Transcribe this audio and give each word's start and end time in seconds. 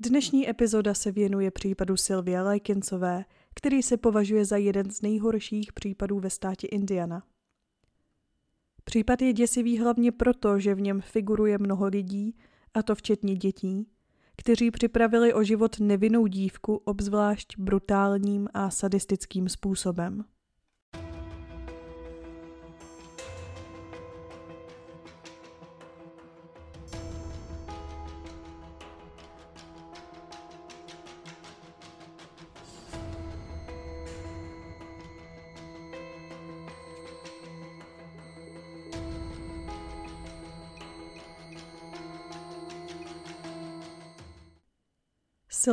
Dnešní 0.00 0.50
epizoda 0.50 0.94
se 0.94 1.12
věnuje 1.12 1.50
případu 1.50 1.96
Sylvia 1.96 2.42
Lajkincové, 2.42 3.24
který 3.54 3.82
se 3.82 3.96
považuje 3.96 4.44
za 4.44 4.56
jeden 4.56 4.90
z 4.90 5.02
nejhorších 5.02 5.72
případů 5.72 6.20
ve 6.20 6.30
státě 6.30 6.66
Indiana. 6.66 7.22
Případ 8.84 9.22
je 9.22 9.32
děsivý 9.32 9.78
hlavně 9.78 10.12
proto, 10.12 10.58
že 10.58 10.74
v 10.74 10.80
něm 10.80 11.00
figuruje 11.00 11.58
mnoho 11.58 11.86
lidí, 11.86 12.36
a 12.74 12.82
to 12.82 12.94
včetně 12.94 13.34
dětí, 13.34 13.88
kteří 14.36 14.70
připravili 14.70 15.34
o 15.34 15.42
život 15.42 15.80
nevinnou 15.80 16.26
dívku 16.26 16.74
obzvlášť 16.74 17.58
brutálním 17.58 18.48
a 18.54 18.70
sadistickým 18.70 19.48
způsobem. 19.48 20.24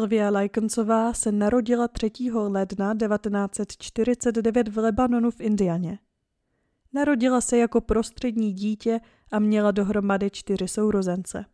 Sylvia 0.05 0.29
Lajkoncová 0.29 1.13
se 1.13 1.31
narodila 1.31 1.87
3. 1.87 2.11
ledna 2.33 2.95
1949 2.95 4.67
v 4.67 4.77
Lebanonu 4.77 5.31
v 5.31 5.41
Indianě. 5.41 5.99
Narodila 6.93 7.41
se 7.41 7.57
jako 7.57 7.81
prostřední 7.81 8.53
dítě 8.53 8.99
a 9.31 9.39
měla 9.39 9.71
dohromady 9.71 10.29
čtyři 10.29 10.67
sourozence. 10.67 11.45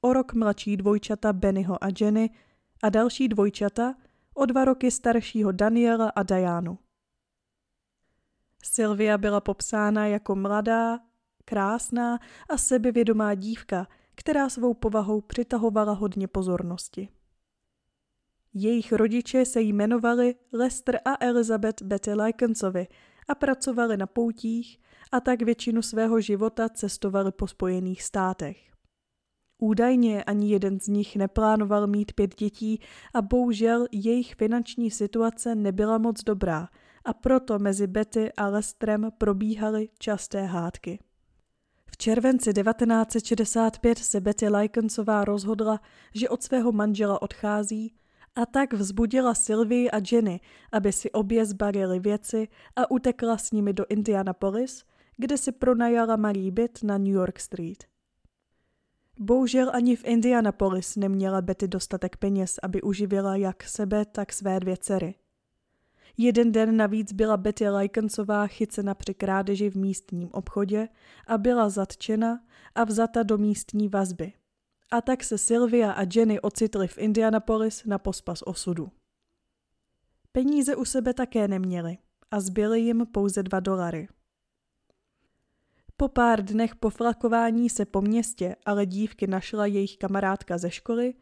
O 0.00 0.12
rok 0.12 0.34
mladší 0.34 0.76
dvojčata 0.76 1.32
Bennyho 1.32 1.84
a 1.84 1.88
Jenny 2.00 2.30
a 2.82 2.88
další 2.88 3.28
dvojčata 3.28 3.94
o 4.34 4.46
dva 4.46 4.64
roky 4.64 4.90
staršího 4.90 5.52
Daniela 5.52 6.08
a 6.08 6.22
Dianu. 6.22 6.78
Sylvia 8.62 9.18
byla 9.18 9.40
popsána 9.40 10.06
jako 10.06 10.34
mladá, 10.34 10.98
krásná 11.44 12.18
a 12.48 12.58
sebevědomá 12.58 13.34
dívka, 13.34 13.86
která 14.14 14.48
svou 14.48 14.74
povahou 14.74 15.20
přitahovala 15.20 15.92
hodně 15.92 16.28
pozornosti. 16.28 17.08
Jejich 18.54 18.92
rodiče 18.92 19.44
se 19.44 19.60
jmenovali 19.60 20.34
Lester 20.52 21.00
a 21.04 21.24
Elizabeth 21.24 21.82
Betty 21.82 22.14
Lykensovi 22.14 22.86
a 23.28 23.34
pracovali 23.34 23.96
na 23.96 24.06
poutích 24.06 24.78
a 25.12 25.20
tak 25.20 25.42
většinu 25.42 25.82
svého 25.82 26.20
života 26.20 26.68
cestovali 26.68 27.32
po 27.32 27.46
Spojených 27.46 28.02
státech. 28.02 28.70
Údajně 29.58 30.24
ani 30.24 30.52
jeden 30.52 30.80
z 30.80 30.88
nich 30.88 31.16
neplánoval 31.16 31.86
mít 31.86 32.12
pět 32.12 32.34
dětí 32.34 32.80
a 33.14 33.22
bohužel 33.22 33.86
jejich 33.92 34.34
finanční 34.34 34.90
situace 34.90 35.54
nebyla 35.54 35.98
moc 35.98 36.24
dobrá 36.24 36.68
a 37.04 37.12
proto 37.12 37.58
mezi 37.58 37.86
Betty 37.86 38.32
a 38.32 38.48
Lestrem 38.48 39.12
probíhaly 39.18 39.88
časté 39.98 40.42
hádky. 40.42 40.98
V 41.86 41.96
červenci 41.96 42.52
1965 42.52 43.98
se 43.98 44.20
Betty 44.20 44.48
Lykensová 44.48 45.24
rozhodla, 45.24 45.80
že 46.14 46.28
od 46.28 46.42
svého 46.42 46.72
manžela 46.72 47.22
odchází 47.22 47.94
a 48.34 48.46
tak 48.46 48.72
vzbudila 48.72 49.34
Sylvie 49.34 49.90
a 49.90 50.00
Jenny, 50.12 50.40
aby 50.72 50.92
si 50.92 51.10
obě 51.10 51.46
zbarili 51.46 52.00
věci 52.00 52.48
a 52.76 52.90
utekla 52.90 53.38
s 53.38 53.52
nimi 53.52 53.72
do 53.72 53.86
Indianapolis, 53.88 54.84
kde 55.16 55.38
si 55.38 55.52
pronajala 55.52 56.16
malý 56.16 56.50
byt 56.50 56.82
na 56.82 56.98
New 56.98 57.12
York 57.12 57.40
Street. 57.40 57.84
Bohužel 59.18 59.70
ani 59.74 59.96
v 59.96 60.04
Indianapolis 60.04 60.96
neměla 60.96 61.42
Betty 61.42 61.68
dostatek 61.68 62.16
peněz, 62.16 62.58
aby 62.62 62.82
uživila 62.82 63.36
jak 63.36 63.62
sebe, 63.62 64.04
tak 64.04 64.32
své 64.32 64.60
dvě 64.60 64.76
dcery. 64.76 65.14
Jeden 66.16 66.52
den 66.52 66.76
navíc 66.76 67.12
byla 67.12 67.36
Betty 67.36 67.68
Lykensová 67.68 68.46
chycena 68.46 68.94
při 68.94 69.14
krádeži 69.14 69.70
v 69.70 69.76
místním 69.76 70.28
obchodě 70.32 70.88
a 71.26 71.38
byla 71.38 71.68
zatčena 71.68 72.40
a 72.74 72.84
vzata 72.84 73.22
do 73.22 73.38
místní 73.38 73.88
vazby 73.88 74.32
a 74.90 75.00
tak 75.00 75.24
se 75.24 75.38
Sylvia 75.38 75.92
a 75.92 76.02
Jenny 76.14 76.40
ocitly 76.40 76.88
v 76.88 76.98
Indianapolis 76.98 77.84
na 77.84 77.98
pospas 77.98 78.42
osudu. 78.42 78.90
Peníze 80.32 80.76
u 80.76 80.84
sebe 80.84 81.14
také 81.14 81.48
neměli 81.48 81.98
a 82.30 82.40
zbyly 82.40 82.80
jim 82.80 83.06
pouze 83.06 83.42
dva 83.42 83.60
dolary. 83.60 84.08
Po 85.96 86.08
pár 86.08 86.44
dnech 86.44 86.76
po 86.76 86.90
flakování 86.90 87.70
se 87.70 87.84
po 87.84 88.02
městě 88.02 88.56
ale 88.66 88.86
dívky 88.86 89.26
našla 89.26 89.66
jejich 89.66 89.96
kamarádka 89.96 90.58
ze 90.58 90.70
školy, 90.70 91.14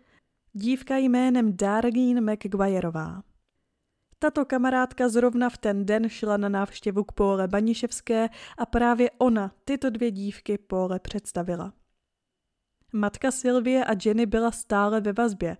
dívka 0.53 0.97
jménem 0.97 1.57
Darlene 1.57 2.21
McGuireová. 2.21 3.23
Tato 4.19 4.45
kamarádka 4.45 5.09
zrovna 5.09 5.51
v 5.51 5.59
ten 5.59 5.87
den 5.87 6.09
šla 6.09 6.37
na 6.37 6.49
návštěvu 6.49 7.05
k 7.05 7.13
Póle 7.13 7.49
Baniševské 7.49 8.29
a 8.59 8.67
právě 8.67 9.11
ona 9.19 9.55
tyto 9.65 9.91
dvě 9.91 10.11
dívky 10.11 10.59
Póle 10.59 10.99
představila. 10.99 11.73
Matka 12.93 13.31
Sylvie 13.31 13.85
a 13.85 13.93
Jenny 14.05 14.27
byla 14.27 14.51
stále 14.51 15.01
ve 15.01 15.13
vazbě 15.13 15.57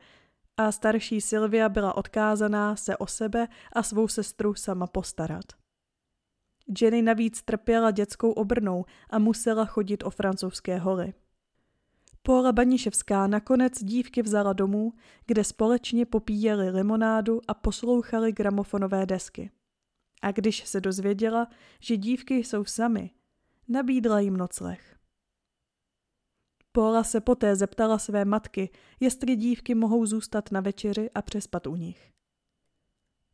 a 0.57 0.73
starší 0.73 1.21
Sylvia 1.21 1.69
byla 1.69 1.97
odkázaná 1.97 2.77
se 2.77 2.97
o 2.97 3.07
sebe 3.07 3.49
a 3.73 3.83
svou 3.83 4.09
sestru 4.09 4.55
sama 4.55 4.87
postarat. 4.87 5.45
Jenny 6.81 7.03
navíc 7.03 7.43
trpěla 7.43 7.91
dětskou 7.91 8.33
obrnou 8.33 8.85
a 9.11 9.19
musela 9.19 9.65
chodit 9.65 10.05
o 10.05 10.11
francouzské 10.11 10.79
hory. 10.79 11.15
Paula 12.23 12.53
Baniševská 12.53 13.27
nakonec 13.27 13.85
dívky 13.85 14.23
vzala 14.23 14.53
domů, 14.53 14.93
kde 15.27 15.45
společně 15.45 16.07
popíjeli 16.07 16.71
limonádu 16.71 17.41
a 17.49 17.55
poslouchali 17.55 18.33
gramofonové 18.33 19.07
desky. 19.07 19.51
A 20.23 20.33
když 20.33 20.69
se 20.69 20.81
dozvěděla, 20.81 21.49
že 21.81 21.97
dívky 21.97 22.35
jsou 22.35 22.65
samy, 22.65 23.11
nabídla 23.69 24.21
jim 24.21 24.37
nocleh. 24.37 24.98
Paula 26.73 27.05
se 27.05 27.21
poté 27.21 27.57
zeptala 27.57 27.99
své 27.99 28.25
matky, 28.25 28.71
jestli 29.01 29.37
dívky 29.37 29.75
mohou 29.75 30.07
zůstat 30.07 30.53
na 30.53 30.61
večeři 30.61 31.11
a 31.15 31.23
přespat 31.23 31.67
u 31.67 31.77
nich. 31.77 32.13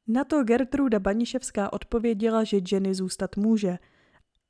Na 0.07 0.25
to 0.25 0.45
Gertruda 0.45 0.99
Baniševská 0.99 1.73
odpověděla, 1.73 2.45
že 2.45 2.61
Jenny 2.73 2.95
zůstat 2.95 3.37
může, 3.37 3.79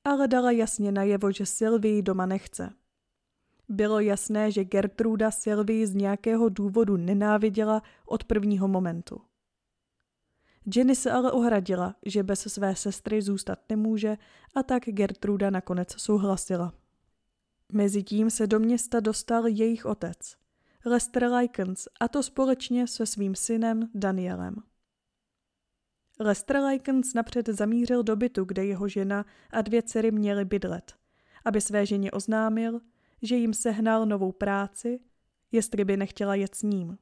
ale 0.04 0.28
dala 0.28 0.50
jasně 0.50 0.92
najevo, 0.92 1.32
že 1.32 1.46
Sylvie 1.46 2.02
doma 2.02 2.26
nechce. 2.26 2.72
Bylo 3.68 4.00
jasné, 4.00 4.50
že 4.50 4.64
Gertruda 4.64 5.30
Sylvie 5.30 5.86
z 5.86 5.94
nějakého 5.94 6.48
důvodu 6.48 6.96
nenáviděla 6.96 7.82
od 8.06 8.24
prvního 8.24 8.68
momentu. 8.68 9.20
Jenny 10.76 10.96
se 10.96 11.10
ale 11.10 11.32
ohradila, 11.32 11.94
že 12.06 12.22
bez 12.22 12.40
své 12.40 12.76
sestry 12.76 13.22
zůstat 13.22 13.58
nemůže 13.68 14.16
a 14.54 14.62
tak 14.62 14.82
Gertruda 14.86 15.50
nakonec 15.50 16.00
souhlasila. 16.00 16.72
Mezitím 17.72 18.30
se 18.30 18.46
do 18.46 18.60
města 18.60 19.00
dostal 19.00 19.46
jejich 19.46 19.86
otec, 19.86 20.36
Lester 20.84 21.24
Likens, 21.24 21.88
a 22.00 22.08
to 22.08 22.22
společně 22.22 22.86
se 22.86 23.06
svým 23.06 23.34
synem 23.34 23.90
Danielem. 23.94 24.54
Lester 26.20 26.56
Likens 26.56 27.14
napřed 27.14 27.48
zamířil 27.48 28.02
do 28.02 28.16
bytu, 28.16 28.44
kde 28.44 28.64
jeho 28.64 28.88
žena 28.88 29.26
a 29.50 29.62
dvě 29.62 29.82
dcery 29.82 30.10
měly 30.10 30.44
bydlet, 30.44 30.94
aby 31.44 31.60
své 31.60 31.86
ženě 31.86 32.10
oznámil, 32.10 32.80
že 33.22 33.36
jim 33.36 33.54
sehnal 33.54 34.06
novou 34.06 34.32
práci, 34.32 35.00
jestli 35.52 35.84
by 35.84 35.96
nechtěla 35.96 36.34
jet 36.34 36.54
s 36.54 36.62
ním. 36.62 36.98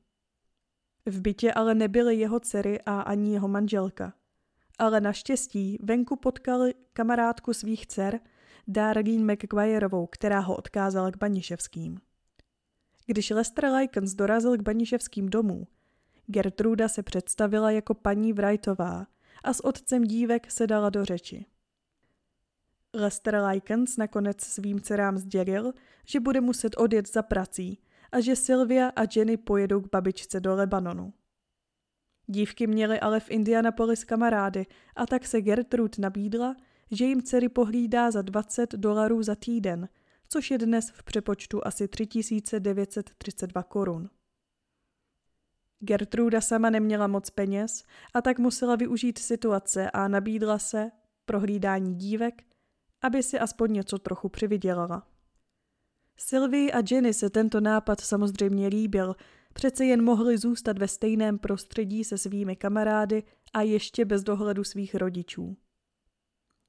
V 1.07 1.21
bytě 1.21 1.53
ale 1.53 1.75
nebyly 1.75 2.17
jeho 2.17 2.41
dcery 2.41 2.81
a 2.87 3.01
ani 3.01 3.33
jeho 3.33 3.49
manželka. 3.49 4.15
Ale 4.79 5.01
naštěstí 5.01 5.79
venku 5.83 6.17
potkali 6.17 6.75
kamarádku 6.93 7.55
svých 7.55 7.87
dcer 7.87 8.21
Darlene 8.69 9.35
McGuireovou, 9.35 10.07
která 10.07 10.41
ho 10.41 10.57
odkázala 10.57 11.11
k 11.11 11.17
Baniševským. 11.17 12.01
Když 13.07 13.31
Lester 13.31 13.65
Likens 13.65 14.15
dorazil 14.15 14.57
k 14.57 14.63
Baniševským 14.63 15.29
domů, 15.29 15.67
Gertruda 16.27 16.89
se 16.89 17.03
představila 17.03 17.71
jako 17.71 17.95
paní 17.95 18.33
Wrightová 18.33 19.07
a 19.45 19.53
s 19.53 19.65
otcem 19.65 20.05
dívek 20.05 20.51
se 20.51 20.67
dala 20.67 20.91
do 20.91 21.05
řeči. 21.05 21.47
Lester 22.95 23.37
Likens 23.37 23.97
nakonec 23.97 24.41
svým 24.41 24.81
dcerám 24.81 25.19
sdělil, 25.19 25.73
že 26.07 26.21
bude 26.21 26.41
muset 26.41 26.77
odjet 26.77 27.13
za 27.13 27.23
prací 27.23 27.79
a 28.13 28.21
že 28.21 28.37
Sylvia 28.37 28.93
a 28.97 29.03
Jenny 29.17 29.37
pojedou 29.37 29.81
k 29.81 29.91
babičce 29.91 30.41
do 30.41 30.55
Lebanonu. 30.55 31.13
Dívky 32.27 32.67
měly 32.67 33.01
ale 33.01 33.21
v 33.21 33.31
Indianapolis 33.31 34.05
kamarády 34.05 34.67
a 34.97 35.07
tak 35.07 35.27
se 35.27 35.41
Gertrude 35.41 35.97
nabídla, 35.99 36.57
že 36.93 37.05
jim 37.05 37.23
dcery 37.23 37.49
pohlídá 37.49 38.11
za 38.11 38.23
20 38.23 38.73
dolarů 38.73 39.23
za 39.23 39.35
týden, 39.35 39.89
což 40.29 40.51
je 40.51 40.59
dnes 40.59 40.91
v 40.91 41.03
přepočtu 41.03 41.67
asi 41.67 41.89
3932 41.89 43.63
korun. 43.63 44.11
Gertruda 45.81 46.41
sama 46.41 46.71
neměla 46.71 47.07
moc 47.07 47.31
peněz 47.31 47.85
a 48.15 48.23
tak 48.23 48.39
musela 48.39 48.77
využít 48.77 49.19
situace 49.19 49.91
a 49.91 50.09
nabídla 50.09 50.59
se 50.59 50.91
pro 51.25 51.41
hlídání 51.41 51.95
dívek, 51.95 52.43
aby 53.03 53.23
si 53.23 53.39
aspoň 53.39 53.73
něco 53.73 53.99
trochu 53.99 54.29
přivydělala. 54.29 55.07
Sylvie 56.17 56.73
a 56.73 56.83
Jenny 56.91 57.15
se 57.15 57.31
tento 57.31 57.61
nápad 57.61 58.01
samozřejmě 58.01 58.69
líbil, 58.69 59.17
Přece 59.53 59.85
jen 59.85 60.05
mohli 60.05 60.39
zůstat 60.39 60.79
ve 60.79 60.89
stejném 60.89 61.39
prostředí 61.39 62.05
se 62.05 62.19
svými 62.19 62.57
kamarády 62.57 63.23
a 63.53 63.63
ještě 63.63 64.05
bez 64.05 64.23
dohledu 64.23 64.65
svých 64.65 64.95
rodičů. 64.95 65.57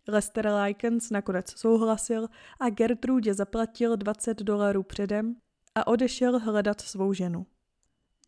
Lester 0.07 0.47
Likens 0.47 1.09
nakonec 1.09 1.59
souhlasil 1.59 2.27
a 2.59 2.69
Gertrudě 2.69 3.33
zaplatil 3.33 3.97
20 3.97 4.37
dolarů 4.37 4.83
předem 4.83 5.35
a 5.75 5.87
odešel 5.87 6.39
hledat 6.39 6.81
svou 6.81 7.13
ženu. 7.13 7.45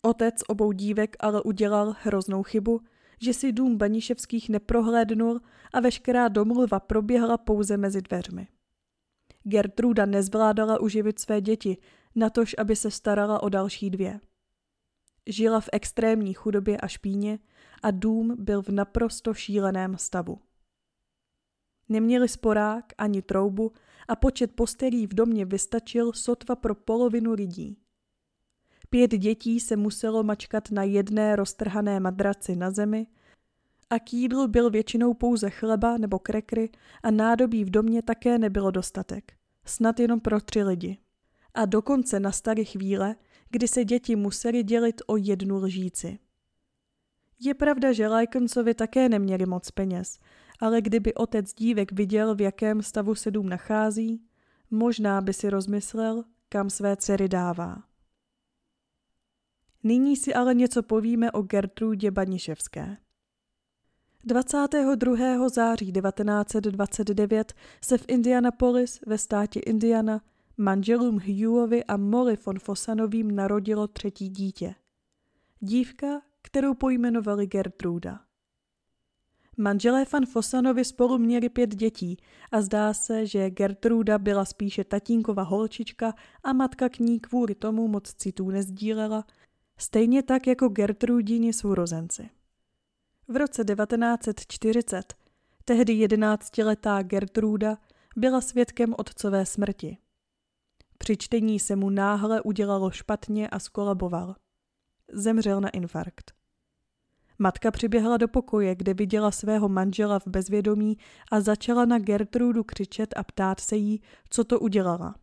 Otec 0.01 0.35
obou 0.47 0.71
dívek 0.71 1.15
ale 1.19 1.41
udělal 1.41 1.95
hroznou 2.01 2.43
chybu, 2.43 2.81
že 3.21 3.33
si 3.33 3.51
dům 3.51 3.77
Baniševských 3.77 4.49
neprohlédnul 4.49 5.41
a 5.73 5.79
veškerá 5.79 6.27
domluva 6.27 6.79
proběhla 6.79 7.37
pouze 7.37 7.77
mezi 7.77 8.01
dveřmi. 8.01 8.47
Gertruda 9.43 10.05
nezvládala 10.05 10.79
uživit 10.79 11.19
své 11.19 11.41
děti, 11.41 11.77
natož 12.15 12.55
aby 12.57 12.75
se 12.75 12.91
starala 12.91 13.43
o 13.43 13.49
další 13.49 13.89
dvě. 13.89 14.19
Žila 15.27 15.59
v 15.59 15.69
extrémní 15.71 16.33
chudobě 16.33 16.77
a 16.77 16.87
špíně 16.87 17.39
a 17.83 17.91
dům 17.91 18.35
byl 18.39 18.61
v 18.61 18.69
naprosto 18.69 19.33
šíleném 19.33 19.97
stavu. 19.97 20.39
Neměli 21.89 22.27
sporák 22.27 22.85
ani 22.97 23.21
troubu 23.21 23.71
a 24.07 24.15
počet 24.15 24.51
postelí 24.51 25.07
v 25.07 25.13
domě 25.13 25.45
vystačil 25.45 26.13
sotva 26.13 26.55
pro 26.55 26.75
polovinu 26.75 27.33
lidí. 27.33 27.77
Pět 28.89 29.11
dětí 29.11 29.59
se 29.59 29.75
muselo 29.75 30.23
mačkat 30.23 30.71
na 30.71 30.83
jedné 30.83 31.35
roztrhané 31.35 31.99
madraci 31.99 32.55
na 32.55 32.71
zemi 32.71 33.07
a 33.89 33.99
k 33.99 34.13
jídlu 34.13 34.47
byl 34.47 34.69
většinou 34.69 35.13
pouze 35.13 35.49
chleba 35.49 35.97
nebo 35.97 36.19
krekry 36.19 36.69
a 37.03 37.11
nádobí 37.11 37.63
v 37.63 37.69
domě 37.69 38.01
také 38.01 38.37
nebylo 38.37 38.71
dostatek. 38.71 39.33
Snad 39.65 39.99
jenom 39.99 40.19
pro 40.19 40.41
tři 40.41 40.63
lidi. 40.63 40.97
A 41.53 41.65
dokonce 41.65 42.19
na 42.19 42.31
staré 42.31 42.63
chvíle, 42.63 43.15
kdy 43.49 43.67
se 43.67 43.85
děti 43.85 44.15
museli 44.15 44.63
dělit 44.63 45.01
o 45.07 45.17
jednu 45.17 45.57
lžíci. 45.57 46.19
Je 47.39 47.53
pravda, 47.53 47.91
že 47.91 48.07
Lajkoncovi 48.07 48.73
také 48.73 49.09
neměli 49.09 49.45
moc 49.45 49.71
peněz, 49.71 50.19
ale 50.59 50.81
kdyby 50.81 51.13
otec 51.13 51.53
dívek 51.53 51.91
viděl, 51.91 52.35
v 52.35 52.41
jakém 52.41 52.81
stavu 52.81 53.15
se 53.15 53.31
dům 53.31 53.49
nachází, 53.49 54.21
možná 54.71 55.21
by 55.21 55.33
si 55.33 55.49
rozmyslel, 55.49 56.23
kam 56.49 56.69
své 56.69 56.97
dcery 56.97 57.29
dává. 57.29 57.83
Nyní 59.83 60.15
si 60.15 60.33
ale 60.33 60.53
něco 60.53 60.83
povíme 60.83 61.31
o 61.31 61.41
Gertrudě 61.41 62.11
Baniševské. 62.11 62.97
22. 64.23 65.49
září 65.49 65.91
1929 65.91 67.53
se 67.81 67.97
v 67.97 68.05
Indianapolis 68.07 68.99
ve 69.07 69.17
státě 69.17 69.59
Indiana 69.59 70.21
manželům 70.57 71.13
Hughiovi 71.13 71.83
a 71.83 71.97
Molly 71.97 72.37
von 72.45 72.59
Fossanovým 72.59 73.35
narodilo 73.35 73.87
třetí 73.87 74.29
dítě. 74.29 74.75
Dívka, 75.59 76.21
kterou 76.41 76.73
pojmenovali 76.73 77.47
Gertruda. 77.47 78.24
Manželé 79.57 80.05
van 80.13 80.25
Fosanovi 80.25 80.85
spolu 80.85 81.17
měli 81.17 81.49
pět 81.49 81.75
dětí 81.75 82.17
a 82.51 82.61
zdá 82.61 82.93
se, 82.93 83.25
že 83.25 83.49
Gertruda 83.49 84.17
byla 84.17 84.45
spíše 84.45 84.83
tatínkova 84.83 85.43
holčička 85.43 86.13
a 86.43 86.53
matka 86.53 86.89
k 86.89 86.99
ní 86.99 87.19
kvůli 87.19 87.55
tomu 87.55 87.87
moc 87.87 88.13
citů 88.13 88.49
nezdílela, 88.49 89.25
stejně 89.77 90.23
tak 90.23 90.47
jako 90.47 90.69
Gertrudini 90.69 91.53
sourozenci. 91.53 92.29
V 93.27 93.35
roce 93.35 93.63
1940 93.63 95.13
tehdy 95.65 95.93
jedenáctiletá 95.93 97.01
Gertruda 97.01 97.77
byla 98.15 98.41
svědkem 98.41 98.95
otcové 98.97 99.45
smrti. 99.45 99.97
Při 100.97 101.17
čtení 101.17 101.59
se 101.59 101.75
mu 101.75 101.89
náhle 101.89 102.41
udělalo 102.41 102.91
špatně 102.91 103.49
a 103.49 103.59
skolaboval. 103.59 104.35
Zemřel 105.13 105.61
na 105.61 105.69
infarkt. 105.69 106.34
Matka 107.39 107.71
přiběhla 107.71 108.17
do 108.17 108.27
pokoje, 108.27 108.75
kde 108.75 108.93
viděla 108.93 109.31
svého 109.31 109.69
manžela 109.69 110.19
v 110.19 110.27
bezvědomí 110.27 110.97
a 111.31 111.41
začala 111.41 111.85
na 111.85 111.99
Gertrudu 111.99 112.63
křičet 112.63 113.13
a 113.17 113.23
ptát 113.23 113.59
se 113.59 113.75
jí, 113.75 114.01
co 114.29 114.43
to 114.43 114.59
udělala. 114.59 115.15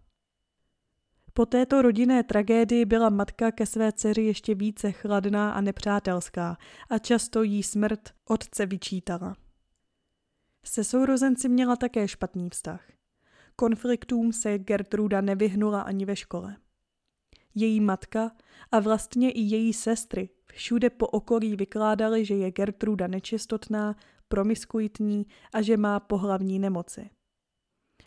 Po 1.35 1.47
této 1.47 1.82
rodinné 1.82 2.23
tragédii 2.23 2.85
byla 2.85 3.11
matka 3.11 3.53
ke 3.53 3.67
své 3.67 3.93
dceři 3.93 4.23
ještě 4.23 4.55
více 4.55 4.93
chladná 4.93 5.53
a 5.53 5.61
nepřátelská 5.61 6.56
a 6.91 6.99
často 6.99 7.43
jí 7.43 7.62
smrt 7.62 8.11
otce 8.29 8.67
vyčítala. 8.67 9.37
Se 10.65 10.85
sourozenci 10.85 11.49
měla 11.49 11.76
také 11.76 12.08
špatný 12.08 12.50
vztah. 12.50 12.93
Konfliktům 13.56 14.32
se 14.32 14.58
Gertruda 14.58 15.20
nevyhnula 15.20 15.82
ani 15.82 16.05
ve 16.05 16.17
škole. 16.17 16.56
Její 17.54 17.81
matka 17.81 18.31
a 18.72 18.81
vlastně 18.81 19.31
i 19.31 19.40
její 19.40 19.72
sestry 19.72 20.28
všude 20.52 20.90
po 20.90 21.06
okolí 21.06 21.56
vykládali, 21.56 22.25
že 22.25 22.34
je 22.34 22.50
Gertruda 22.50 23.06
nečistotná, 23.06 23.96
promiskuitní 24.28 25.26
a 25.54 25.62
že 25.62 25.76
má 25.76 26.00
pohlavní 26.00 26.58
nemoci. 26.58 27.10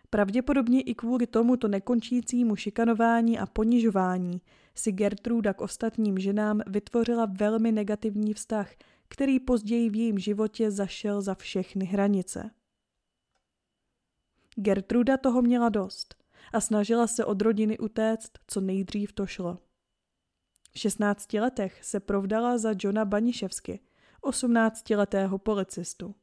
Pravděpodobně 0.10 0.82
i 0.82 0.96
kvůli 0.96 1.28
tomuto 1.28 1.68
nekončícímu 1.68 2.56
šikanování 2.56 3.40
a 3.40 3.46
ponižování 3.46 4.42
si 4.76 4.92
Gertruda 4.92 5.54
k 5.54 5.62
ostatním 5.62 6.20
ženám 6.20 6.62
vytvořila 6.68 7.26
velmi 7.26 7.72
negativní 7.72 8.34
vztah, 8.34 8.72
který 9.08 9.40
později 9.40 9.90
v 9.90 9.96
jejím 9.96 10.20
životě 10.20 10.72
zašel 10.72 11.22
za 11.22 11.36
všechny 11.36 11.86
hranice. 11.86 12.52
Gertruda 14.56 15.18
toho 15.18 15.42
měla 15.42 15.70
dost 15.70 16.25
a 16.56 16.62
snažila 16.62 17.08
se 17.08 17.26
od 17.26 17.42
rodiny 17.42 17.78
utéct, 17.78 18.32
co 18.48 18.62
nejdřív 18.62 19.14
to 19.14 19.26
šlo. 19.26 19.58
V 20.72 20.80
16 20.80 21.34
letech 21.34 21.84
se 21.84 22.00
provdala 22.00 22.58
za 22.58 22.74
Johna 22.80 23.06
Baniševsky, 23.06 23.80
18-letého 24.24 25.38
policistu. 25.38 26.16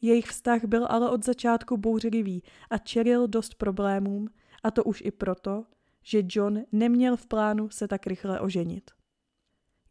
Jejich 0.00 0.26
vztah 0.26 0.64
byl 0.64 0.86
ale 0.90 1.10
od 1.10 1.24
začátku 1.24 1.76
bouřlivý 1.76 2.42
a 2.70 2.78
čelil 2.78 3.28
dost 3.28 3.54
problémům, 3.54 4.28
a 4.62 4.70
to 4.70 4.84
už 4.84 5.02
i 5.06 5.10
proto, 5.10 5.64
že 6.02 6.22
John 6.28 6.62
neměl 6.72 7.16
v 7.16 7.26
plánu 7.26 7.70
se 7.70 7.88
tak 7.88 8.06
rychle 8.06 8.40
oženit. 8.40 8.90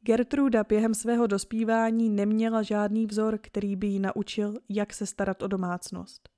Gertruda 0.02 0.64
během 0.64 0.94
svého 0.94 1.28
dospívání 1.28 2.10
neměla 2.10 2.62
žádný 2.62 3.06
vzor, 3.06 3.38
který 3.42 3.76
by 3.76 3.88
ji 3.88 4.00
naučil, 4.00 4.56
jak 4.70 4.94
se 4.94 5.06
starat 5.06 5.44
o 5.44 5.48
domácnost. 5.48 6.30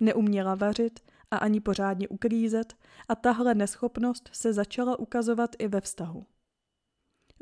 Neuměla 0.00 0.54
vařit 0.54 1.00
a 1.30 1.36
ani 1.36 1.60
pořádně 1.60 2.08
uklízet 2.08 2.74
a 3.08 3.14
tahle 3.14 3.54
neschopnost 3.54 4.30
se 4.32 4.52
začala 4.52 4.98
ukazovat 4.98 5.50
i 5.58 5.68
ve 5.68 5.80
vztahu. 5.80 6.26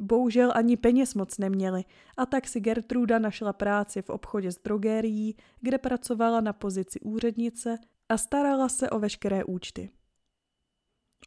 Bohužel 0.00 0.52
ani 0.54 0.76
peněz 0.76 1.14
moc 1.14 1.38
neměli 1.38 1.84
a 2.16 2.26
tak 2.26 2.48
si 2.48 2.60
Gertruda 2.60 3.18
našla 3.18 3.52
práci 3.52 4.02
v 4.02 4.10
obchodě 4.10 4.52
s 4.52 4.58
drogérií, 4.58 5.36
kde 5.60 5.78
pracovala 5.78 6.40
na 6.40 6.52
pozici 6.52 7.00
úřednice 7.00 7.78
a 8.08 8.16
starala 8.16 8.68
se 8.68 8.90
o 8.90 8.98
veškeré 8.98 9.44
účty. 9.44 9.90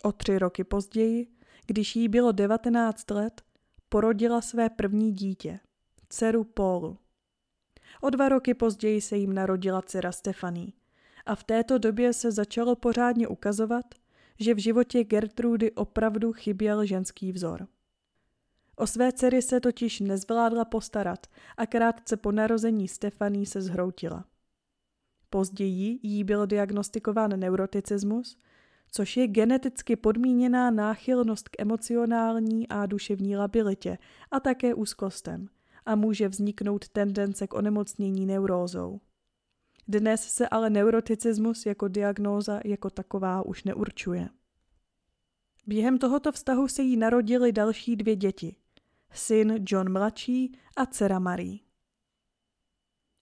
O 0.04 0.12
tři 0.12 0.40
roky 0.40 0.64
později, 0.64 1.28
když 1.66 1.96
jí 1.96 2.08
bylo 2.08 2.32
19 2.32 3.12
let, 3.12 3.42
porodila 3.90 4.42
své 4.42 4.70
první 4.70 5.12
dítě, 5.12 5.60
dceru 6.10 6.44
Paulu. 6.44 6.98
O 8.02 8.10
dva 8.10 8.30
roky 8.30 8.54
později 8.54 9.02
se 9.02 9.18
jim 9.18 9.34
narodila 9.34 9.82
dcera 9.82 10.12
Stefaní 10.12 10.74
a 11.28 11.36
v 11.36 11.44
této 11.44 11.78
době 11.78 12.14
se 12.14 12.32
začalo 12.32 12.76
pořádně 12.76 13.28
ukazovat, 13.28 13.86
že 14.40 14.54
v 14.54 14.58
životě 14.58 15.04
Gertrudy 15.04 15.72
opravdu 15.72 16.34
chyběl 16.34 16.86
ženský 16.86 17.32
vzor. 17.32 17.68
O 18.76 18.88
své 18.88 19.12
dcery 19.12 19.42
se 19.42 19.60
totiž 19.60 20.00
nezvládla 20.00 20.66
postarat 20.66 21.28
a 21.58 21.66
krátce 21.66 22.18
po 22.18 22.32
narození 22.32 22.88
Stefaní 22.88 23.46
se 23.46 23.62
zhroutila. 23.62 24.26
Později 25.30 26.00
jí 26.04 26.24
byl 26.24 26.48
diagnostikován 26.48 27.40
neuroticismus, 27.40 28.38
což 28.92 29.18
je 29.18 29.28
geneticky 29.28 29.96
podmíněná 29.96 30.72
náchylnost 30.72 31.50
k 31.50 31.62
emocionální 31.62 32.68
a 32.68 32.86
duševní 32.86 33.38
labilitě 33.38 33.98
a 34.32 34.40
také 34.40 34.74
úzkostem 34.74 35.48
a 35.86 35.96
může 35.96 36.28
vzniknout 36.28 36.90
tendence 36.90 37.48
k 37.48 37.54
onemocnění 37.54 38.26
neurózou. 38.26 39.00
Dnes 39.90 40.22
se 40.22 40.50
ale 40.50 40.70
neuroticismus 40.70 41.66
jako 41.66 41.88
diagnóza 41.88 42.60
jako 42.66 42.90
taková 42.90 43.46
už 43.46 43.64
neurčuje. 43.64 44.30
Během 45.68 45.98
tohoto 45.98 46.32
vztahu 46.32 46.68
se 46.68 46.82
jí 46.82 46.98
narodily 46.98 47.52
další 47.52 47.96
dvě 47.96 48.16
děti– 48.16 48.56
syn 49.14 49.66
John 49.68 49.92
mladší 49.92 50.58
a 50.76 50.86
dcera 50.86 51.20
Marie. 51.20 51.58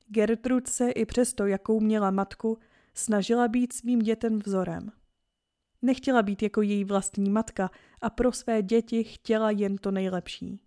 Gertrude 0.08 0.72
se 0.72 0.92
i 0.92 1.06
přesto, 1.06 1.46
jakou 1.46 1.80
měla 1.80 2.12
matku, 2.12 2.58
snažila 2.94 3.48
být 3.48 3.74
svým 3.74 4.00
dětem 4.00 4.40
vzorem. 4.40 4.92
Nechtěla 5.82 6.24
být 6.24 6.42
jako 6.42 6.62
její 6.62 6.84
vlastní 6.84 7.30
matka 7.30 7.72
a 8.02 8.10
pro 8.10 8.32
své 8.32 8.62
děti 8.62 9.04
chtěla 9.04 9.52
jen 9.52 9.78
to 9.78 9.92
nejlepší. 9.92 10.65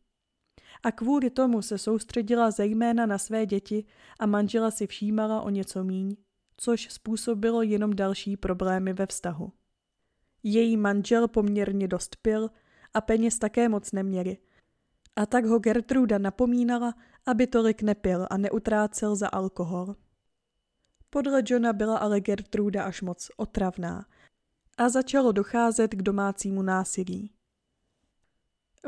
A 0.83 0.93
kvůli 0.93 1.31
tomu 1.31 1.63
se 1.63 1.79
soustředila 1.79 2.51
zejména 2.51 3.07
na 3.07 3.19
své 3.19 3.47
děti 3.47 3.85
a 4.21 4.27
manžela 4.27 4.71
si 4.71 4.87
všímala 4.87 5.43
o 5.43 5.51
něco 5.51 5.85
míň, 5.85 6.17
což 6.57 6.93
způsobilo 6.93 7.63
jenom 7.63 7.97
další 7.97 8.37
problémy 8.37 8.93
ve 8.93 9.07
vztahu. 9.07 9.53
Její 10.43 10.77
manžel 10.77 11.29
poměrně 11.29 11.89
dost 11.89 12.17
pil 12.23 12.51
a 12.95 13.01
peněz 13.01 13.39
také 13.39 13.69
moc 13.69 13.93
neměli. 13.93 14.37
A 15.17 15.27
tak 15.27 15.45
ho 15.45 15.59
Gertruda 15.59 16.19
napomínala, 16.19 16.95
aby 17.27 17.47
tolik 17.47 17.83
nepil 17.83 18.27
a 18.31 18.37
neutrácel 18.37 19.17
za 19.17 19.29
alkohol. 19.29 19.97
Podle 21.11 21.43
Johna 21.47 21.73
byla 21.73 21.99
ale 21.99 22.21
Gertruda 22.21 22.85
až 22.85 23.03
moc 23.03 23.31
otravná 23.37 24.07
a 24.79 24.89
začalo 24.89 25.33
docházet 25.33 25.95
k 25.95 26.03
domácímu 26.03 26.63
násilí. 26.63 27.38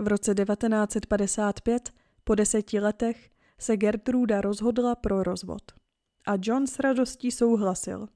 V 0.01 0.09
roce 0.09 0.35
1955, 0.35 1.93
po 2.25 2.35
deseti 2.35 2.81
letech, 2.81 3.31
se 3.59 3.77
Gertruda 3.77 4.41
rozhodla 4.41 4.95
pro 4.95 5.23
rozvod. 5.23 5.63
A 6.27 6.33
John 6.43 6.67
s 6.67 6.79
radostí 6.79 7.31
souhlasil. 7.31 8.09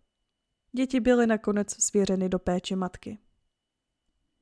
Děti 0.72 1.00
byly 1.00 1.26
nakonec 1.26 1.84
svěřeny 1.84 2.28
do 2.28 2.38
péče 2.38 2.76
matky. 2.76 3.18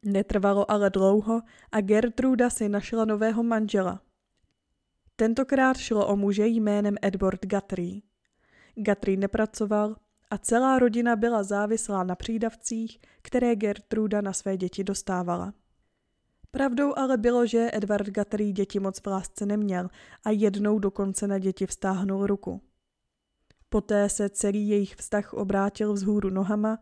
Netrvalo 0.03 0.71
ale 0.71 0.91
dlouho 0.91 1.43
a 1.73 1.81
Gertruda 1.81 2.51
si 2.51 2.69
našla 2.69 3.05
nového 3.05 3.43
manžela. 3.43 4.03
Tentokrát 5.17 5.77
šlo 5.77 6.07
o 6.07 6.17
muže 6.17 6.47
jménem 6.47 6.97
Edward 7.03 7.47
Guthrie. 7.47 8.01
Guthrie 8.75 9.17
nepracoval 9.17 9.97
a 10.31 10.39
celá 10.39 10.79
rodina 10.79 11.17
byla 11.17 11.43
závislá 11.43 12.05
na 12.05 12.15
přídavcích, 12.15 13.01
které 13.23 13.57
Gertruda 13.57 14.21
na 14.21 14.33
své 14.33 14.57
děti 14.57 14.85
dostávala. 14.85 15.53
Pravdou 16.55 16.93
ale 16.97 17.17
bylo, 17.17 17.47
že 17.47 17.71
Edward 17.73 18.07
Guthrie 18.07 18.53
děti 18.53 18.81
moc 18.81 19.01
v 19.01 19.07
lásce 19.07 19.47
neměl 19.47 19.89
a 20.25 20.31
jednou 20.31 20.79
dokonce 20.79 21.27
na 21.27 21.39
děti 21.39 21.67
vztáhnul 21.67 22.27
ruku. 22.27 22.63
Poté 23.69 24.09
se 24.09 24.29
celý 24.29 24.69
jejich 24.69 24.95
vztah 24.97 25.33
obrátil 25.33 25.93
vzhůru 25.93 26.31
nohama, 26.31 26.79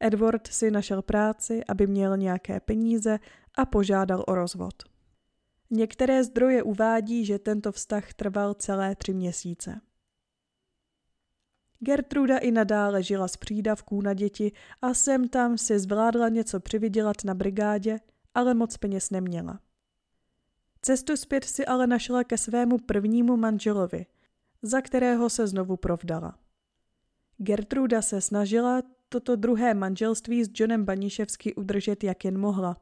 Edward 0.00 0.46
si 0.46 0.70
našel 0.70 1.02
práci, 1.02 1.64
aby 1.68 1.86
měl 1.86 2.16
nějaké 2.16 2.60
peníze 2.60 3.18
a 3.54 3.66
požádal 3.66 4.24
o 4.26 4.34
rozvod. 4.34 4.74
Některé 5.70 6.24
zdroje 6.24 6.62
uvádí, 6.62 7.24
že 7.24 7.38
tento 7.38 7.72
vztah 7.72 8.14
trval 8.14 8.54
celé 8.54 8.94
tři 8.96 9.14
měsíce. 9.14 9.80
Gertruda 11.80 12.38
i 12.38 12.50
nadále 12.50 13.02
žila 13.02 13.28
z 13.28 13.36
přídavků 13.36 14.02
na 14.02 14.14
děti 14.14 14.52
a 14.82 14.94
sem 14.94 15.28
tam 15.28 15.58
si 15.58 15.78
zvládla 15.78 16.28
něco 16.28 16.60
přivydělat 16.60 17.16
na 17.24 17.34
brigádě, 17.34 17.98
ale 18.38 18.54
moc 18.54 18.76
peněz 18.76 19.10
neměla. 19.10 19.60
Cestu 20.82 21.16
zpět 21.16 21.44
si 21.44 21.66
ale 21.66 21.86
našla 21.86 22.24
ke 22.24 22.38
svému 22.38 22.78
prvnímu 22.78 23.36
manželovi, 23.36 24.06
za 24.62 24.80
kterého 24.80 25.30
se 25.30 25.46
znovu 25.46 25.76
provdala. 25.76 26.38
Gertruda 27.38 28.02
se 28.02 28.20
snažila 28.20 28.82
toto 29.08 29.36
druhé 29.36 29.74
manželství 29.74 30.44
s 30.44 30.50
Johnem 30.54 30.84
Baniševsky 30.84 31.54
udržet, 31.54 32.04
jak 32.04 32.24
jen 32.24 32.38
mohla. 32.38 32.76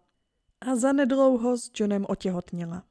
A 0.60 0.76
zanedlouho 0.76 1.56
s 1.56 1.70
Johnem 1.80 2.06
otěhotněla. 2.08 2.84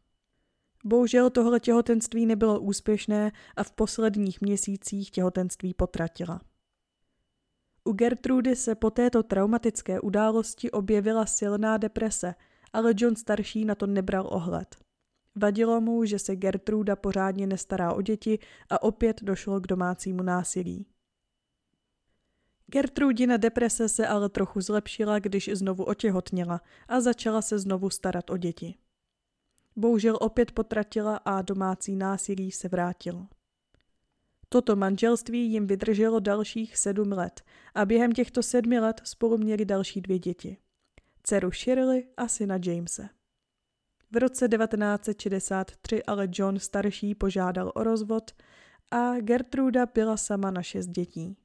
Bohužel 0.83 1.29
tohle 1.29 1.59
těhotenství 1.59 2.25
nebylo 2.25 2.59
úspěšné 2.59 3.31
a 3.55 3.63
v 3.63 3.71
posledních 3.71 4.41
měsících 4.41 5.11
těhotenství 5.11 5.73
potratila. 5.73 6.41
U 7.83 7.93
Gertrudy 7.93 8.55
se 8.55 8.75
po 8.75 8.91
této 8.91 9.23
traumatické 9.23 9.99
události 9.99 10.71
objevila 10.71 11.25
silná 11.25 11.77
deprese, 11.77 12.35
ale 12.75 12.93
John 12.97 13.15
starší 13.15 13.65
na 13.65 13.75
to 13.75 13.87
nebral 13.87 14.27
ohled. 14.31 14.75
Vadilo 15.35 15.81
mu, 15.81 16.05
že 16.05 16.19
se 16.19 16.35
Gertruda 16.35 16.95
pořádně 16.95 17.47
nestará 17.47 17.93
o 17.93 18.01
děti 18.01 18.39
a 18.69 18.83
opět 18.83 19.23
došlo 19.23 19.59
k 19.59 19.67
domácímu 19.67 20.23
násilí. 20.23 20.85
Gertrudina 22.67 23.37
deprese 23.37 23.89
se 23.89 24.07
ale 24.07 24.29
trochu 24.29 24.61
zlepšila, 24.61 25.19
když 25.19 25.49
znovu 25.53 25.83
otěhotněla 25.83 26.61
a 26.87 27.01
začala 27.01 27.41
se 27.41 27.59
znovu 27.59 27.89
starat 27.89 28.29
o 28.29 28.37
děti. 28.37 28.75
Bohužel 29.75 30.17
opět 30.21 30.51
potratila 30.51 31.17
a 31.17 31.41
domácí 31.41 31.95
násilí 31.95 32.51
se 32.51 32.67
vrátilo. 32.67 33.27
Toto 34.49 34.75
manželství 34.75 35.51
jim 35.51 35.67
vydrželo 35.67 36.19
dalších 36.19 36.77
sedm 36.77 37.11
let 37.11 37.41
a 37.75 37.85
během 37.85 38.11
těchto 38.11 38.43
sedmi 38.43 38.79
let 38.79 39.01
spolu 39.03 39.37
měli 39.37 39.65
další 39.65 40.01
dvě 40.01 40.19
děti. 40.19 40.57
Dceru 41.27 41.51
Shirley 41.51 42.07
a 42.17 42.27
syna 42.27 42.59
Jamese. 42.65 43.09
V 44.11 44.17
roce 44.17 44.47
1963 44.47 46.03
ale 46.03 46.27
John 46.31 46.59
starší 46.59 47.15
požádal 47.15 47.71
o 47.75 47.83
rozvod 47.83 48.31
a 48.91 49.19
Gertruda 49.19 49.85
byla 49.85 50.17
sama 50.17 50.51
na 50.51 50.63
šest 50.63 50.87
dětí. 50.87 51.37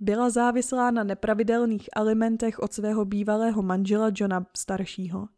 Byla 0.00 0.30
závislá 0.30 0.90
na 0.90 1.04
nepravidelných 1.04 1.88
alimentech 1.96 2.58
od 2.58 2.72
svého 2.72 3.04
bývalého 3.04 3.62
manžela 3.62 4.10
Johna 4.14 4.46
staršího, 4.56 5.28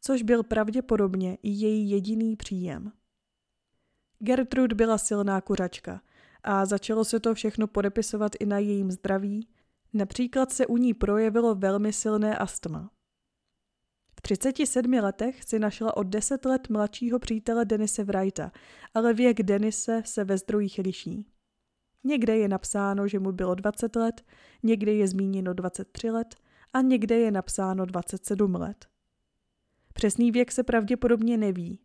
což 0.00 0.22
byl 0.22 0.42
pravděpodobně 0.42 1.34
i 1.34 1.48
její 1.48 1.90
jediný 1.90 2.36
příjem. 2.36 2.92
Gertrude 4.18 4.74
byla 4.74 4.98
silná 4.98 5.40
kuřačka 5.40 6.00
a 6.42 6.66
začalo 6.66 7.04
se 7.04 7.20
to 7.20 7.34
všechno 7.34 7.66
podepisovat 7.66 8.32
i 8.40 8.46
na 8.46 8.58
jejím 8.58 8.90
zdraví, 8.90 9.48
například 9.92 10.52
se 10.52 10.66
u 10.66 10.76
ní 10.76 10.94
projevilo 10.94 11.54
velmi 11.54 11.92
silné 11.92 12.38
astma. 12.38 12.90
V 14.18 14.20
37 14.20 14.92
letech 14.92 15.44
si 15.44 15.58
našla 15.58 15.96
o 15.96 16.02
10 16.02 16.44
let 16.44 16.68
mladšího 16.68 17.18
přítele 17.18 17.64
Denise 17.64 18.04
Wrighta, 18.04 18.52
ale 18.94 19.14
věk 19.14 19.42
Denise 19.42 20.02
se 20.04 20.24
ve 20.24 20.38
zdrojích 20.38 20.78
liší. 20.78 21.26
Někde 22.04 22.36
je 22.36 22.48
napsáno, 22.48 23.08
že 23.08 23.18
mu 23.18 23.32
bylo 23.32 23.54
20 23.54 23.96
let, 23.96 24.24
někde 24.62 24.92
je 24.92 25.08
zmíněno 25.08 25.52
23 25.52 26.10
let 26.10 26.34
a 26.72 26.80
někde 26.80 27.18
je 27.18 27.30
napsáno 27.30 27.86
27 27.86 28.54
let. 28.54 28.86
Přesný 29.92 30.32
věk 30.32 30.52
se 30.52 30.62
pravděpodobně 30.62 31.36
neví, 31.36 31.80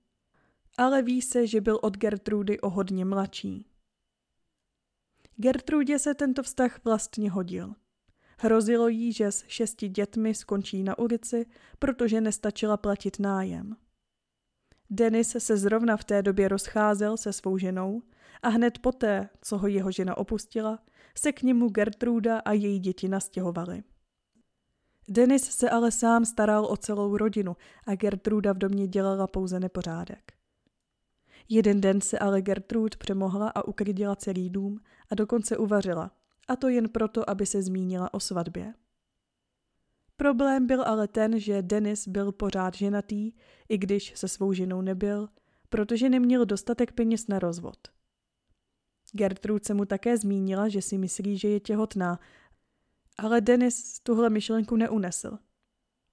ale 0.78 1.02
ví 1.02 1.22
se, 1.22 1.48
že 1.48 1.62
byl 1.62 1.80
od 1.82 1.98
Gertrudy 1.98 2.60
o 2.60 2.70
hodně 2.70 3.06
mladší. 3.06 3.68
Gertrudě 5.36 6.00
se 6.00 6.14
tento 6.14 6.44
vztah 6.44 6.84
vlastně 6.84 7.32
hodil. 7.32 7.76
Hrozilo 8.38 8.88
jí, 8.88 9.14
že 9.14 9.32
s 9.32 9.44
šesti 9.48 9.90
dětmi 9.90 10.36
skončí 10.36 10.84
na 10.84 10.98
ulici, 11.00 11.46
protože 11.80 12.22
nestačila 12.22 12.78
platit 12.78 13.20
nájem. 13.20 13.76
Denis 14.90 15.36
se 15.40 15.58
zrovna 15.58 15.98
v 15.98 16.04
té 16.04 16.22
době 16.22 16.48
rozcházel 16.48 17.18
se 17.18 17.34
svou 17.34 17.58
ženou 17.58 18.02
a 18.42 18.50
hned 18.50 18.80
poté, 18.80 19.30
co 19.42 19.58
ho 19.58 19.68
jeho 19.68 19.92
žena 19.92 20.18
opustila, 20.18 20.80
se 21.18 21.32
k 21.32 21.42
němu 21.42 21.70
Gertruda 21.70 22.40
a 22.40 22.52
její 22.52 22.80
děti 22.80 23.08
nastěhovali. 23.08 23.84
Denis 25.10 25.44
se 25.44 25.70
ale 25.70 25.92
sám 25.92 26.26
staral 26.26 26.66
o 26.66 26.78
celou 26.78 27.18
rodinu 27.18 27.56
a 27.88 27.96
Gertruda 27.96 28.54
v 28.54 28.58
domě 28.58 28.88
dělala 28.88 29.28
pouze 29.28 29.60
nepořádek. 29.60 30.34
Jeden 31.50 31.82
den 31.82 32.02
se 32.02 32.20
ale 32.20 32.42
Gertrud 32.42 32.96
přemohla 32.96 33.50
a 33.50 33.68
uklidila 33.68 34.16
celý 34.16 34.50
dům 34.50 34.80
a 35.10 35.16
dokonce 35.16 35.58
uvařila, 35.58 36.12
a 36.48 36.56
to 36.56 36.70
jen 36.70 36.90
proto, 36.90 37.30
aby 37.30 37.46
se 37.46 37.62
zmínila 37.62 38.14
o 38.14 38.20
svatbě. 38.20 38.74
Problém 40.18 40.68
byl 40.68 40.84
ale 40.84 41.08
ten, 41.08 41.40
že 41.40 41.62
Denis 41.62 42.08
byl 42.08 42.32
pořád 42.32 42.74
ženatý, 42.74 43.32
i 43.70 43.78
když 43.78 44.14
se 44.16 44.28
svou 44.28 44.54
ženou 44.54 44.82
nebyl, 44.82 45.30
protože 45.70 46.10
neměl 46.10 46.46
dostatek 46.46 46.92
peněz 46.92 47.28
na 47.28 47.40
rozvod. 47.40 47.78
Gertrude 49.12 49.66
se 49.66 49.74
mu 49.74 49.86
také 49.86 50.18
zmínila, 50.18 50.70
že 50.70 50.82
si 50.82 50.98
myslí, 50.98 51.38
že 51.38 51.48
je 51.48 51.60
těhotná, 51.60 52.20
ale 53.18 53.42
Denis 53.42 54.00
tuhle 54.00 54.30
myšlenku 54.30 54.76
neunesl. 54.76 55.38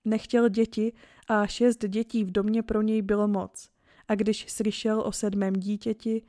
Nechtěl 0.05 0.49
děti 0.49 0.93
a 1.29 1.47
šest 1.47 1.85
dětí 1.89 2.25
v 2.25 2.31
domě 2.31 2.63
pro 2.63 2.83
něj 2.83 3.03
bylo 3.03 3.29
moc. 3.29 3.71
A 4.09 4.15
když 4.15 4.53
slyšel 4.53 5.01
o 5.01 5.13
sedmém 5.13 5.53
dítěti, 5.53 6.23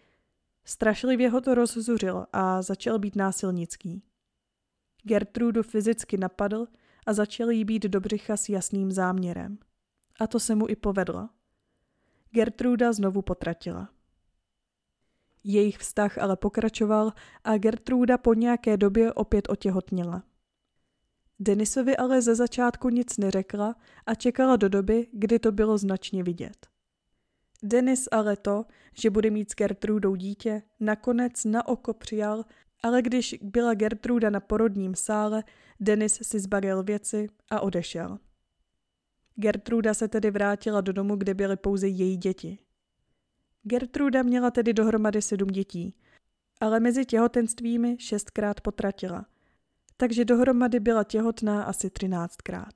strašlivě 0.65 1.29
ho 1.29 1.41
to 1.41 1.55
rozzuřilo 1.55 2.27
a 2.33 2.61
začal 2.61 2.99
být 2.99 3.15
násilnický. 3.15 4.03
Gertrudu 5.03 5.63
fyzicky 5.63 6.17
napadl 6.17 6.67
a 7.05 7.13
začal 7.13 7.51
jí 7.51 7.65
být 7.65 7.83
do 7.83 7.99
břicha 7.99 8.37
s 8.37 8.49
jasným 8.49 8.91
záměrem. 8.91 9.57
A 10.19 10.27
to 10.27 10.39
se 10.39 10.55
mu 10.55 10.69
i 10.69 10.75
povedlo. 10.75 11.29
Gertruda 12.31 12.93
znovu 12.93 13.21
potratila. 13.21 13.89
Jejich 15.43 15.77
vztah 15.77 16.17
ale 16.17 16.35
pokračoval 16.35 17.13
a 17.43 17.57
Gertruda 17.57 18.17
po 18.17 18.33
nějaké 18.33 18.77
době 18.77 19.13
opět 19.13 19.49
otěhotněla. 19.49 20.23
Denisovi 21.39 21.97
ale 21.97 22.21
ze 22.21 22.35
začátku 22.35 22.89
nic 22.89 23.17
neřekla 23.17 23.75
a 24.05 24.15
čekala 24.15 24.55
do 24.55 24.69
doby, 24.69 25.07
kdy 25.11 25.39
to 25.39 25.51
bylo 25.51 25.77
značně 25.77 26.23
vidět. 26.23 26.70
Denis 27.63 28.07
ale 28.11 28.37
to, 28.37 28.65
že 28.93 29.09
bude 29.09 29.29
mít 29.29 29.51
s 29.51 29.55
Gertrudou 29.55 30.15
dítě, 30.15 30.61
nakonec 30.79 31.45
na 31.45 31.67
oko 31.67 31.93
přijal, 31.93 32.45
ale 32.83 33.01
když 33.01 33.35
byla 33.41 33.73
Gertruda 33.73 34.29
na 34.29 34.39
porodním 34.39 34.95
sále, 34.95 35.43
Denis 35.79 36.19
si 36.21 36.39
zbaril 36.39 36.83
věci 36.83 37.27
a 37.49 37.59
odešel. 37.59 38.19
Gertruda 39.35 39.93
se 39.93 40.07
tedy 40.07 40.31
vrátila 40.31 40.81
do 40.81 40.93
domu, 40.93 41.15
kde 41.15 41.33
byly 41.33 41.57
pouze 41.57 41.87
její 41.87 42.17
děti. 42.17 42.57
Gertruda 43.63 44.23
měla 44.23 44.51
tedy 44.51 44.73
dohromady 44.73 45.21
sedm 45.21 45.47
dětí, 45.47 45.95
ale 46.59 46.79
mezi 46.79 47.05
těhotenstvími 47.05 47.97
šestkrát 47.99 48.61
potratila, 48.61 49.25
takže 49.97 50.25
dohromady 50.25 50.79
byla 50.79 51.03
těhotná 51.03 51.63
asi 51.63 51.89
třináctkrát. 51.89 52.73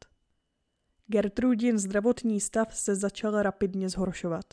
Gertrudin 1.07 1.77
zdravotní 1.77 2.41
stav 2.41 2.77
se 2.77 2.95
začal 2.95 3.43
rapidně 3.43 3.89
zhoršovat. 3.89 4.45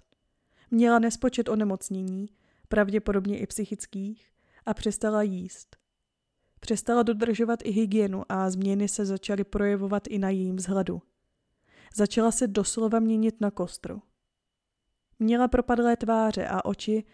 Měla 0.75 0.99
nespočet 0.99 1.49
onemocnění, 1.49 2.29
pravděpodobně 2.69 3.39
i 3.39 3.47
psychických, 3.47 4.31
a 4.67 4.75
přestala 4.75 5.23
jíst. 5.23 5.77
Přestala 6.61 7.03
dodržovat 7.03 7.59
i 7.65 7.71
hygienu 7.71 8.23
a 8.29 8.51
změny 8.51 8.89
se 8.89 9.07
začaly 9.07 9.45
projevovat 9.45 10.03
i 10.09 10.19
na 10.19 10.31
jejím 10.31 10.57
vzhledu. 10.57 11.03
Začala 11.95 12.33
se 12.33 12.47
doslova 12.47 13.01
měnit 13.01 13.41
na 13.41 13.51
kostru. 13.51 14.03
Měla 15.19 15.49
propadlé 15.49 15.97
tváře 15.97 16.47
a 16.47 16.65
oči 16.65 17.05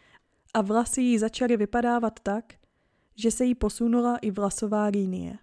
a 0.55 0.61
vlasy 0.61 1.03
jí 1.03 1.19
začaly 1.19 1.57
vypadávat 1.57 2.21
tak, 2.21 2.55
že 3.15 3.31
se 3.31 3.45
jí 3.45 3.55
posunula 3.55 4.17
i 4.17 4.31
vlasová 4.31 4.87
linie. 4.87 5.39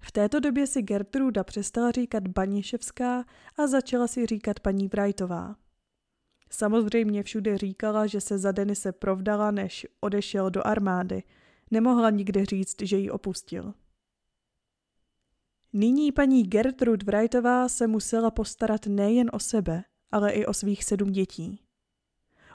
V 0.00 0.12
této 0.12 0.40
době 0.40 0.66
si 0.66 0.82
Gertruda 0.82 1.44
přestala 1.44 1.90
říkat 1.90 2.28
Baniševská 2.28 3.24
a 3.56 3.66
začala 3.66 4.06
si 4.06 4.26
říkat 4.26 4.60
paní 4.60 4.88
Brightová. 4.88 5.63
Samozřejmě 6.54 7.22
všude 7.22 7.58
říkala, 7.58 8.06
že 8.06 8.20
se 8.20 8.38
za 8.38 8.52
Denise 8.52 8.92
provdala, 8.92 9.50
než 9.50 9.86
odešel 10.00 10.50
do 10.50 10.66
armády. 10.66 11.22
Nemohla 11.70 12.10
nikde 12.10 12.44
říct, 12.44 12.82
že 12.82 12.96
ji 12.96 13.10
opustil. 13.10 13.74
Nyní 15.72 16.12
paní 16.12 16.42
Gertrud 16.42 17.02
Wrightová 17.02 17.68
se 17.68 17.86
musela 17.86 18.30
postarat 18.30 18.86
nejen 18.86 19.30
o 19.32 19.38
sebe, 19.38 19.84
ale 20.10 20.30
i 20.30 20.46
o 20.46 20.54
svých 20.54 20.84
sedm 20.84 21.12
dětí. 21.12 21.60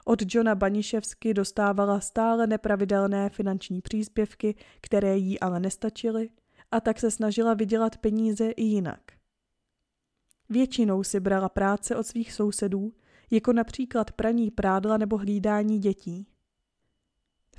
Od 0.04 0.34
Johna 0.34 0.54
Baniševsky 0.54 1.34
dostávala 1.34 2.00
stále 2.00 2.46
nepravidelné 2.46 3.30
finanční 3.30 3.82
příspěvky, 3.82 4.54
které 4.80 5.16
jí 5.16 5.40
ale 5.40 5.60
nestačily, 5.60 6.30
a 6.70 6.80
tak 6.80 7.00
se 7.00 7.10
snažila 7.10 7.54
vydělat 7.54 7.96
peníze 7.96 8.50
i 8.50 8.62
jinak. 8.62 9.00
Většinou 10.48 11.02
si 11.04 11.20
brala 11.20 11.48
práce 11.48 11.96
od 11.96 12.06
svých 12.06 12.32
sousedů, 12.32 12.92
jako 13.30 13.52
například 13.52 14.12
praní 14.12 14.50
prádla 14.50 14.96
nebo 14.96 15.16
hlídání 15.16 15.78
dětí. 15.78 16.26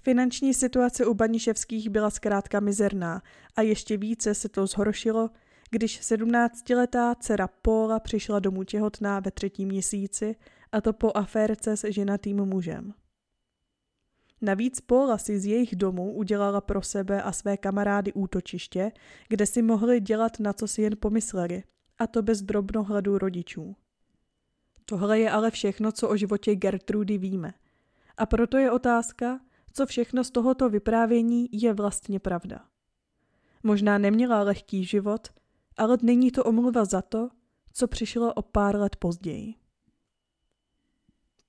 Finanční 0.02 0.54
situace 0.54 1.06
u 1.06 1.14
Baniševských 1.14 1.90
byla 1.90 2.10
zkrátka 2.10 2.60
mizerná 2.60 3.22
a 3.56 3.62
ještě 3.62 3.98
více 3.98 4.36
se 4.36 4.50
to 4.50 4.68
zhoršilo, 4.68 5.30
když 5.70 6.04
sedmnáctiletá 6.04 7.16
dcera 7.16 7.48
Paula 7.48 8.00
přišla 8.00 8.40
domů 8.40 8.64
těhotná 8.64 9.20
ve 9.20 9.32
třetím 9.32 9.68
měsíci 9.68 10.36
a 10.72 10.82
to 10.82 10.94
po 10.94 11.12
aférce 11.16 11.78
s 11.78 11.86
ženatým 11.90 12.46
mužem. 12.46 12.94
Navíc 14.42 14.82
Paula 14.82 15.18
si 15.18 15.40
z 15.40 15.46
jejich 15.46 15.76
domu 15.76 16.14
udělala 16.14 16.62
pro 16.62 16.82
sebe 16.82 17.22
a 17.22 17.32
své 17.32 17.58
kamarády 17.58 18.14
útočiště, 18.14 18.92
kde 19.28 19.46
si 19.46 19.62
mohli 19.62 20.00
dělat 20.00 20.40
na 20.40 20.54
co 20.54 20.68
si 20.68 20.82
jen 20.82 20.98
pomysleli, 21.00 21.64
a 22.00 22.08
to 22.08 22.22
bez 22.22 22.42
drobnohledu 22.42 23.18
rodičů. 23.18 23.76
Tohle 24.92 25.20
je 25.20 25.32
ale 25.32 25.52
všechno, 25.52 25.92
co 25.92 26.10
o 26.10 26.18
životě 26.18 26.56
Gertrudy 26.56 27.18
víme. 27.18 27.54
A 28.18 28.26
proto 28.26 28.58
je 28.58 28.72
otázka, 28.72 29.40
co 29.74 29.86
všechno 29.86 30.24
z 30.24 30.32
tohoto 30.32 30.70
vyprávění 30.70 31.50
je 31.52 31.74
vlastně 31.74 32.20
pravda. 32.20 32.66
Možná 33.64 33.98
neměla 33.98 34.44
lehký 34.44 34.86
život, 34.86 35.28
ale 35.78 35.98
není 36.02 36.32
to 36.32 36.44
omluva 36.44 36.86
za 36.86 37.02
to, 37.02 37.30
co 37.74 37.88
přišlo 37.88 38.34
o 38.34 38.42
pár 38.42 38.76
let 38.76 38.96
později. 38.96 39.56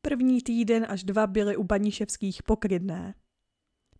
První 0.03 0.43
týden 0.43 0.87
až 0.89 1.05
dva 1.05 1.27
byly 1.27 1.57
u 1.57 1.65
Baníševských 1.65 2.43
pokrydné. 2.43 3.15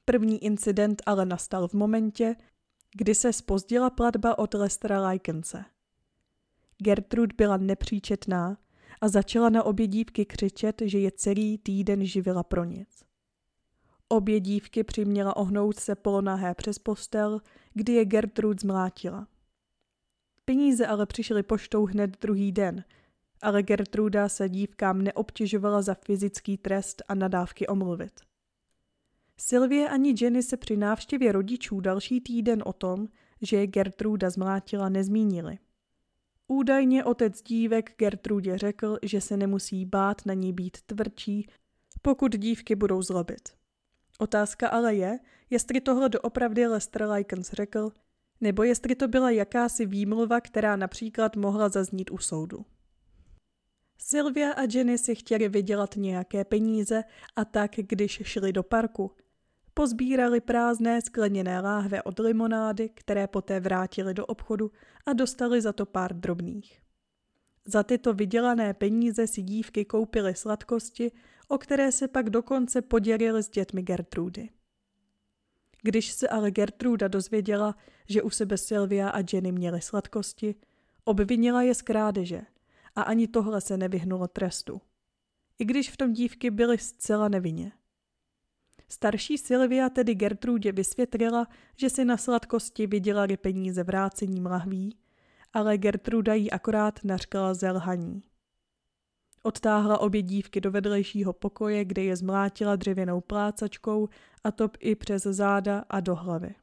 První 0.05 0.45
incident 0.45 1.03
ale 1.07 1.27
nastal 1.27 1.69
v 1.69 1.75
momentě, 1.75 2.37
kdy 2.95 3.15
se 3.15 3.33
spozdila 3.33 3.91
platba 3.91 4.39
od 4.39 4.55
Lestera 4.55 5.01
Lajkence. 5.01 5.65
Gertrud 6.79 7.33
byla 7.33 7.57
nepříčetná 7.57 8.57
a 9.02 9.09
začala 9.09 9.49
na 9.49 9.62
obě 9.62 9.87
dívky 9.87 10.25
křičet, 10.25 10.82
že 10.85 10.99
je 10.99 11.11
celý 11.11 11.59
týden 11.59 12.06
živila 12.06 12.42
pro 12.42 12.64
nic. 12.64 13.04
Obě 14.09 14.40
dívky 14.40 14.85
přiměla 14.85 15.36
ohnout 15.36 15.76
se 15.80 15.95
polonahé 15.95 16.54
přes 16.54 16.78
postel, 16.78 17.41
kdy 17.75 17.93
je 17.93 18.04
Gertrud 18.04 18.60
zmlátila. 18.60 19.28
Peníze 20.45 20.86
ale 20.86 21.06
přišly 21.06 21.43
poštou 21.43 21.86
hned 21.86 22.21
druhý 22.21 22.52
den, 22.52 22.84
ale 23.43 23.62
Gertruda 23.62 24.28
se 24.28 24.49
dívkám 24.49 25.02
neobtěžovala 25.02 25.82
za 25.82 25.95
fyzický 25.95 26.56
trest 26.56 27.02
a 27.08 27.15
nadávky 27.15 27.67
omluvit. 27.67 28.21
Sylvie 29.36 29.88
ani 29.88 30.15
Jenny 30.21 30.43
se 30.43 30.56
při 30.56 30.76
návštěvě 30.76 31.32
rodičů 31.32 31.80
další 31.80 32.21
týden 32.21 32.62
o 32.67 32.73
tom, 32.73 33.08
že 33.41 33.56
je 33.56 33.67
Gertruda 33.67 34.30
zmlátila, 34.30 34.88
nezmínili. 34.88 35.58
Údajně 36.49 37.05
otec 37.05 37.43
dívek 37.43 37.95
Gertrudě 37.97 38.59
řekl, 38.59 38.99
že 39.02 39.21
se 39.21 39.37
nemusí 39.37 39.87
bát 39.87 40.26
na 40.26 40.35
ní 40.35 40.52
být 40.52 40.78
tvrdší, 40.87 41.47
pokud 42.02 42.37
dívky 42.37 42.75
budou 42.75 43.02
zlobit. 43.02 43.49
Otázka 44.19 44.69
ale 44.69 44.95
je, 44.95 45.19
jestli 45.50 45.81
tohle 45.81 46.09
doopravdy 46.09 46.67
Lester 46.67 47.05
Likens 47.05 47.52
řekl, 47.52 47.91
nebo 48.41 48.63
jestli 48.63 48.95
to 48.95 49.09
byla 49.09 49.31
jakási 49.31 49.87
výmluva, 49.87 50.41
která 50.41 50.76
například 50.76 51.37
mohla 51.37 51.69
zaznít 51.69 52.11
u 52.11 52.19
soudu. 52.19 52.65
Sylvia 53.99 54.52
a 54.52 54.63
Jenny 54.75 54.99
si 54.99 55.15
chtěli 55.15 55.49
vydělat 55.49 55.97
nějaké 55.97 56.45
peníze 56.45 57.05
a 57.37 57.45
tak, 57.45 57.71
když 57.76 58.23
šli 58.25 58.52
do 58.52 58.63
parku, 58.63 59.13
pozbírali 59.75 60.41
prázdné 60.41 61.02
skleněné 61.02 61.61
láhve 61.61 62.02
od 62.02 62.19
limonády, 62.19 62.89
které 62.89 63.26
poté 63.26 63.61
vrátili 63.61 64.15
do 64.15 64.26
obchodu 64.26 64.71
a 65.06 65.13
dostali 65.13 65.61
za 65.61 65.73
to 65.73 65.87
pár 65.87 66.21
drobných. 66.21 66.82
Za 67.65 67.82
tyto 67.82 68.15
vydělané 68.15 68.75
peníze 68.75 69.26
si 69.26 69.43
dívky 69.43 69.85
koupily 69.85 70.35
sladkosti, 70.35 71.13
o 71.49 71.58
které 71.58 71.93
se 71.93 72.08
pak 72.08 72.30
dokonce 72.30 72.82
podělili 72.82 73.43
s 73.43 73.49
dětmi 73.49 73.82
Gertrudy. 73.82 74.50
Když 75.82 76.13
se 76.13 76.28
ale 76.28 76.50
Gertruda 76.50 77.08
dozvěděla, 77.08 77.76
že 78.08 78.23
u 78.23 78.30
sebe 78.30 78.58
Sylvia 78.58 79.08
a 79.08 79.19
Jenny 79.32 79.52
měly 79.52 79.80
sladkosti, 79.80 80.54
obvinila 81.04 81.63
je 81.63 81.75
z 81.75 81.82
krádeže 81.82 82.43
a 82.95 83.02
ani 83.02 83.28
tohle 83.28 83.61
se 83.61 83.76
nevyhnulo 83.76 84.28
trestu. 84.28 84.80
I 85.58 85.65
když 85.65 85.91
v 85.91 85.97
tom 85.97 86.13
dívky 86.13 86.50
byly 86.50 86.78
zcela 86.78 87.28
nevinně. 87.28 87.73
Starší 88.93 89.39
Sylvia 89.39 89.89
tedy 89.89 90.15
Gertrudě 90.15 90.73
vysvětlila, 90.73 91.47
že 91.76 91.91
si 91.91 92.05
na 92.05 92.17
sladkosti 92.17 92.87
vydělali 92.87 93.37
peníze 93.37 93.85
vrácením 93.85 94.47
lahví, 94.47 94.97
ale 95.52 95.78
Gertruda 95.78 96.35
jí 96.35 96.50
akorát 96.50 97.05
nařkala 97.05 97.55
zelhaní. 97.55 98.23
Odtáhla 99.43 99.99
obě 99.99 100.23
dívky 100.23 100.61
do 100.61 100.71
vedlejšího 100.71 101.33
pokoje, 101.33 101.85
kde 101.85 102.02
je 102.02 102.17
zmlátila 102.17 102.76
dřevěnou 102.76 103.21
plácačkou 103.21 104.09
a 104.45 104.50
top 104.52 104.76
i 104.81 104.95
přes 104.95 105.23
záda 105.23 105.85
a 105.91 106.00
do 106.00 106.15
hlavy. 106.15 106.55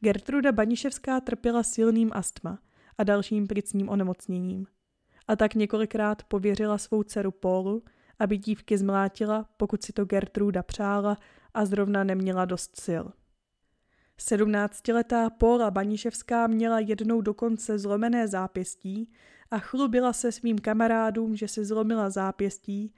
Gertruda 0.00 0.52
Baniševská 0.52 1.20
trpěla 1.20 1.62
silným 1.62 2.10
astma 2.14 2.58
a 2.98 3.04
dalším 3.04 3.46
plicním 3.46 3.88
onemocněním. 3.88 4.66
A 5.28 5.36
tak 5.36 5.54
několikrát 5.54 6.22
pověřila 6.22 6.78
svou 6.78 7.02
dceru 7.02 7.30
Pólu, 7.30 7.82
aby 8.18 8.38
dívky 8.38 8.78
zmlátila, 8.78 9.48
pokud 9.56 9.82
si 9.82 9.92
to 9.92 10.04
Gertruda 10.04 10.62
přála 10.62 11.18
a 11.54 11.66
zrovna 11.66 12.04
neměla 12.04 12.44
dost 12.44 12.80
sil. 12.84 13.04
Sedmnáctiletá 14.16 15.30
Póla 15.30 15.70
Baniševská 15.70 16.46
měla 16.46 16.78
jednou 16.78 17.20
dokonce 17.20 17.78
zlomené 17.78 18.28
zápěstí 18.28 19.12
a 19.50 19.58
chlubila 19.58 20.12
se 20.12 20.32
svým 20.32 20.58
kamarádům, 20.58 21.36
že 21.36 21.48
si 21.48 21.64
zlomila 21.64 22.10
zápěstí, 22.10 22.94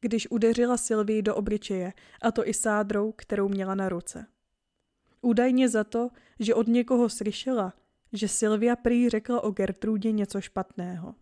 když 0.00 0.30
udeřila 0.30 0.76
Sylvii 0.76 1.22
do 1.22 1.34
obličeje, 1.34 1.92
a 2.22 2.32
to 2.32 2.48
i 2.48 2.54
sádrou, 2.54 3.12
kterou 3.12 3.48
měla 3.48 3.74
na 3.74 3.88
ruce. 3.88 4.26
Údajně 5.20 5.68
za 5.68 5.84
to, 5.84 6.10
že 6.40 6.54
od 6.54 6.68
někoho 6.68 7.08
slyšela, 7.08 7.72
že 8.12 8.28
Sylvia 8.28 8.76
prý 8.76 9.08
řekla 9.08 9.44
o 9.44 9.50
Gertrudě 9.50 10.12
něco 10.12 10.40
špatného. 10.40 11.14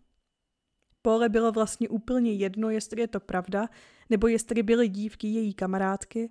Pole 1.05 1.29
bylo 1.29 1.51
vlastně 1.51 1.89
úplně 1.89 2.33
jedno, 2.33 2.69
jestli 2.69 3.01
je 3.01 3.07
to 3.07 3.19
pravda, 3.19 3.69
nebo 4.09 4.27
jestli 4.27 4.63
byly 4.63 4.89
dívky 4.89 5.27
její 5.27 5.53
kamarádky. 5.53 6.29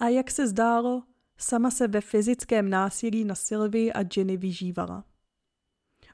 A 0.00 0.08
jak 0.08 0.30
se 0.30 0.48
zdálo, 0.48 1.02
sama 1.38 1.70
se 1.70 1.88
ve 1.88 2.00
fyzickém 2.00 2.70
násilí 2.70 3.24
na 3.24 3.34
Sylvii 3.34 3.92
a 3.92 4.04
Jenny 4.16 4.36
vyžívala. 4.36 5.04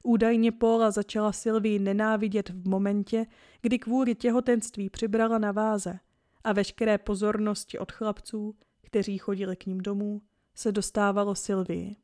Údajně 0.02 0.52
Paula 0.52 0.90
začala 0.90 1.32
Sylvii 1.32 1.78
nenávidět 1.78 2.50
v 2.50 2.68
momentě, 2.68 3.26
kdy 3.60 3.78
kvůli 3.78 4.14
těhotenství 4.14 4.90
přibrala 4.90 5.38
na 5.38 5.52
váze 5.52 5.98
a 6.44 6.52
veškeré 6.52 6.98
pozornosti 6.98 7.78
od 7.78 7.92
chlapců, 7.92 8.54
kteří 8.82 9.18
chodili 9.18 9.56
k 9.56 9.66
ním 9.66 9.80
domů, 9.80 10.22
se 10.54 10.72
dostávalo 10.72 11.34
Sylvii. 11.34 11.96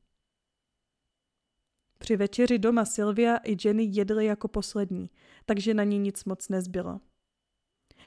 Při 1.99 2.17
večeři 2.17 2.59
doma 2.59 2.85
Sylvia 2.85 3.37
i 3.37 3.57
Jenny 3.65 3.89
jedly 3.93 4.27
jako 4.27 4.49
poslední, 4.49 5.11
takže 5.47 5.75
na 5.75 5.85
ní 5.85 5.99
nic 5.99 6.25
moc 6.25 6.49
nezbylo. 6.49 7.01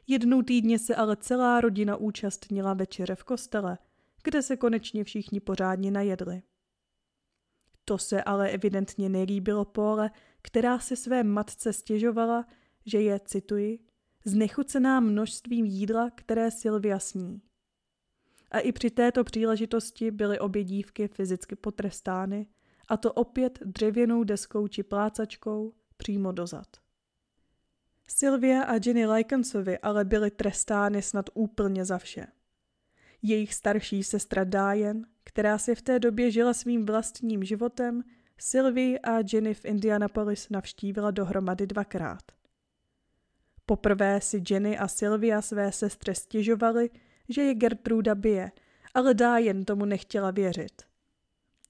Jednou 0.08 0.42
týdně 0.42 0.80
se 0.80 0.96
ale 0.96 1.16
celá 1.16 1.62
rodina 1.62 1.96
účastnila 1.96 2.74
večeře 2.74 3.16
v 3.16 3.24
kostele, 3.24 3.78
kde 4.24 4.42
se 4.42 4.58
konečně 4.58 5.04
všichni 5.04 5.40
pořádně 5.40 5.92
najedli. 5.92 6.42
To 7.86 7.98
se 7.98 8.24
ale 8.24 8.50
evidentně 8.50 9.10
nelíbilo 9.10 9.66
Pole, 9.66 10.12
která 10.42 10.80
si 10.80 10.96
své 10.96 11.24
matce 11.24 11.74
stěžovala, 11.74 12.48
že 12.86 13.02
je, 13.02 13.20
cituji, 13.20 13.80
znechucená 14.26 15.00
množstvím 15.00 15.66
jídla, 15.66 16.10
které 16.16 16.52
Sylvia 16.52 17.00
sní. 17.00 17.42
A 18.52 18.60
i 18.60 18.72
při 18.72 18.90
této 18.90 19.24
příležitosti 19.24 20.12
byly 20.12 20.40
obě 20.40 20.64
dívky 20.64 21.08
fyzicky 21.08 21.56
potrestány, 21.56 22.48
a 22.92 22.98
to 22.98 23.14
opět 23.14 23.60
dřevěnou 23.66 24.24
deskou 24.24 24.68
či 24.68 24.84
plácačkou 24.84 25.74
přímo 25.98 26.32
dozad. 26.32 26.68
Sylvia 28.08 28.64
a 28.64 28.74
Jenny 28.86 29.06
Lycansovi 29.06 29.80
ale 29.80 30.06
byly 30.06 30.32
trestány 30.32 31.02
snad 31.02 31.30
úplně 31.34 31.86
za 31.86 31.98
vše. 31.98 32.28
Jejich 33.22 33.54
starší 33.54 34.04
sestra 34.04 34.44
Diane, 34.44 35.02
která 35.24 35.58
si 35.58 35.76
v 35.76 35.82
té 35.82 36.00
době 36.00 36.32
žila 36.32 36.54
svým 36.54 36.86
vlastním 36.86 37.44
životem, 37.44 38.04
Sylvie 38.38 39.00
a 39.00 39.20
Jenny 39.34 39.54
v 39.54 39.66
Indianapolis 39.66 40.50
navštívila 40.50 41.12
dohromady 41.12 41.68
dvakrát. 41.68 42.24
Poprvé 43.66 44.22
si 44.22 44.44
Jenny 44.50 44.78
a 44.78 44.88
Sylvia 44.88 45.42
své 45.42 45.72
sestře 45.72 46.16
stěžovali, 46.16 46.90
že 47.30 47.42
je 47.42 47.56
Gertruda 47.56 48.16
bije, 48.16 48.52
ale 48.94 49.14
Diane 49.14 49.66
tomu 49.66 49.86
nechtěla 49.86 50.32
věřit. 50.32 50.91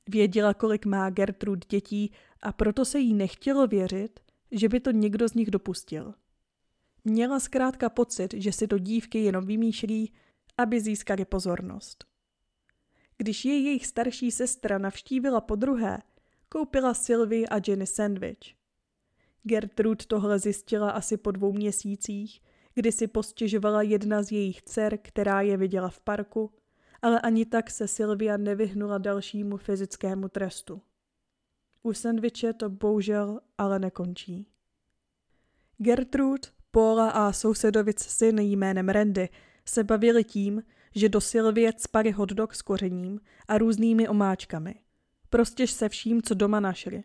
Věděla, 0.10 0.54
kolik 0.54 0.86
má 0.86 1.10
Gertrud 1.10 1.66
dětí 1.68 2.12
a 2.42 2.52
proto 2.52 2.86
se 2.86 3.00
jí 3.00 3.14
nechtělo 3.14 3.68
věřit, 3.68 4.20
že 4.52 4.70
by 4.70 4.80
to 4.80 4.92
někdo 4.92 5.30
z 5.30 5.34
nich 5.34 5.52
dopustil. 5.52 6.14
Měla 7.04 7.40
zkrátka 7.40 7.90
pocit, 7.90 8.34
že 8.34 8.52
si 8.52 8.68
to 8.68 8.78
dívky 8.78 9.24
jenom 9.24 9.46
vymýšlí, 9.46 10.14
aby 10.58 10.82
získali 10.82 11.26
pozornost. 11.26 12.06
Když 13.18 13.46
je 13.46 13.60
jejich 13.60 13.88
starší 13.88 14.32
sestra 14.32 14.78
navštívila 14.78 15.42
po 15.42 15.56
druhé, 15.56 16.02
koupila 16.50 16.94
Sylvie 16.94 17.48
a 17.48 17.62
Jenny 17.68 17.88
sandwich. 17.88 18.56
Gertrud 19.44 20.06
tohle 20.06 20.40
zjistila 20.40 20.92
asi 20.92 21.18
po 21.18 21.32
dvou 21.32 21.54
měsících, 21.54 22.42
kdy 22.74 22.92
si 22.92 23.08
postěžovala 23.08 23.82
jedna 23.82 24.24
z 24.24 24.32
jejich 24.32 24.62
dcer, 24.62 24.98
která 24.98 25.42
je 25.42 25.58
viděla 25.58 25.90
v 25.90 26.00
parku, 26.00 26.52
ale 27.02 27.22
ani 27.22 27.46
tak 27.46 27.72
se 27.72 27.88
Sylvia 27.88 28.38
nevyhnula 28.38 28.98
dalšímu 28.98 29.58
fyzickému 29.58 30.30
trestu. 30.30 30.82
U 31.84 31.94
sandviče 31.94 32.54
to 32.54 32.70
bohužel 32.70 33.40
ale 33.58 33.80
nekončí. 33.80 34.48
Gertrud, 35.78 36.54
Paula 36.72 37.10
a 37.10 37.32
sousedovic 37.32 38.00
syn 38.00 38.40
jménem 38.40 38.90
Randy 38.90 39.30
se 39.66 39.84
bavili 39.84 40.24
tím, 40.24 40.64
že 40.96 41.10
do 41.10 41.22
Sylvie 41.22 41.74
spali 41.78 42.12
hotdog 42.12 42.56
s 42.56 42.62
kořením 42.62 43.20
a 43.48 43.58
různými 43.58 44.08
omáčkami. 44.08 44.76
Prostěž 45.30 45.72
se 45.72 45.90
vším, 45.90 46.22
co 46.22 46.34
doma 46.34 46.60
našli. 46.60 47.04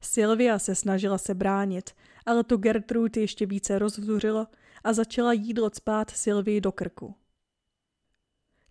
Sylvia 0.00 0.58
se 0.58 0.74
snažila 0.74 1.18
se 1.18 1.34
bránit, 1.34 1.90
ale 2.26 2.44
to 2.44 2.56
Gertrude 2.56 3.20
ještě 3.20 3.46
více 3.46 3.78
rozvzuřilo 3.78 4.46
a 4.84 4.92
začala 4.92 5.32
jídlo 5.32 5.70
spát 5.74 6.10
Sylvii 6.10 6.60
do 6.60 6.72
krku. 6.72 7.14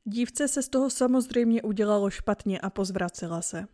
Dívce 0.05 0.47
se 0.47 0.63
z 0.63 0.69
toho 0.69 0.89
samozřejmě 0.89 1.61
udělalo 1.61 2.09
špatně 2.09 2.59
a 2.59 2.69
pozvracela 2.69 3.41
se. 3.41 3.67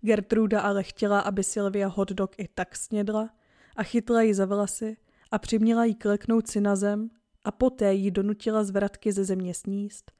Gertruda 0.00 0.60
ale 0.60 0.82
chtěla, 0.82 1.20
aby 1.20 1.44
Sylvia 1.44 1.88
hotdog 1.88 2.34
i 2.38 2.48
tak 2.48 2.76
snědla 2.76 3.30
a 3.76 3.82
chytla 3.82 4.22
ji 4.22 4.34
za 4.34 4.46
vlasy 4.46 4.96
a 5.30 5.38
přiměla 5.38 5.84
jí 5.84 5.94
kleknout 5.94 6.48
si 6.48 6.60
na 6.60 6.76
zem 6.76 7.10
a 7.44 7.50
poté 7.50 7.94
ji 7.94 8.10
donutila 8.10 8.64
z 8.64 8.70
vratky 8.70 9.12
ze 9.12 9.24
země 9.24 9.54
sníst, 9.54 10.12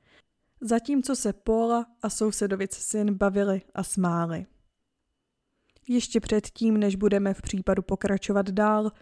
zatímco 0.60 1.16
se 1.16 1.32
Paula 1.32 1.86
a 2.02 2.10
sousedovic 2.10 2.74
syn 2.74 3.14
bavili 3.14 3.62
a 3.74 3.82
smáli. 3.82 4.46
Ještě 5.88 6.20
předtím, 6.20 6.76
než 6.76 6.96
budeme 6.96 7.34
v 7.34 7.42
případu 7.42 7.82
pokračovat 7.82 8.50
dál, 8.50 8.92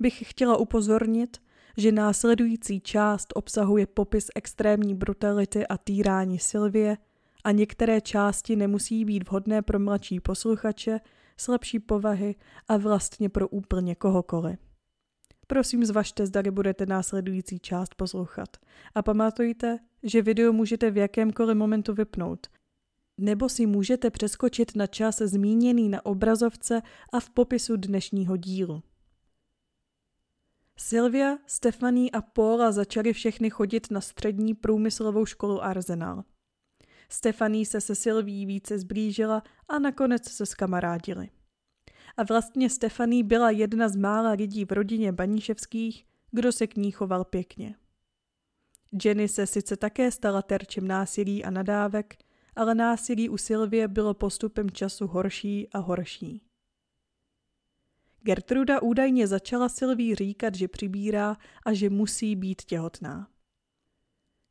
bych 0.00 0.30
chtěla 0.30 0.56
upozornit, 0.56 1.42
že 1.78 1.92
následující 1.92 2.80
část 2.80 3.32
obsahuje 3.36 3.86
popis 3.86 4.30
extrémní 4.34 4.94
brutality 4.94 5.66
a 5.66 5.78
týrání 5.78 6.38
Sylvie 6.38 6.96
a 7.44 7.52
některé 7.52 8.00
části 8.00 8.56
nemusí 8.56 9.04
být 9.04 9.28
vhodné 9.28 9.62
pro 9.62 9.78
mladší 9.78 10.20
posluchače, 10.20 11.00
slabší 11.36 11.78
povahy 11.78 12.34
a 12.68 12.76
vlastně 12.76 13.28
pro 13.28 13.48
úplně 13.48 13.94
kohokoliv. 13.94 14.58
Prosím 15.46 15.84
zvažte, 15.84 16.26
zdali 16.26 16.50
budete 16.50 16.86
následující 16.86 17.58
část 17.58 17.94
poslouchat. 17.94 18.56
A 18.94 19.02
pamatujte, 19.02 19.78
že 20.02 20.22
video 20.22 20.52
můžete 20.52 20.90
v 20.90 20.96
jakémkoliv 20.96 21.56
momentu 21.56 21.94
vypnout. 21.94 22.46
Nebo 23.20 23.48
si 23.48 23.66
můžete 23.66 24.10
přeskočit 24.10 24.76
na 24.76 24.86
čas 24.86 25.18
zmíněný 25.18 25.88
na 25.88 26.06
obrazovce 26.06 26.82
a 27.12 27.20
v 27.20 27.30
popisu 27.30 27.76
dnešního 27.76 28.36
dílu. 28.36 28.82
Sylvia, 30.80 31.38
Stefaní 31.46 32.12
a 32.12 32.22
Paula 32.22 32.72
začaly 32.72 33.12
všechny 33.12 33.50
chodit 33.50 33.90
na 33.90 34.00
střední 34.00 34.54
průmyslovou 34.54 35.26
školu 35.26 35.62
Arsenal. 35.62 36.24
Stefaní 37.08 37.66
se 37.66 37.80
se 37.80 37.94
Sylví 37.94 38.46
více 38.46 38.78
zblížila 38.78 39.42
a 39.68 39.78
nakonec 39.78 40.30
se 40.30 40.46
skamarádili. 40.46 41.30
A 42.16 42.22
vlastně 42.22 42.70
Stefaní 42.70 43.22
byla 43.22 43.50
jedna 43.50 43.88
z 43.88 43.96
mála 43.96 44.30
lidí 44.30 44.64
v 44.64 44.72
rodině 44.72 45.12
Baníševských, 45.12 46.06
kdo 46.30 46.52
se 46.52 46.66
k 46.66 46.76
ní 46.76 46.90
choval 46.90 47.24
pěkně. 47.24 47.74
Jenny 49.04 49.28
se 49.28 49.46
sice 49.46 49.76
také 49.76 50.10
stala 50.10 50.42
terčem 50.42 50.88
násilí 50.88 51.44
a 51.44 51.50
nadávek, 51.50 52.16
ale 52.56 52.74
násilí 52.74 53.28
u 53.28 53.36
Sylvie 53.36 53.88
bylo 53.88 54.14
postupem 54.14 54.70
času 54.70 55.06
horší 55.06 55.68
a 55.68 55.78
horší. 55.78 56.47
Gertruda 58.20 58.82
údajně 58.82 59.26
začala 59.26 59.68
Sylvii 59.68 60.14
říkat, 60.14 60.54
že 60.54 60.68
přibírá 60.68 61.36
a 61.66 61.72
že 61.72 61.90
musí 61.90 62.36
být 62.36 62.62
těhotná. 62.62 63.28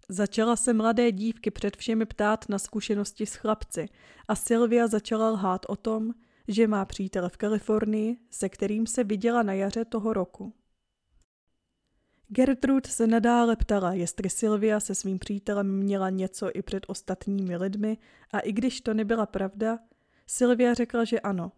Začala 0.09 0.55
se 0.55 0.73
mladé 0.73 1.11
dívky 1.11 1.51
před 1.51 1.77
všemi 1.77 2.05
ptát 2.05 2.49
na 2.49 2.59
zkušenosti 2.59 3.25
s 3.25 3.35
chlapci 3.35 3.85
a 4.27 4.35
Sylvia 4.35 4.87
začala 4.87 5.29
lhát 5.29 5.65
o 5.69 5.75
tom, 5.75 6.13
že 6.47 6.67
má 6.67 6.85
přítele 6.85 7.29
v 7.29 7.37
Kalifornii, 7.37 8.17
se 8.29 8.49
kterým 8.49 8.87
se 8.87 9.03
viděla 9.03 9.43
na 9.43 9.53
jaře 9.53 9.85
toho 9.85 10.13
roku. 10.13 10.53
Gertrude 12.27 12.89
se 12.89 13.07
nadále 13.07 13.55
ptala, 13.55 13.93
jestli 13.93 14.29
Sylvia 14.29 14.79
se 14.79 14.95
svým 14.95 15.19
přítelem 15.19 15.77
měla 15.77 16.09
něco 16.09 16.49
i 16.53 16.61
před 16.61 16.85
ostatními 16.87 17.57
lidmi 17.57 17.97
a 18.31 18.39
i 18.39 18.51
když 18.51 18.81
to 18.81 18.93
nebyla 18.93 19.25
pravda, 19.25 19.79
Sylvia 20.27 20.73
řekla, 20.73 21.03
že 21.03 21.19
ano 21.19 21.51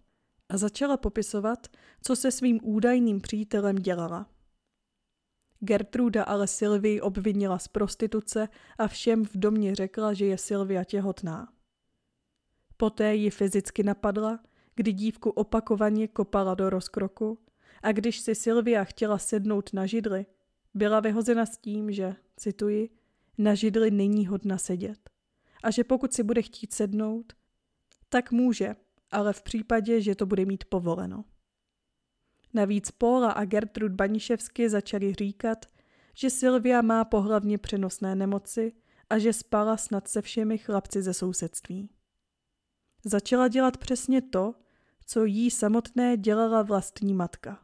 a 0.49 0.57
začala 0.57 0.97
popisovat, 0.97 1.67
co 2.01 2.15
se 2.15 2.31
svým 2.31 2.59
údajným 2.63 3.21
přítelem 3.21 3.75
dělala. 3.75 4.29
Gertruda 5.59 6.23
ale 6.23 6.47
Sylvii 6.47 7.01
obvinila 7.01 7.59
z 7.59 7.67
prostituce 7.67 8.49
a 8.77 8.88
všem 8.88 9.25
v 9.25 9.38
domě 9.38 9.75
řekla, 9.75 10.13
že 10.13 10.25
je 10.25 10.38
Sylvia 10.38 10.83
těhotná. 10.83 11.53
Poté 12.77 13.15
ji 13.15 13.29
fyzicky 13.29 13.83
napadla 13.83 14.39
kdy 14.79 14.93
dívku 14.93 15.29
opakovaně 15.29 16.07
kopala 16.07 16.55
do 16.55 16.69
rozkroku 16.69 17.39
a 17.83 17.91
když 17.91 18.19
si 18.19 18.35
Sylvia 18.35 18.83
chtěla 18.83 19.17
sednout 19.17 19.73
na 19.73 19.85
židli, 19.85 20.25
byla 20.73 20.99
vyhozena 20.99 21.45
s 21.45 21.57
tím, 21.57 21.91
že, 21.91 22.15
cituji, 22.38 22.89
na 23.38 23.55
židli 23.55 23.91
není 23.91 24.27
hodna 24.27 24.57
sedět 24.57 25.09
a 25.63 25.71
že 25.71 25.83
pokud 25.83 26.13
si 26.13 26.23
bude 26.23 26.41
chtít 26.41 26.73
sednout, 26.73 27.33
tak 28.09 28.31
může, 28.31 28.75
ale 29.12 29.34
v 29.34 29.41
případě, 29.41 30.02
že 30.02 30.15
to 30.15 30.26
bude 30.26 30.45
mít 30.45 30.65
povoleno. 30.65 31.26
Navíc 32.54 32.91
Paula 32.91 33.32
a 33.32 33.45
Gertrud 33.45 33.91
Baniševsky 33.91 34.69
začali 34.69 35.13
říkat, 35.13 35.65
že 36.13 36.30
Sylvia 36.30 36.82
má 36.82 37.06
pohlavně 37.06 37.58
přenosné 37.58 38.15
nemoci 38.15 38.74
a 39.10 39.17
že 39.17 39.34
spala 39.34 39.78
snad 39.78 40.08
se 40.08 40.22
všemi 40.22 40.58
chlapci 40.58 41.02
ze 41.02 41.13
sousedství. 41.13 41.89
Začala 43.06 43.48
dělat 43.48 43.78
přesně 43.78 44.22
to, 44.22 44.56
co 45.06 45.26
jí 45.26 45.52
samotné 45.52 46.17
dělala 46.17 46.62
vlastní 46.62 47.13
matka. 47.13 47.60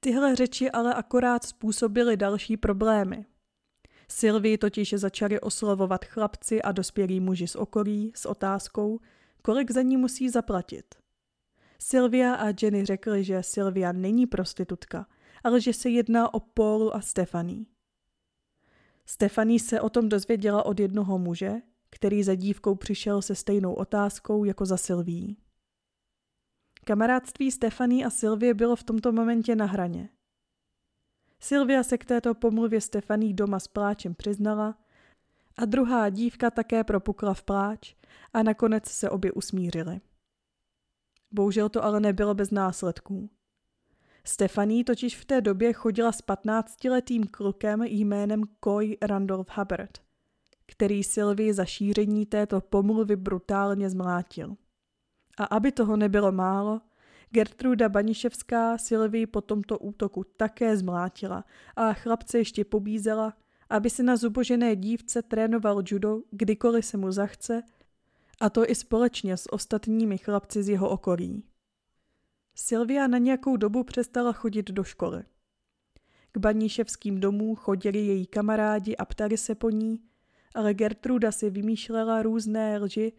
Tyhle 0.00 0.36
řeči 0.36 0.70
ale 0.70 0.94
akorát 0.94 1.44
způsobily 1.44 2.16
další 2.16 2.56
problémy. 2.56 3.26
Sylvii 4.08 4.58
totiž 4.58 4.94
začali 4.96 5.40
oslovovat 5.40 6.04
chlapci 6.04 6.62
a 6.62 6.72
dospělí 6.72 7.20
muži 7.20 7.48
z 7.48 7.56
okolí 7.56 8.12
s 8.16 8.26
otázkou, 8.26 9.00
kolik 9.42 9.70
za 9.70 9.82
ní 9.82 9.96
musí 9.96 10.28
zaplatit. 10.28 10.94
Sylvia 11.78 12.34
a 12.34 12.46
Jenny 12.62 12.84
řekli, 12.84 13.24
že 13.24 13.42
Sylvia 13.42 13.92
není 13.92 14.26
prostitutka, 14.26 15.06
ale 15.44 15.60
že 15.60 15.72
se 15.72 15.90
jedná 15.90 16.34
o 16.34 16.40
Paulu 16.40 16.94
a 16.94 17.00
Stefaní. 17.00 17.66
Stefaní 19.06 19.58
se 19.58 19.80
o 19.80 19.90
tom 19.90 20.08
dozvěděla 20.08 20.66
od 20.66 20.80
jednoho 20.80 21.18
muže, 21.18 21.52
který 21.90 22.22
za 22.22 22.34
dívkou 22.34 22.74
přišel 22.74 23.22
se 23.22 23.34
stejnou 23.34 23.74
otázkou 23.74 24.44
jako 24.44 24.66
za 24.66 24.76
Sylví. 24.76 25.36
Kamarádství 26.84 27.50
Stefaní 27.50 28.04
a 28.04 28.10
Sylvie 28.10 28.54
bylo 28.54 28.76
v 28.76 28.82
tomto 28.82 29.12
momentě 29.12 29.56
na 29.56 29.66
hraně. 29.66 30.08
Sylvia 31.40 31.82
se 31.82 31.98
k 31.98 32.04
této 32.04 32.34
pomluvě 32.34 32.80
Stefaní 32.80 33.34
doma 33.34 33.60
s 33.60 33.68
pláčem 33.68 34.14
přiznala 34.14 34.78
a 35.60 35.64
druhá 35.64 36.08
dívka 36.08 36.50
také 36.50 36.84
propukla 36.84 37.34
v 37.34 37.42
pláč 37.42 37.94
a 38.32 38.42
nakonec 38.42 38.88
se 38.88 39.10
obě 39.10 39.32
usmířily. 39.32 40.00
Bohužel 41.30 41.68
to 41.68 41.84
ale 41.84 42.00
nebylo 42.00 42.34
bez 42.34 42.50
následků. 42.50 43.30
Stefaní 44.24 44.84
totiž 44.84 45.16
v 45.16 45.24
té 45.24 45.40
době 45.40 45.72
chodila 45.72 46.12
s 46.12 46.24
15-letým 46.24 47.26
klukem 47.30 47.82
jménem 47.82 48.42
Coy 48.64 48.96
Randolph 49.02 49.58
Hubbard, 49.58 49.98
který 50.66 51.04
Sylvie 51.04 51.54
za 51.54 51.64
šíření 51.64 52.26
této 52.26 52.60
pomluvy 52.60 53.16
brutálně 53.16 53.90
zmlátil. 53.90 54.56
A 55.38 55.44
aby 55.44 55.72
toho 55.72 55.96
nebylo 55.96 56.32
málo, 56.32 56.80
Gertruda 57.30 57.88
Baniševská 57.88 58.78
Sylvii 58.78 59.26
po 59.26 59.40
tomto 59.40 59.78
útoku 59.78 60.24
také 60.36 60.76
zmlátila 60.76 61.44
a 61.76 61.92
chlapce 61.92 62.38
ještě 62.38 62.64
pobízela, 62.64 63.34
aby 63.70 63.90
se 63.90 64.02
na 64.02 64.16
zubožené 64.16 64.76
dívce 64.76 65.22
trénoval 65.22 65.82
judo, 65.86 66.22
kdykoliv 66.30 66.86
se 66.86 66.96
mu 66.96 67.12
zachce, 67.12 67.62
a 68.40 68.50
to 68.50 68.70
i 68.70 68.74
společně 68.74 69.36
s 69.36 69.52
ostatními 69.52 70.18
chlapci 70.18 70.62
z 70.62 70.68
jeho 70.68 70.88
okolí. 70.88 71.44
Sylvia 72.54 73.06
na 73.06 73.18
nějakou 73.18 73.56
dobu 73.56 73.84
přestala 73.84 74.32
chodit 74.32 74.70
do 74.70 74.84
školy. 74.84 75.22
K 76.32 76.38
baníševským 76.38 77.20
domů 77.20 77.54
chodili 77.54 77.98
její 77.98 78.26
kamarádi 78.26 78.96
a 78.96 79.04
ptali 79.04 79.36
se 79.36 79.54
po 79.54 79.70
ní, 79.70 80.00
ale 80.54 80.74
Gertruda 80.74 81.32
si 81.32 81.50
vymýšlela 81.50 82.22
různé 82.22 82.78
lži, 82.78 83.12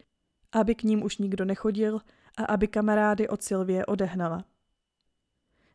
aby 0.51 0.75
k 0.75 0.83
ním 0.83 1.03
už 1.03 1.17
nikdo 1.17 1.45
nechodil 1.45 2.01
a 2.37 2.43
aby 2.43 2.67
kamarády 2.67 3.27
od 3.27 3.43
Sylvie 3.43 3.85
odehnala. 3.85 4.45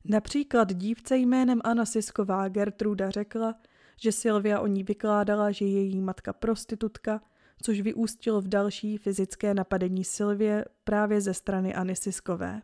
Například 0.05 0.73
dívce 0.73 1.17
jménem 1.17 1.61
Anna 1.65 1.87
Sisková 1.87 2.49
Gertruda 2.49 3.11
řekla, 3.11 3.55
že 4.01 4.13
Sylvia 4.13 4.61
o 4.61 4.67
ní 4.67 4.85
vykládala, 4.85 5.51
že 5.51 5.65
je 5.65 5.83
její 5.83 6.01
matka 6.01 6.33
prostitutka, 6.33 7.23
což 7.63 7.81
vyústilo 7.81 8.41
v 8.41 8.49
další 8.49 8.97
fyzické 8.97 9.55
napadení 9.55 10.05
Sylvie 10.05 10.65
právě 10.85 11.21
ze 11.21 11.35
strany 11.35 11.75
Anny 11.75 11.97
Siskové. 11.97 12.63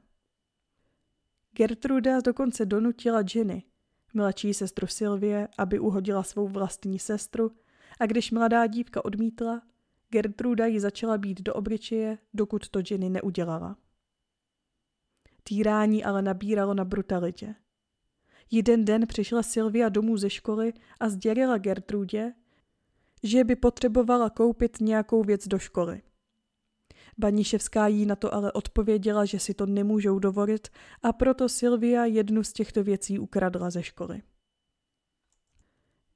Gertruda 1.53 2.21
dokonce 2.21 2.67
donutila 2.67 3.23
Jenny, 3.35 3.63
mladší 4.15 4.55
sestru 4.55 4.87
Sylvie, 4.87 5.49
aby 5.59 5.79
uhodila 5.79 6.23
svou 6.23 6.49
vlastní 6.49 6.99
sestru 6.99 7.51
a 8.01 8.07
když 8.07 8.31
mladá 8.31 8.67
dívka 8.67 9.05
odmítla, 9.05 9.63
Gertruda 10.09 10.67
ji 10.67 10.81
začala 10.81 11.19
být 11.19 11.43
do 11.43 11.55
obličeje, 11.55 12.19
dokud 12.35 12.69
to 12.69 12.81
Jenny 12.91 13.11
neudělala. 13.11 13.77
Týrání 15.43 16.05
ale 16.05 16.23
nabíralo 16.23 16.75
na 16.75 16.85
brutalitě. 16.85 17.55
Jeden 18.55 18.85
den 18.85 19.07
přišla 19.07 19.43
Sylvia 19.43 19.89
domů 19.89 20.17
ze 20.17 20.31
školy 20.31 20.73
a 21.01 21.09
sdělila 21.09 21.59
Gertrudě, 21.59 22.33
že 23.23 23.45
by 23.45 23.57
potřebovala 23.57 24.31
koupit 24.31 24.81
nějakou 24.81 25.23
věc 25.23 25.49
do 25.49 25.59
školy. 25.59 26.03
Baníševská 27.19 27.87
jí 27.87 28.07
na 28.07 28.17
to 28.17 28.35
ale 28.35 28.53
odpověděla, 28.53 29.25
že 29.25 29.39
si 29.39 29.55
to 29.55 29.67
nemůžou 29.67 30.19
dovolit 30.19 30.69
a 31.03 31.13
proto 31.13 31.49
Sylvia 31.49 32.05
jednu 32.05 32.45
z 32.45 32.53
těchto 32.53 32.85
věcí 32.85 33.19
ukradla 33.19 33.71
ze 33.71 33.83
školy. 33.83 34.23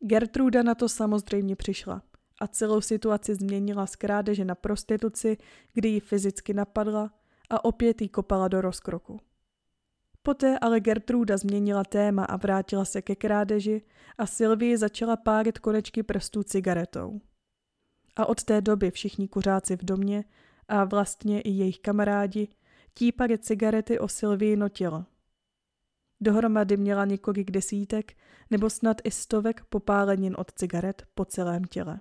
Gertruda 0.00 0.62
na 0.62 0.74
to 0.74 0.88
samozřejmě 0.88 1.56
přišla 1.56 2.02
a 2.40 2.46
celou 2.46 2.80
situaci 2.80 3.34
změnila 3.34 3.86
z 3.86 3.96
krádeže 3.96 4.44
na 4.44 4.54
prostituci, 4.54 5.36
kdy 5.74 5.88
ji 5.88 6.00
fyzicky 6.00 6.54
napadla 6.54 7.14
a 7.50 7.64
opět 7.64 8.02
jí 8.02 8.08
kopala 8.08 8.48
do 8.48 8.60
rozkroku. 8.60 9.20
Poté 10.26 10.58
ale 10.58 10.80
Gertruda 10.80 11.36
změnila 11.36 11.84
téma 11.84 12.24
a 12.24 12.36
vrátila 12.36 12.84
se 12.84 13.02
ke 13.02 13.16
krádeži 13.16 13.82
a 14.18 14.26
Sylvie 14.26 14.78
začala 14.78 15.16
pálit 15.16 15.58
konečky 15.58 16.02
prstů 16.02 16.42
cigaretou. 16.42 17.20
A 18.16 18.26
od 18.26 18.44
té 18.44 18.60
doby 18.60 18.90
všichni 18.90 19.28
kuřáci 19.28 19.76
v 19.76 19.84
domě 19.84 20.24
a 20.68 20.84
vlastně 20.84 21.40
i 21.40 21.50
jejich 21.50 21.78
kamarádi 21.78 22.48
típali 22.94 23.38
cigarety 23.38 23.98
o 23.98 24.08
Sylvie 24.08 24.70
tělo. 24.70 25.04
Dohromady 26.20 26.76
měla 26.76 27.04
několik 27.04 27.50
desítek 27.50 28.16
nebo 28.50 28.70
snad 28.70 28.96
i 29.04 29.10
stovek 29.10 29.64
popálenin 29.64 30.34
od 30.38 30.52
cigaret 30.52 31.06
po 31.14 31.24
celém 31.24 31.64
těle. 31.64 32.00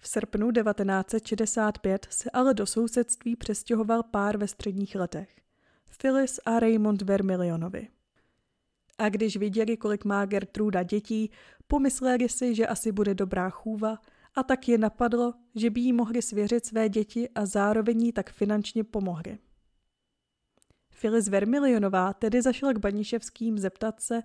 V 0.00 0.08
srpnu 0.08 0.52
1965 0.52 2.06
se 2.10 2.30
ale 2.30 2.54
do 2.54 2.66
sousedství 2.66 3.36
přestěhoval 3.36 4.02
pár 4.02 4.36
ve 4.36 4.48
středních 4.48 4.94
letech. 4.94 5.47
Phyllis 5.96 6.40
a 6.46 6.60
Raymond 6.60 7.02
Vermilionovi. 7.02 7.88
A 8.98 9.08
když 9.08 9.36
viděli, 9.36 9.76
kolik 9.76 10.04
má 10.04 10.26
Gertruda 10.26 10.82
dětí, 10.82 11.30
pomysleli 11.66 12.28
si, 12.28 12.54
že 12.54 12.66
asi 12.66 12.92
bude 12.92 13.14
dobrá 13.14 13.50
chůva 13.50 13.98
a 14.34 14.42
tak 14.42 14.68
je 14.68 14.78
napadlo, 14.78 15.34
že 15.54 15.70
by 15.70 15.80
jí 15.80 15.92
mohli 15.92 16.22
svěřit 16.22 16.66
své 16.66 16.88
děti 16.88 17.28
a 17.28 17.46
zároveň 17.46 18.02
jí 18.02 18.12
tak 18.12 18.30
finančně 18.30 18.84
pomohli. 18.84 19.38
Phyllis 21.00 21.28
Vermilionová 21.28 22.12
tedy 22.12 22.42
zašla 22.42 22.72
k 22.72 22.78
Baniševským 22.78 23.58
zeptat 23.58 24.00
se, 24.00 24.22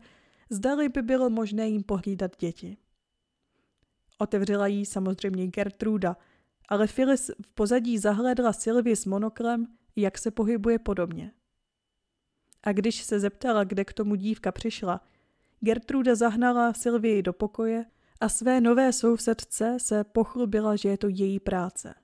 zdali 0.50 0.90
by 0.90 1.02
bylo 1.02 1.30
možné 1.30 1.70
jim 1.70 1.84
pohlídat 1.84 2.32
děti. 2.40 2.78
Otevřela 4.18 4.68
jí 4.68 4.86
samozřejmě 4.86 5.48
Gertruda, 5.48 6.18
ale 6.70 6.88
Phyllis 6.88 7.32
v 7.46 7.52
pozadí 7.54 7.98
zahlédla 7.98 8.54
Sylvie 8.54 8.96
s 8.96 9.06
monoklem, 9.06 9.68
jak 9.96 10.18
se 10.18 10.32
pohybuje 10.32 10.80
podobně. 10.80 11.32
A 12.64 12.72
když 12.72 13.04
se 13.04 13.20
zeptala, 13.20 13.64
kde 13.64 13.86
k 13.86 13.94
tomu 13.94 14.16
dívka 14.16 14.52
přišla, 14.52 15.02
Gertruda 15.60 16.16
zahnala 16.16 16.74
Sylvii 16.74 17.22
do 17.22 17.34
pokoje 17.34 17.86
a 18.20 18.30
své 18.30 18.62
nové 18.62 18.94
sousedce 18.94 19.78
se 19.80 20.04
pochlubila, 20.04 20.76
že 20.76 20.90
je 20.90 20.98
to 20.98 21.08
její 21.08 21.40
práce. 21.40 21.96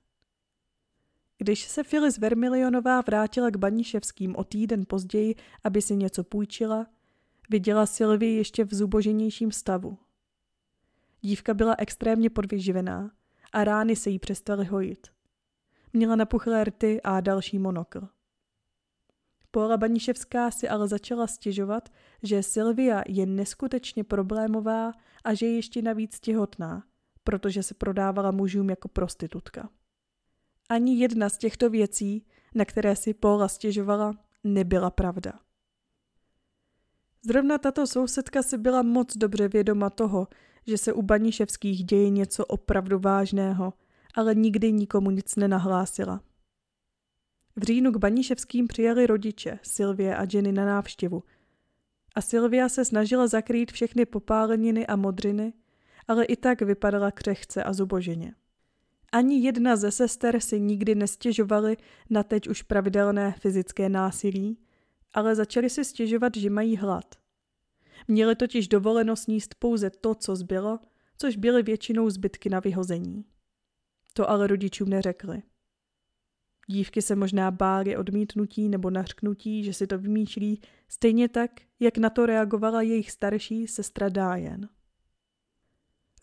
Když 1.38 1.64
se 1.64 1.84
Filis 1.84 2.18
Vermilionová 2.18 3.00
vrátila 3.00 3.50
k 3.50 3.56
Baniševským 3.56 4.36
o 4.36 4.44
týden 4.44 4.84
později, 4.88 5.34
aby 5.64 5.82
si 5.82 5.96
něco 5.96 6.24
půjčila, 6.24 6.86
viděla 7.50 7.86
Sylvii 7.86 8.36
ještě 8.36 8.64
v 8.64 8.74
zuboženějším 8.74 9.52
stavu. 9.52 9.98
Dívka 11.20 11.54
byla 11.54 11.74
extrémně 11.78 12.30
podvyživená 12.30 13.10
a 13.52 13.64
rány 13.64 13.96
se 13.96 14.10
jí 14.10 14.18
přestaly 14.18 14.64
hojit. 14.64 15.08
Měla 15.92 16.16
napuchlé 16.16 16.64
rty 16.64 17.00
a 17.02 17.20
další 17.20 17.58
monokl. 17.58 18.08
Paula 19.50 19.76
Baniševská 19.76 20.50
si 20.50 20.68
ale 20.68 20.88
začala 20.88 21.26
stěžovat, 21.26 21.88
že 22.22 22.42
Sylvia 22.42 23.02
je 23.08 23.26
neskutečně 23.26 24.04
problémová 24.04 24.92
a 25.24 25.34
že 25.34 25.46
je 25.46 25.56
ještě 25.56 25.82
navíc 25.82 26.20
těhotná, 26.20 26.84
protože 27.24 27.62
se 27.62 27.74
prodávala 27.74 28.30
mužům 28.30 28.70
jako 28.70 28.88
prostitutka. 28.88 29.68
Ani 30.68 30.98
jedna 30.98 31.28
z 31.28 31.38
těchto 31.38 31.70
věcí, 31.70 32.26
na 32.54 32.64
které 32.64 32.96
si 32.96 33.14
Paula 33.14 33.48
stěžovala, 33.48 34.14
nebyla 34.44 34.90
pravda. 34.90 35.32
Zrovna 37.24 37.58
tato 37.58 37.86
sousedka 37.86 38.42
si 38.42 38.58
byla 38.58 38.82
moc 38.82 39.16
dobře 39.16 39.48
vědoma 39.48 39.90
toho, 39.90 40.28
že 40.66 40.78
se 40.78 40.92
u 40.92 41.02
Baniševských 41.02 41.84
děje 41.84 42.10
něco 42.10 42.46
opravdu 42.46 42.98
vážného, 42.98 43.72
ale 44.14 44.34
nikdy 44.34 44.72
nikomu 44.72 45.10
nic 45.10 45.36
nenahlásila. 45.36 46.20
V 47.56 47.62
říjnu 47.62 47.92
k 47.92 47.96
Baníševským 47.96 48.68
přijeli 48.68 49.06
rodiče, 49.06 49.58
Sylvie 49.62 50.16
a 50.16 50.26
Jenny 50.32 50.52
na 50.52 50.66
návštěvu. 50.66 51.22
A 52.14 52.20
Sylvia 52.20 52.68
se 52.68 52.84
snažila 52.84 53.26
zakrýt 53.26 53.72
všechny 53.72 54.06
popáleniny 54.06 54.86
a 54.86 54.96
modřiny, 54.96 55.52
ale 56.08 56.24
i 56.24 56.36
tak 56.36 56.62
vypadala 56.62 57.10
křehce 57.10 57.64
a 57.64 57.72
zuboženě. 57.72 58.34
Ani 59.12 59.40
jedna 59.40 59.76
ze 59.76 59.90
sester 59.90 60.40
si 60.40 60.60
nikdy 60.60 60.94
nestěžovali 60.94 61.76
na 62.10 62.22
teď 62.22 62.48
už 62.48 62.62
pravidelné 62.62 63.34
fyzické 63.40 63.88
násilí, 63.88 64.58
ale 65.14 65.34
začali 65.34 65.70
si 65.70 65.84
stěžovat, 65.84 66.36
že 66.36 66.50
mají 66.50 66.76
hlad. 66.76 67.14
Měli 68.08 68.36
totiž 68.36 68.68
dovoleno 68.68 69.16
sníst 69.16 69.54
pouze 69.54 69.90
to, 69.90 70.14
co 70.14 70.36
zbylo, 70.36 70.78
což 71.18 71.36
byly 71.36 71.62
většinou 71.62 72.10
zbytky 72.10 72.50
na 72.50 72.60
vyhození. 72.60 73.24
To 74.12 74.30
ale 74.30 74.46
rodičům 74.46 74.88
neřekli. 74.88 75.42
Dívky 76.70 77.02
se 77.02 77.16
možná 77.16 77.50
bály 77.50 77.96
odmítnutí 77.96 78.68
nebo 78.68 78.90
nařknutí, 78.90 79.64
že 79.64 79.74
si 79.74 79.86
to 79.86 79.98
vymýšlí, 79.98 80.60
stejně 80.88 81.28
tak, 81.28 81.50
jak 81.80 81.98
na 81.98 82.10
to 82.10 82.26
reagovala 82.26 82.82
jejich 82.82 83.10
starší 83.10 83.66
sestra 83.66 84.08
Dájen. 84.08 84.68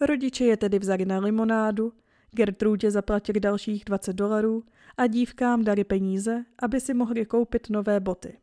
Rodiče 0.01 0.45
je 0.45 0.57
tedy 0.57 0.79
vzali 0.79 1.05
na 1.05 1.19
limonádu, 1.19 1.93
Gertrudě 2.31 2.91
zaplatili 2.91 3.39
dalších 3.39 3.85
20 3.85 4.13
dolarů 4.13 4.63
a 4.97 5.07
dívkám 5.07 5.63
dali 5.63 5.83
peníze, 5.83 6.45
aby 6.59 6.81
si 6.81 6.93
mohli 6.93 7.25
koupit 7.25 7.69
nové 7.69 7.99
boty. 7.99 8.37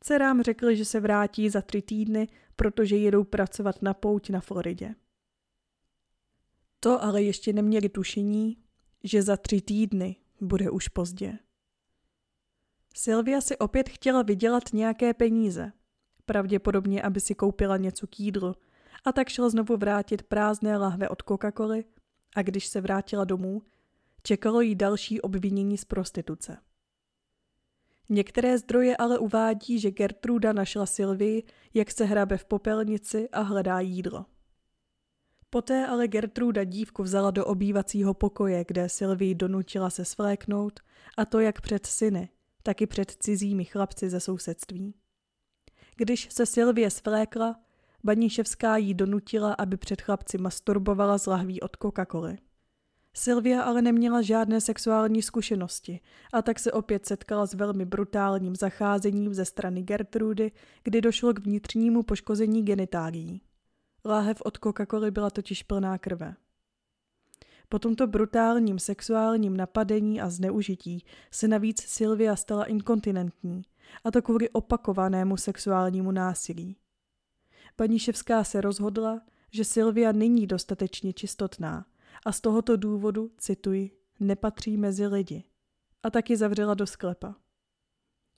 Dcerám 0.00 0.42
řekli, 0.42 0.76
že 0.76 0.84
se 0.84 1.00
vrátí 1.00 1.50
za 1.50 1.62
tři 1.62 1.82
týdny, 1.82 2.28
protože 2.56 2.96
jedou 2.96 3.24
pracovat 3.24 3.82
na 3.82 3.94
pouť 3.94 4.30
na 4.30 4.40
Floridě. 4.40 4.94
To 6.80 7.02
ale 7.04 7.22
ještě 7.22 7.52
neměli 7.52 7.88
tušení, 7.88 8.56
že 9.04 9.22
za 9.22 9.36
tři 9.36 9.60
týdny 9.60 10.16
bude 10.40 10.70
už 10.70 10.88
pozdě. 10.88 11.38
Sylvia 12.94 13.40
si 13.40 13.58
opět 13.58 13.88
chtěla 13.88 14.22
vydělat 14.22 14.62
nějaké 14.72 15.14
peníze, 15.14 15.72
pravděpodobně, 16.26 17.02
aby 17.02 17.20
si 17.20 17.34
koupila 17.34 17.76
něco 17.76 18.06
k 18.06 18.20
jídlu, 18.20 18.54
a 19.04 19.12
tak 19.12 19.28
šla 19.28 19.48
znovu 19.48 19.76
vrátit 19.76 20.22
prázdné 20.22 20.76
lahve 20.76 21.08
od 21.08 21.22
Coca-Coly 21.22 21.84
a 22.36 22.42
když 22.42 22.66
se 22.66 22.80
vrátila 22.80 23.24
domů, 23.24 23.62
čekalo 24.22 24.60
jí 24.60 24.74
další 24.74 25.20
obvinění 25.20 25.78
z 25.78 25.84
prostituce. 25.84 26.56
Některé 28.08 28.58
zdroje 28.58 28.96
ale 28.96 29.18
uvádí, 29.18 29.78
že 29.78 29.90
Gertruda 29.90 30.52
našla 30.52 30.86
Sylvii, 30.86 31.42
jak 31.74 31.90
se 31.90 32.04
hrabe 32.04 32.36
v 32.36 32.44
popelnici 32.44 33.28
a 33.28 33.40
hledá 33.40 33.80
jídlo. 33.80 34.26
Poté 35.50 35.86
ale 35.86 36.08
Gertruda 36.08 36.64
dívku 36.64 37.02
vzala 37.02 37.30
do 37.30 37.46
obývacího 37.46 38.14
pokoje, 38.14 38.64
kde 38.68 38.88
Sylvii 38.88 39.34
donutila 39.34 39.90
se 39.90 40.04
svléknout, 40.04 40.80
a 41.16 41.24
to 41.24 41.40
jak 41.40 41.60
před 41.60 41.86
syny, 41.86 42.28
tak 42.62 42.82
i 42.82 42.86
před 42.86 43.10
cizími 43.10 43.64
chlapci 43.64 44.10
ze 44.10 44.20
sousedství. 44.20 44.94
Když 45.96 46.28
se 46.32 46.46
Sylvie 46.46 46.90
svlékla, 46.90 47.56
Baníševská 48.04 48.76
jí 48.76 48.94
donutila, 48.94 49.52
aby 49.52 49.76
před 49.76 50.02
chlapci 50.02 50.38
masturbovala 50.38 51.18
z 51.18 51.26
lahví 51.26 51.60
od 51.60 51.76
Coca-Coly. 51.76 52.38
Sylvia 53.14 53.62
ale 53.62 53.82
neměla 53.82 54.22
žádné 54.22 54.60
sexuální 54.60 55.22
zkušenosti 55.22 56.00
a 56.32 56.42
tak 56.42 56.58
se 56.58 56.72
opět 56.72 57.06
setkala 57.06 57.46
s 57.46 57.54
velmi 57.54 57.84
brutálním 57.84 58.56
zacházením 58.56 59.34
ze 59.34 59.44
strany 59.44 59.82
Gertrudy, 59.82 60.52
kdy 60.82 61.00
došlo 61.00 61.32
k 61.32 61.38
vnitřnímu 61.38 62.02
poškození 62.02 62.64
genitálií. 62.64 63.42
Láhev 64.04 64.42
od 64.44 64.58
Coca-Coly 64.58 65.10
byla 65.10 65.30
totiž 65.30 65.62
plná 65.62 65.98
krve. 65.98 66.34
Po 67.68 67.78
tomto 67.78 68.06
brutálním 68.06 68.78
sexuálním 68.78 69.56
napadení 69.56 70.20
a 70.20 70.30
zneužití 70.30 71.04
se 71.30 71.48
navíc 71.48 71.82
Sylvia 71.82 72.36
stala 72.36 72.64
inkontinentní, 72.64 73.62
a 74.04 74.10
to 74.10 74.22
kvůli 74.22 74.50
opakovanému 74.50 75.36
sexuálnímu 75.36 76.10
násilí. 76.10 76.76
Paníševská 77.76 78.44
se 78.44 78.60
rozhodla, 78.60 79.20
že 79.50 79.64
Sylvia 79.64 80.12
není 80.12 80.46
dostatečně 80.46 81.12
čistotná 81.12 81.86
a 82.26 82.32
z 82.32 82.40
tohoto 82.40 82.76
důvodu, 82.76 83.30
cituji, 83.38 83.90
nepatří 84.20 84.76
mezi 84.76 85.06
lidi. 85.06 85.44
A 86.02 86.10
taky 86.10 86.36
zavřela 86.36 86.74
do 86.74 86.86
sklepa. 86.86 87.34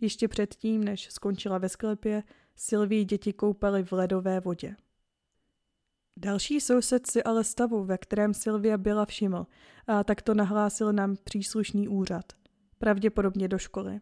Ještě 0.01 0.29
předtím, 0.29 0.85
než 0.85 1.11
skončila 1.11 1.59
ve 1.59 1.69
sklepě, 1.69 2.23
Sylvii 2.57 3.05
děti 3.05 3.33
koupaly 3.33 3.85
v 3.85 3.93
ledové 3.93 4.41
vodě. 4.41 4.77
Další 6.17 6.61
soused 6.61 7.11
si 7.11 7.23
ale 7.23 7.45
stavu, 7.45 7.85
ve 7.85 7.99
kterém 7.99 8.35
Sylvia 8.35 8.79
byla 8.79 9.05
všiml 9.05 9.47
a 9.87 10.05
tak 10.05 10.23
to 10.23 10.35
nahlásil 10.35 10.93
nám 10.93 11.17
příslušný 11.25 11.89
úřad, 11.89 12.33
pravděpodobně 12.79 13.49
do 13.49 13.59
školy. 13.59 14.01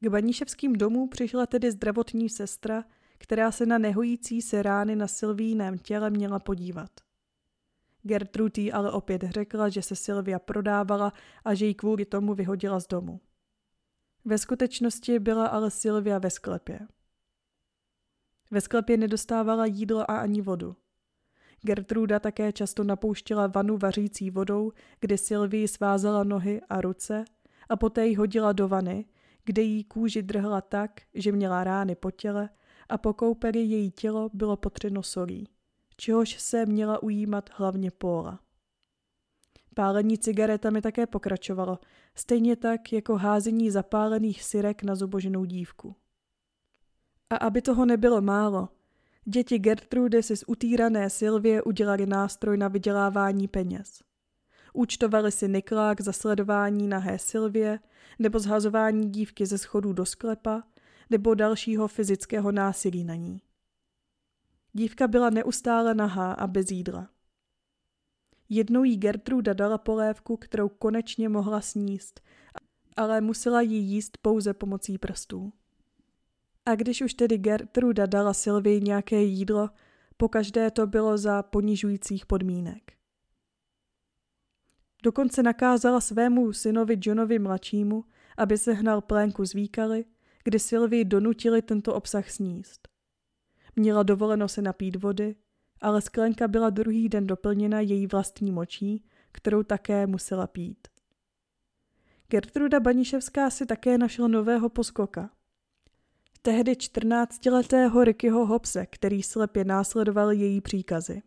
K 0.00 0.08
Baníševským 0.08 0.72
domů 0.72 1.08
přišla 1.08 1.46
tedy 1.46 1.70
zdravotní 1.70 2.28
sestra, 2.28 2.84
která 3.18 3.52
se 3.52 3.66
na 3.66 3.78
nehojící 3.78 4.42
se 4.42 4.62
rány 4.62 4.96
na 4.96 5.08
Sylvíném 5.08 5.78
těle 5.78 6.10
měla 6.10 6.38
podívat. 6.38 6.90
Gertrude 8.02 8.72
ale 8.72 8.92
opět 8.92 9.22
řekla, 9.22 9.68
že 9.68 9.82
se 9.82 9.96
Sylvia 9.96 10.38
prodávala 10.38 11.12
a 11.44 11.54
že 11.54 11.66
ji 11.66 11.74
kvůli 11.74 12.04
tomu 12.04 12.34
vyhodila 12.34 12.80
z 12.80 12.86
domu. 12.86 13.20
Ve 14.24 14.38
skutečnosti 14.38 15.18
byla 15.18 15.46
ale 15.46 15.70
Sylvia 15.70 16.18
ve 16.18 16.30
sklepě. 16.30 16.80
Ve 18.50 18.60
sklepě 18.60 18.96
nedostávala 18.96 19.66
jídlo 19.66 20.10
a 20.10 20.16
ani 20.16 20.40
vodu. 20.40 20.76
Gertruda 21.62 22.20
také 22.20 22.52
často 22.52 22.84
napouštěla 22.84 23.46
vanu 23.46 23.78
vařící 23.78 24.30
vodou, 24.30 24.72
kde 25.00 25.18
Sylvii 25.18 25.68
svázala 25.68 26.24
nohy 26.24 26.60
a 26.68 26.80
ruce 26.80 27.24
a 27.68 27.76
poté 27.76 28.06
ji 28.06 28.14
hodila 28.14 28.52
do 28.52 28.68
vany, 28.68 29.04
kde 29.44 29.62
jí 29.62 29.84
kůži 29.84 30.22
drhla 30.22 30.60
tak, 30.60 31.00
že 31.14 31.32
měla 31.32 31.64
rány 31.64 31.94
po 31.94 32.10
těle 32.10 32.48
a 32.88 32.98
po 32.98 33.12
koupeli 33.12 33.58
její 33.58 33.90
tělo 33.90 34.30
bylo 34.32 34.56
potřeno 34.56 35.02
solí, 35.02 35.48
čehož 35.96 36.40
se 36.40 36.66
měla 36.66 37.02
ujímat 37.02 37.50
hlavně 37.52 37.90
Póla. 37.90 38.40
Pálení 39.74 40.18
cigaretami 40.18 40.82
také 40.82 41.06
pokračovalo, 41.06 41.78
stejně 42.14 42.56
tak 42.56 42.92
jako 42.92 43.16
házení 43.16 43.70
zapálených 43.70 44.42
syrek 44.42 44.82
na 44.82 44.94
zuboženou 44.94 45.44
dívku. 45.44 45.96
A 47.30 47.36
aby 47.36 47.62
toho 47.62 47.86
nebylo 47.86 48.20
málo, 48.20 48.68
děti 49.24 49.58
Gertrude 49.58 50.22
si 50.22 50.36
z 50.36 50.44
utírané 50.46 51.10
Sylvie 51.10 51.62
udělali 51.62 52.06
nástroj 52.06 52.56
na 52.56 52.68
vydělávání 52.68 53.48
peněz. 53.48 54.02
Účtovali 54.72 55.32
si 55.32 55.48
Niklák 55.48 56.00
za 56.00 56.12
sledování 56.12 56.88
nahé 56.88 57.18
Sylvie 57.18 57.80
nebo 58.18 58.38
zhazování 58.38 59.10
dívky 59.10 59.46
ze 59.46 59.58
schodů 59.58 59.92
do 59.92 60.06
sklepa 60.06 60.62
nebo 61.10 61.34
dalšího 61.34 61.88
fyzického 61.88 62.52
násilí 62.52 63.04
na 63.04 63.14
ní. 63.14 63.42
Dívka 64.72 65.08
byla 65.08 65.30
neustále 65.30 65.94
nahá 65.94 66.32
a 66.32 66.46
bez 66.46 66.70
jídla. 66.70 67.08
Jednou 68.48 68.84
jí 68.84 68.96
Gertruda 68.96 69.52
dala 69.52 69.78
polévku, 69.78 70.36
kterou 70.36 70.68
konečně 70.68 71.28
mohla 71.28 71.60
sníst, 71.60 72.20
ale 72.96 73.20
musela 73.20 73.60
ji 73.60 73.76
jíst 73.76 74.18
pouze 74.22 74.54
pomocí 74.54 74.98
prstů. 74.98 75.52
A 76.68 76.74
když 76.74 77.02
už 77.02 77.14
tedy 77.14 77.38
Gertruda 77.38 78.06
dala 78.06 78.34
Sylvii 78.34 78.80
nějaké 78.80 79.22
jídlo, 79.22 79.70
pokaždé 80.16 80.70
to 80.70 80.86
bylo 80.86 81.18
za 81.18 81.42
ponižujících 81.42 82.26
podmínek. 82.26 82.92
Dokonce 85.02 85.42
nakázala 85.42 86.00
svému 86.00 86.52
synovi 86.52 86.98
Johnovi 87.02 87.38
mladšímu, 87.38 88.04
aby 88.36 88.58
se 88.58 88.72
hnal 88.72 89.00
plénku 89.00 89.44
z 89.44 89.52
výkaly, 89.52 90.04
kdy 90.44 90.58
Sylvii 90.58 91.04
donutili 91.04 91.62
tento 91.62 91.94
obsah 91.94 92.30
sníst. 92.30 92.88
Měla 93.76 94.02
dovoleno 94.02 94.48
se 94.48 94.62
napít 94.62 95.02
vody, 95.02 95.36
ale 95.80 96.00
sklenka 96.00 96.48
byla 96.48 96.70
druhý 96.70 97.08
den 97.08 97.26
doplněna 97.26 97.80
její 97.80 98.06
vlastní 98.06 98.52
močí, 98.52 99.04
kterou 99.32 99.62
také 99.62 100.06
musela 100.06 100.46
pít. 100.46 100.88
Gertruda 102.28 102.80
Baniševská 102.80 103.50
si 103.50 103.66
také 103.66 103.98
našla 103.98 104.28
nového 104.28 104.68
poskoka. 104.68 105.37
Tehdy 106.42 106.72
14-letého 106.72 108.04
Rickyho 108.04 108.46
Hobse, 108.46 108.86
který 108.86 109.22
slepě 109.22 109.64
následoval 109.64 110.32
její 110.32 110.60
příkazy. 110.60 111.22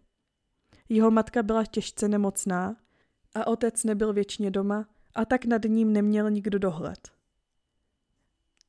Jeho 0.89 1.12
matka 1.12 1.43
byla 1.43 1.65
těžce 1.65 2.08
nemocná 2.08 2.76
a 3.36 3.47
otec 3.47 3.84
nebyl 3.84 4.13
věčně 4.13 4.52
doma 4.52 4.88
a 5.15 5.26
tak 5.26 5.45
nad 5.45 5.62
ním 5.67 5.93
neměl 5.93 6.32
nikdo 6.32 6.60
dohled. 6.60 7.10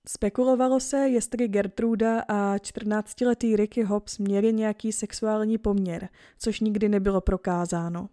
Spekulovalo 0.08 0.80
se, 0.80 0.96
jestli 0.96 1.48
Gertruda 1.48 2.20
a 2.20 2.56
14-letý 2.56 3.56
Ricky 3.56 3.82
Hobbs 3.82 4.18
měli 4.18 4.52
nějaký 4.52 4.92
sexuální 4.92 5.58
poměr, 5.58 6.08
což 6.38 6.60
nikdy 6.60 6.88
nebylo 6.88 7.20
prokázáno. 7.20 8.08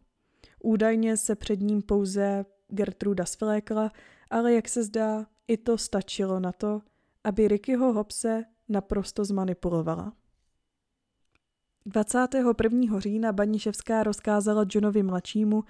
Údajně 0.63 1.17
se 1.17 1.35
před 1.35 1.61
ním 1.61 1.81
pouze 1.81 2.45
Gertruda 2.67 3.25
svlékla, 3.25 3.91
ale 4.29 4.53
jak 4.53 4.69
se 4.69 4.83
zdá, 4.83 5.25
i 5.47 5.57
to 5.57 5.77
stačilo 5.77 6.39
na 6.39 6.51
to, 6.51 6.81
aby 7.29 7.47
Rickyho 7.47 7.93
Hobse 7.93 8.45
naprosto 8.69 9.25
zmanipulovala. 9.25 10.13
21. 11.85 12.99
října 12.99 13.31
Baníševská 13.31 14.03
rozkázala 14.03 14.65
Johnovi 14.69 15.03
mladšímu, 15.03 15.63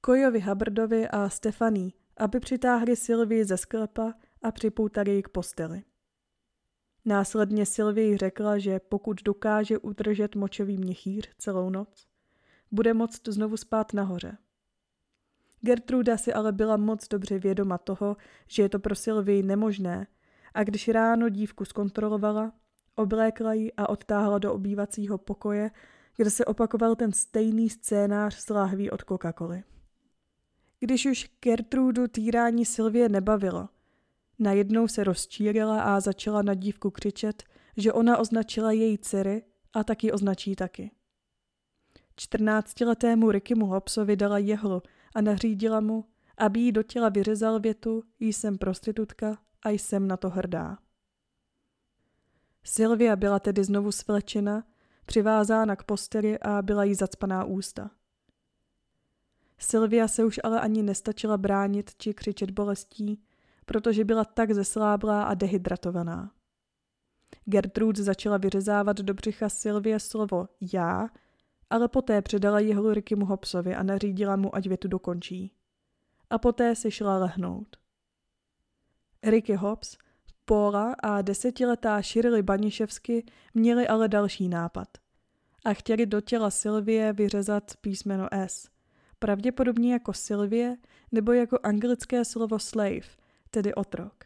Kojovi 0.00 0.40
Hubbardovi 0.40 1.08
a 1.08 1.28
Stefaní, 1.28 1.94
aby 2.16 2.40
přitáhli 2.40 2.96
Sylvii 2.96 3.44
ze 3.44 3.56
sklepa 3.56 4.14
a 4.42 4.52
připoutali 4.52 5.10
ji 5.10 5.22
k 5.22 5.28
posteli. 5.28 5.82
Následně 7.04 7.66
Sylvie 7.66 8.18
řekla, 8.18 8.58
že 8.58 8.80
pokud 8.80 9.22
dokáže 9.22 9.78
udržet 9.78 10.34
močový 10.34 10.78
měchýř 10.78 11.30
celou 11.38 11.70
noc, 11.70 12.06
bude 12.70 12.94
moct 12.94 13.28
znovu 13.28 13.56
spát 13.56 13.92
nahoře. 13.92 14.38
Gertruda 15.60 16.16
si 16.16 16.32
ale 16.32 16.52
byla 16.52 16.76
moc 16.76 17.08
dobře 17.08 17.38
vědoma 17.38 17.78
toho, 17.78 18.16
že 18.46 18.62
je 18.62 18.68
to 18.68 18.78
pro 18.78 18.94
Sylvii 18.94 19.42
nemožné 19.42 20.06
a 20.58 20.64
když 20.64 20.88
ráno 20.88 21.28
dívku 21.28 21.64
zkontrolovala, 21.64 22.52
oblékla 22.94 23.52
ji 23.52 23.72
a 23.72 23.88
odtáhla 23.88 24.38
do 24.38 24.52
obývacího 24.52 25.18
pokoje, 25.18 25.70
kde 26.16 26.30
se 26.30 26.44
opakoval 26.44 26.96
ten 26.96 27.12
stejný 27.12 27.70
scénář 27.70 28.34
s 28.34 28.48
láhví 28.48 28.90
od 28.90 29.02
Coca-Coly. 29.02 29.62
Když 30.80 31.06
už 31.06 31.30
Gertrudu 31.40 32.08
týrání 32.08 32.64
Sylvie 32.64 33.08
nebavilo, 33.08 33.68
najednou 34.38 34.88
se 34.88 35.04
rozčírila 35.04 35.82
a 35.82 36.00
začala 36.00 36.42
na 36.42 36.54
dívku 36.54 36.90
křičet, 36.90 37.42
že 37.76 37.92
ona 37.92 38.18
označila 38.18 38.72
její 38.72 38.98
dcery 38.98 39.42
a 39.72 39.84
taky 39.84 40.12
označí 40.12 40.56
taky. 40.56 40.90
Čtrnáctiletému 42.16 43.30
Rickymu 43.30 43.66
Hobsovi 43.66 44.16
dala 44.16 44.38
jehlu 44.38 44.82
a 45.14 45.20
nařídila 45.20 45.80
mu, 45.80 46.04
aby 46.38 46.60
jí 46.60 46.72
do 46.72 46.82
těla 46.82 47.08
vyřezal 47.08 47.60
větu 47.60 48.02
jsem 48.20 48.58
prostitutka 48.58 49.38
a 49.64 49.70
jsem 49.70 50.08
na 50.08 50.16
to 50.16 50.30
hrdá. 50.30 50.78
Sylvia 52.64 53.16
byla 53.16 53.38
tedy 53.38 53.64
znovu 53.64 53.92
svlečena, 53.92 54.64
přivázána 55.06 55.76
k 55.76 55.82
posteli 55.82 56.38
a 56.38 56.62
byla 56.62 56.84
jí 56.84 56.94
zacpaná 56.94 57.44
ústa. 57.44 57.90
Sylvia 59.58 60.08
se 60.08 60.24
už 60.24 60.40
ale 60.44 60.60
ani 60.60 60.82
nestačila 60.82 61.36
bránit 61.36 61.90
či 61.98 62.14
křičet 62.14 62.50
bolestí, 62.50 63.22
protože 63.64 64.04
byla 64.04 64.24
tak 64.24 64.52
zesláblá 64.52 65.22
a 65.22 65.34
dehydratovaná. 65.34 66.32
Gertrude 67.44 68.02
začala 68.02 68.36
vyřezávat 68.36 68.96
do 68.96 69.14
břicha 69.14 69.48
Sylvie 69.48 70.00
slovo 70.00 70.48
já, 70.72 71.08
ale 71.70 71.88
poté 71.88 72.22
předala 72.22 72.60
jeho 72.60 72.94
Rickymu 72.94 73.26
Hobsovi 73.26 73.74
a 73.74 73.82
nařídila 73.82 74.36
mu, 74.36 74.56
ať 74.56 74.66
větu 74.66 74.88
dokončí. 74.88 75.52
A 76.30 76.38
poté 76.38 76.76
si 76.76 76.90
šla 76.90 77.18
lehnout. 77.18 77.76
Ricky 79.22 79.54
Hobbs, 79.54 79.96
Paula 80.44 80.94
a 81.02 81.22
desetiletá 81.22 82.02
Shirley 82.02 82.42
Baniševsky 82.42 83.24
měli 83.54 83.88
ale 83.88 84.08
další 84.08 84.48
nápad. 84.48 84.88
A 85.64 85.74
chtěli 85.74 86.06
do 86.06 86.20
těla 86.20 86.50
Sylvie 86.50 87.12
vyřezat 87.12 87.76
písmeno 87.80 88.28
S. 88.32 88.68
Pravděpodobně 89.18 89.92
jako 89.92 90.12
Sylvie 90.12 90.76
nebo 91.12 91.32
jako 91.32 91.58
anglické 91.62 92.24
slovo 92.24 92.58
slave, 92.58 93.08
tedy 93.50 93.74
otrok. 93.74 94.24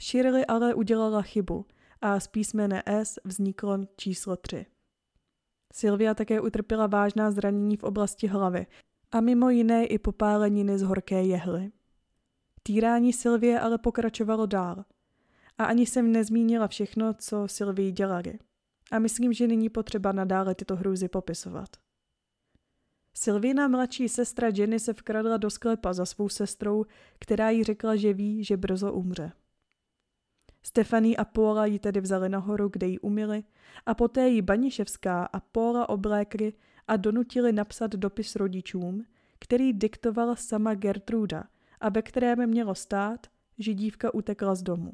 Shirley 0.00 0.44
ale 0.48 0.74
udělala 0.74 1.22
chybu 1.22 1.66
a 2.00 2.20
z 2.20 2.26
písmene 2.26 2.82
S 2.86 3.20
vzniklo 3.24 3.78
číslo 3.96 4.36
3. 4.36 4.66
Sylvia 5.72 6.14
také 6.14 6.40
utrpěla 6.40 6.86
vážná 6.86 7.30
zranění 7.30 7.76
v 7.76 7.82
oblasti 7.82 8.26
hlavy 8.26 8.66
a 9.12 9.20
mimo 9.20 9.50
jiné 9.50 9.86
i 9.86 9.98
popáleniny 9.98 10.78
z 10.78 10.82
horké 10.82 11.22
jehly. 11.22 11.72
Týrání 12.62 13.12
Sylvie 13.12 13.60
ale 13.60 13.78
pokračovalo 13.78 14.46
dál. 14.46 14.84
A 15.58 15.64
ani 15.64 15.86
jsem 15.86 16.12
nezmínila 16.12 16.68
všechno, 16.68 17.14
co 17.14 17.48
Sylvie 17.48 17.92
dělali. 17.92 18.38
A 18.90 18.98
myslím, 18.98 19.32
že 19.32 19.46
není 19.46 19.68
potřeba 19.68 20.12
nadále 20.12 20.54
tyto 20.54 20.76
hrůzy 20.76 21.08
popisovat. 21.08 21.68
Sylvina 23.14 23.68
mladší 23.68 24.08
sestra 24.08 24.48
Jenny 24.54 24.80
se 24.80 24.92
vkradla 24.92 25.36
do 25.36 25.50
sklepa 25.50 25.92
za 25.92 26.06
svou 26.06 26.28
sestrou, 26.28 26.84
která 27.18 27.50
jí 27.50 27.64
řekla, 27.64 27.96
že 27.96 28.14
ví, 28.14 28.44
že 28.44 28.56
brzo 28.56 28.92
umře. 28.92 29.32
Stefaní 30.62 31.16
a 31.16 31.24
Paula 31.24 31.66
ji 31.66 31.78
tedy 31.78 32.00
vzali 32.00 32.28
nahoru, 32.28 32.68
kde 32.68 32.86
ji 32.86 32.98
umili, 32.98 33.44
a 33.86 33.94
poté 33.94 34.28
ji 34.28 34.42
Baniševská 34.42 35.24
a 35.24 35.40
Paula 35.40 35.88
oblékli 35.88 36.52
a 36.88 36.96
donutili 36.96 37.52
napsat 37.52 37.90
dopis 37.90 38.36
rodičům, 38.36 39.04
který 39.38 39.72
diktovala 39.72 40.36
sama 40.36 40.74
Gertruda 40.74 41.44
a 41.80 41.88
ve 41.88 42.02
kterém 42.02 42.46
mělo 42.46 42.74
stát, 42.74 43.26
že 43.58 43.74
dívka 43.74 44.14
utekla 44.14 44.54
z 44.54 44.62
domu. 44.62 44.92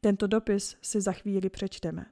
Tento 0.00 0.26
dopis 0.26 0.76
si 0.82 1.00
za 1.00 1.12
chvíli 1.12 1.50
přečteme. 1.50 2.06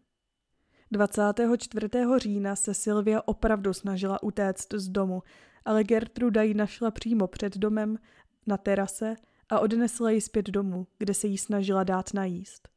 24. 0.91 1.89
října 2.16 2.57
se 2.57 2.75
Sylvia 2.75 3.22
opravdu 3.25 3.72
snažila 3.72 4.22
utéct 4.22 4.75
z 4.75 4.89
domu, 4.89 5.22
ale 5.64 5.85
Gertruda 5.85 6.43
ji 6.43 6.55
našla 6.55 6.91
přímo 6.91 7.27
před 7.27 7.59
domem 7.59 7.99
na 8.47 8.57
terase 8.57 9.16
a 9.49 9.61
odnesla 9.61 10.11
ji 10.11 10.20
zpět 10.20 10.47
domů, 10.47 10.87
kde 10.99 11.14
se 11.14 11.27
jí 11.27 11.39
snažila 11.39 11.85
dát 11.85 12.14
najíst. 12.14 12.68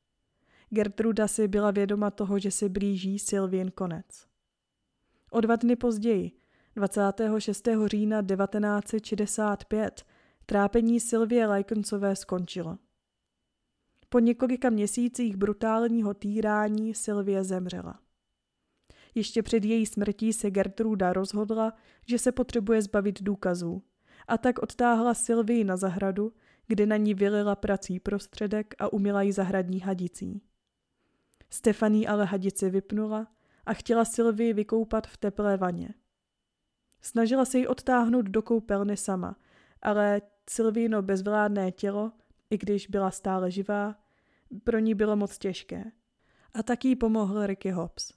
Gertruda 0.70 1.28
si 1.28 1.48
byla 1.48 1.72
vědoma 1.72 2.12
toho, 2.12 2.40
že 2.40 2.52
se 2.52 2.70
blíží 2.70 3.20
Sylvien 3.20 3.72
konec. 3.72 4.28
O 5.32 5.42
dva 5.42 5.56
dny 5.56 5.76
později, 5.76 6.32
26. 6.76 7.68
října 7.86 8.22
1965, 8.22 10.06
trápení 10.50 11.00
Sylvie 11.00 11.48
Lajkoncové 11.48 12.16
skončilo. 12.16 12.78
Po 14.10 14.20
několika 14.20 14.70
měsících 14.70 15.36
brutálního 15.36 16.14
týrání 16.14 16.94
Sylvie 16.94 17.44
zemřela. 17.44 18.00
Ještě 19.16 19.44
před 19.44 19.66
její 19.66 19.86
smrtí 19.86 20.34
se 20.34 20.52
Gertruda 20.52 21.14
rozhodla, 21.14 21.74
že 22.06 22.20
se 22.20 22.32
potřebuje 22.32 22.82
zbavit 22.82 23.24
důkazů 23.24 23.84
a 24.28 24.38
tak 24.38 24.60
odtáhla 24.60 25.14
Sylvii 25.14 25.64
na 25.64 25.78
zahradu, 25.78 26.34
kde 26.68 26.86
na 26.86 26.98
ní 26.98 27.14
vylila 27.14 27.56
prací 27.56 28.00
prostředek 28.00 28.76
a 28.80 28.94
umila 28.94 29.22
ji 29.22 29.32
zahradní 29.32 29.80
hadicí. 29.80 30.42
Stefaní 31.50 32.08
ale 32.08 32.26
hadici 32.26 32.70
vypnula 32.70 33.28
a 33.66 33.74
chtěla 33.74 34.06
Sylvii 34.06 34.54
vykoupat 34.54 35.08
v 35.08 35.18
teplé 35.18 35.58
vaně. 35.58 35.94
Snažila 37.02 37.46
se 37.46 37.58
ji 37.58 37.68
odtáhnout 37.68 38.26
do 38.26 38.42
koupelny 38.42 38.98
sama, 38.98 39.36
ale 39.82 40.22
Sylvíno 40.50 41.02
bezvládné 41.02 41.72
tělo, 41.72 42.12
i 42.50 42.58
když 42.58 42.88
byla 42.88 43.12
stále 43.12 43.52
živá, 43.52 43.96
pro 44.64 44.80
ní 44.80 44.96
bylo 44.96 45.16
moc 45.16 45.38
těžké. 45.38 45.84
A 46.54 46.64
tak 46.64 46.86
jí 46.86 46.96
pomohl 46.96 47.46
Ricky 47.46 47.72
Hobbs. 47.72 48.14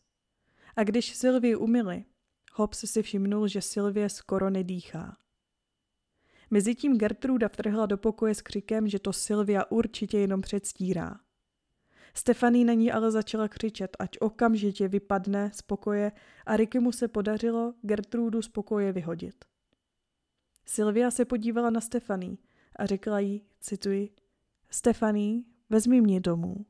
A 0.76 0.84
když 0.84 1.16
Sylvii 1.16 1.56
umili, 1.56 2.04
Hobbs 2.52 2.78
si 2.78 3.02
všimnul, 3.02 3.48
že 3.48 3.62
Sylvie 3.62 4.08
skoro 4.08 4.50
nedýchá. 4.50 5.16
Mezitím 6.50 6.98
Gertruda 6.98 7.48
vtrhla 7.48 7.86
do 7.86 7.96
pokoje 7.96 8.34
s 8.34 8.42
křikem, 8.42 8.88
že 8.88 8.98
to 8.98 9.12
Sylvia 9.12 9.64
určitě 9.70 10.18
jenom 10.18 10.40
předstírá. 10.40 11.20
Stefaní 12.14 12.64
na 12.64 12.72
ní 12.72 12.92
ale 12.92 13.10
začala 13.10 13.48
křičet, 13.48 13.96
ať 13.98 14.18
okamžitě 14.20 14.88
vypadne 14.88 15.50
z 15.54 15.62
pokoje 15.62 16.12
a 16.46 16.56
Rickymu 16.56 16.92
se 16.92 17.08
podařilo 17.08 17.74
Gertrudu 17.82 18.42
z 18.42 18.48
pokoje 18.48 18.92
vyhodit. 18.92 19.44
Sylvia 20.70 21.10
se 21.10 21.24
podívala 21.24 21.70
na 21.70 21.80
Stefaní 21.80 22.38
a 22.76 22.86
řekla 22.86 23.18
jí, 23.18 23.44
cituji, 23.60 24.10
Stefaní, 24.70 25.46
vezmi 25.70 26.00
mě 26.00 26.20
domů. 26.20 26.66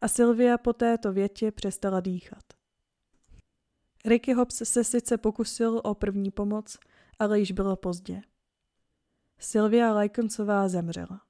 A 0.00 0.08
Sylvia 0.08 0.58
po 0.58 0.72
této 0.72 1.12
větě 1.12 1.50
přestala 1.50 2.00
dýchat. 2.00 2.44
Ricky 4.04 4.32
Hobbs 4.32 4.62
se 4.64 4.84
sice 4.84 5.18
pokusil 5.18 5.80
o 5.84 5.94
první 5.94 6.30
pomoc, 6.30 6.78
ale 7.18 7.38
již 7.38 7.52
bylo 7.52 7.76
pozdě. 7.76 8.22
Sylvia 9.38 9.92
Lajkoncová 9.92 10.68
zemřela. 10.68 11.20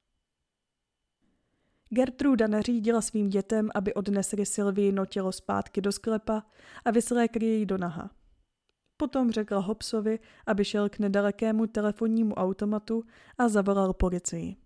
Gertruda 1.88 2.46
nařídila 2.46 3.00
svým 3.00 3.28
dětem, 3.28 3.70
aby 3.74 3.94
odnesli 3.94 4.46
Sylvii 4.46 4.94
tělo 5.09 5.32
zpátky 5.32 5.80
do 5.80 5.92
sklepa 5.92 6.46
a 6.84 6.90
vyslékli 6.90 7.46
jej 7.46 7.66
do 7.66 7.78
naha. 7.78 8.24
Potom 9.05 9.30
řekl 9.30 9.61
Hobsovi, 9.61 10.18
aby 10.46 10.64
šel 10.64 10.88
k 10.88 10.98
nedalekému 10.98 11.66
telefonnímu 11.66 12.34
automatu 12.34 13.05
a 13.38 13.48
zavolal 13.48 13.92
policii. 13.92 14.57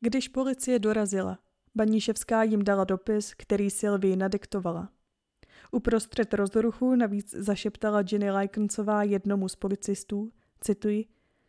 Když 0.00 0.28
policie 0.28 0.78
dorazila, 0.78 1.38
Baníševská 1.74 2.42
jim 2.42 2.64
dala 2.64 2.84
dopis, 2.84 3.34
který 3.34 3.70
Sylvie 3.70 4.16
nadiktovala. 4.16 4.88
Uprostřed 5.72 6.34
rozruchu 6.34 6.94
navíc 6.94 7.34
zašeptala 7.34 8.02
Jenny 8.12 8.30
Lajkencová 8.30 9.02
jednomu 9.02 9.48
z 9.48 9.56
policistů, 9.56 10.32
cituji, 10.60 11.04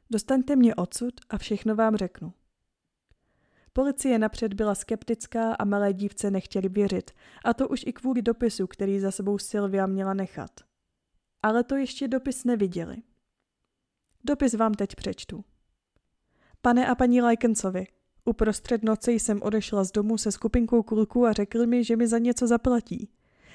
dostaňte 0.10 0.56
mě 0.56 0.76
odsud 0.76 1.14
a 1.30 1.38
všechno 1.38 1.76
vám 1.76 1.96
řeknu. 1.96 2.34
Policie 3.74 4.20
napřed 4.20 4.54
byla 4.54 4.76
skeptická 4.76 5.54
a 5.54 5.66
malé 5.66 5.94
dívce 5.94 6.32
nechtěli 6.32 6.70
věřit, 6.70 7.12
a 7.46 7.54
to 7.54 7.68
už 7.68 7.84
i 7.88 7.94
kvůli 7.94 8.22
dopisu, 8.22 8.68
který 8.68 9.00
za 9.00 9.12
sebou 9.12 9.38
Sylvia 9.38 9.86
měla 9.86 10.14
nechat. 10.14 10.52
Ale 11.44 11.64
to 11.64 11.76
ještě 11.76 12.08
dopis 12.08 12.44
neviděli. 12.44 12.98
Dopis 14.24 14.54
vám 14.54 14.74
teď 14.74 14.96
přečtu. 14.96 15.44
Pane 16.62 16.88
a 16.88 16.96
paní 16.96 17.22
Lajkencovi, 17.22 17.88
uprostřed 18.26 18.84
noci 18.84 19.12
jsem 19.12 19.42
odešla 19.42 19.84
z 19.84 19.92
domu 19.92 20.18
se 20.18 20.32
skupinkou 20.32 20.84
kluků 20.84 21.26
a 21.26 21.34
řekl 21.34 21.68
mi, 21.68 21.84
že 21.84 21.96
mi 21.96 22.08
za 22.08 22.18
něco 22.18 22.48
zaplatí. 22.48 23.10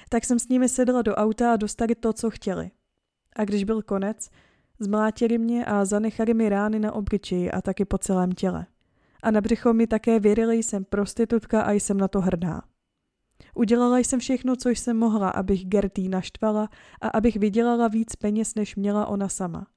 Tak 0.09 0.25
jsem 0.25 0.39
s 0.39 0.47
nimi 0.47 0.69
sedla 0.69 1.01
do 1.01 1.15
auta 1.15 1.53
a 1.53 1.55
dostali 1.55 1.95
to, 1.95 2.13
co 2.13 2.29
chtěli. 2.29 2.71
A 3.35 3.45
když 3.45 3.63
byl 3.63 3.81
konec, 3.81 4.29
zmlátili 4.79 5.37
mě 5.37 5.65
a 5.65 5.85
zanechali 5.85 6.33
mi 6.33 6.49
rány 6.49 6.79
na 6.79 6.91
obličeji 6.91 7.51
a 7.51 7.61
taky 7.61 7.85
po 7.85 7.97
celém 7.97 8.31
těle. 8.31 8.65
A 9.23 9.31
na 9.31 9.41
břicho 9.41 9.73
mi 9.73 9.87
také 9.87 10.19
věřili, 10.19 10.55
jsem 10.55 10.85
prostitutka 10.85 11.61
a 11.61 11.71
jsem 11.71 11.97
na 11.97 12.07
to 12.07 12.21
hrdá. 12.21 12.61
Udělala 13.55 13.97
jsem 13.97 14.19
všechno, 14.19 14.55
co 14.55 14.69
jsem 14.69 14.97
mohla, 14.97 15.29
abych 15.29 15.65
Gertý 15.65 16.09
naštvala 16.09 16.69
a 17.01 17.07
abych 17.07 17.35
vydělala 17.35 17.87
víc 17.87 18.15
peněz, 18.15 18.55
než 18.55 18.75
měla 18.75 19.05
ona 19.05 19.29
sama. 19.29 19.67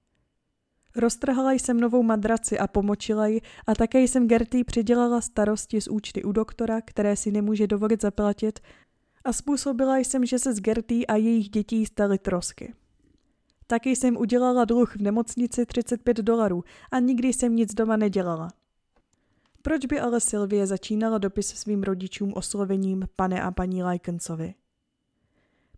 Roztrhala 0.96 1.52
jsem 1.52 1.80
novou 1.80 2.02
madraci 2.02 2.58
a 2.58 2.66
pomočila 2.66 3.26
ji 3.26 3.40
a 3.66 3.74
také 3.74 4.00
jsem 4.00 4.28
Gertý 4.28 4.64
přidělala 4.64 5.20
starosti 5.20 5.80
z 5.80 5.88
účty 5.88 6.24
u 6.24 6.32
doktora, 6.32 6.80
které 6.80 7.16
si 7.16 7.30
nemůže 7.30 7.66
dovolit 7.66 8.02
zaplatit 8.02 8.60
a 9.24 9.32
způsobila 9.32 9.98
jsem, 9.98 10.26
že 10.26 10.38
se 10.38 10.54
z 10.54 10.60
Gertý 10.60 11.06
a 11.06 11.16
jejich 11.16 11.48
dětí 11.48 11.86
staly 11.86 12.18
trosky. 12.18 12.74
Taky 13.66 13.96
jsem 13.96 14.16
udělala 14.16 14.64
dluh 14.64 14.96
v 14.96 15.00
nemocnici 15.00 15.66
35 15.66 16.16
dolarů 16.16 16.64
a 16.92 16.98
nikdy 16.98 17.32
jsem 17.32 17.56
nic 17.56 17.74
doma 17.74 17.96
nedělala. 17.96 18.48
Proč 19.62 19.86
by 19.86 20.00
ale 20.00 20.20
Sylvie 20.20 20.66
začínala 20.66 21.18
dopis 21.18 21.48
svým 21.48 21.82
rodičům 21.82 22.32
oslovením 22.32 23.08
pane 23.16 23.42
a 23.42 23.50
paní 23.50 23.82
Lajkencovi? 23.82 24.54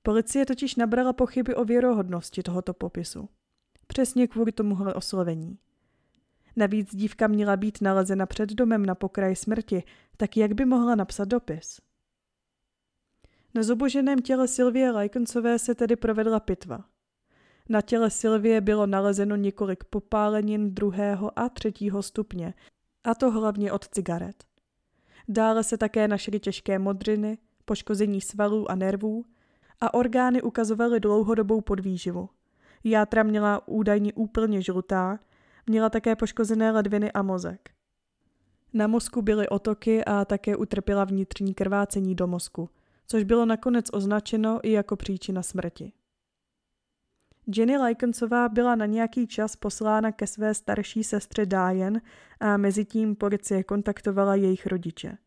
Policie 0.03 0.47
totiž 0.47 0.77
nabrala 0.77 1.13
pochyby 1.13 1.55
o 1.55 1.65
věrohodnosti 1.65 2.43
tohoto 2.43 2.75
popisu. 2.75 3.29
Přesně 3.87 4.29
kvůli 4.29 4.53
tomuhle 4.53 4.95
oslovení. 4.95 5.59
Navíc 6.57 6.97
dívka 6.97 7.27
měla 7.27 7.57
být 7.57 7.79
nalezena 7.81 8.27
před 8.27 8.51
domem 8.51 8.87
na 8.87 8.95
pokraji 8.95 9.37
smrti, 9.37 9.83
tak 10.17 10.37
jak 10.37 10.53
by 10.53 10.65
mohla 10.65 10.95
napsat 10.95 11.29
dopis? 11.29 11.81
Na 13.55 13.63
zoboženém 13.63 14.19
těle 14.19 14.49
Sylvie 14.49 14.91
Lajkencové 14.91 15.59
se 15.59 15.75
tedy 15.75 15.97
provedla 15.97 16.41
pitva. 16.41 16.85
Na 17.69 17.81
těle 17.81 18.11
Sylvie 18.11 18.61
bylo 18.61 18.87
nalezeno 18.87 19.37
několik 19.37 19.85
popálenin 19.85 20.75
druhého 20.75 21.39
a 21.39 21.49
třetího 21.49 22.03
stupně, 22.03 22.55
a 23.05 23.15
to 23.15 23.31
hlavně 23.31 23.73
od 23.73 23.89
cigaret. 23.89 24.45
Dále 25.29 25.65
se 25.65 25.79
také 25.79 26.09
našly 26.09 26.41
těžké 26.41 26.79
modřiny, 26.79 27.39
poškození 27.65 28.21
svalů 28.21 28.71
a 28.71 28.75
nervů 28.75 29.25
a 29.81 29.95
orgány 29.95 30.43
ukazovaly 30.43 31.01
dlouhodobou 31.01 31.61
podvýživu. 31.61 32.29
Játra 32.85 33.23
měla 33.23 33.69
údajně 33.69 34.13
úplně 34.13 34.63
žlutá, 34.63 35.19
měla 35.67 35.91
také 35.91 36.17
poškozené 36.17 36.71
ledviny 36.71 37.13
a 37.13 37.23
mozek. 37.23 37.71
Na 38.73 38.87
mozku 38.87 39.23
byly 39.23 39.49
otoky 39.49 40.05
a 40.05 40.25
také 40.25 40.57
utrpěla 40.57 41.05
vnitřní 41.05 41.55
krvácení 41.55 42.15
do 42.15 42.27
mozku, 42.27 42.71
což 43.07 43.25
bylo 43.25 43.47
nakonec 43.47 43.87
označeno 43.93 44.61
i 44.63 44.73
jako 44.73 44.97
příčina 44.97 45.43
smrti. 45.43 45.93
Jenny 47.47 47.79
Likensová 47.79 48.49
byla 48.49 48.75
na 48.75 48.87
nějaký 48.87 49.27
čas 49.27 49.57
poslána 49.57 50.13
ke 50.13 50.27
své 50.27 50.55
starší 50.55 51.05
sestře 51.05 51.47
Diane 51.47 52.01
a 52.41 52.57
mezi 52.57 52.85
tím 52.85 53.17
policie 53.17 53.65
kontaktovala 53.65 54.35
jejich 54.35 54.67
rodiče. 54.67 55.19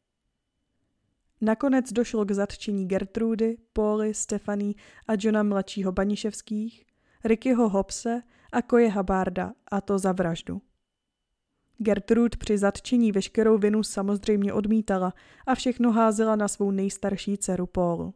Nakonec 1.41 1.93
došlo 1.93 2.26
k 2.26 2.32
zatčení 2.32 2.88
Gertrudy, 2.88 3.57
Pauly, 3.74 4.13
Stefany 4.13 4.76
a 5.07 5.13
Johna 5.20 5.43
mladšího 5.43 5.91
Baniševských, 5.91 6.86
Rickyho 7.24 7.70
Hobse 7.70 8.22
a 8.51 8.61
Koje 8.61 8.89
Habarda, 8.89 9.53
a 9.72 9.82
to 9.82 9.99
za 9.99 10.11
vraždu. 10.11 10.61
Gertrud 11.78 12.38
při 12.38 12.57
zatčení 12.57 13.11
veškerou 13.11 13.57
vinu 13.57 13.84
samozřejmě 13.84 14.53
odmítala 14.53 15.13
a 15.45 15.55
všechno 15.55 15.91
házela 15.91 16.36
na 16.36 16.47
svou 16.47 16.72
nejstarší 16.72 17.38
dceru 17.38 17.66
Paulu. 17.66 18.13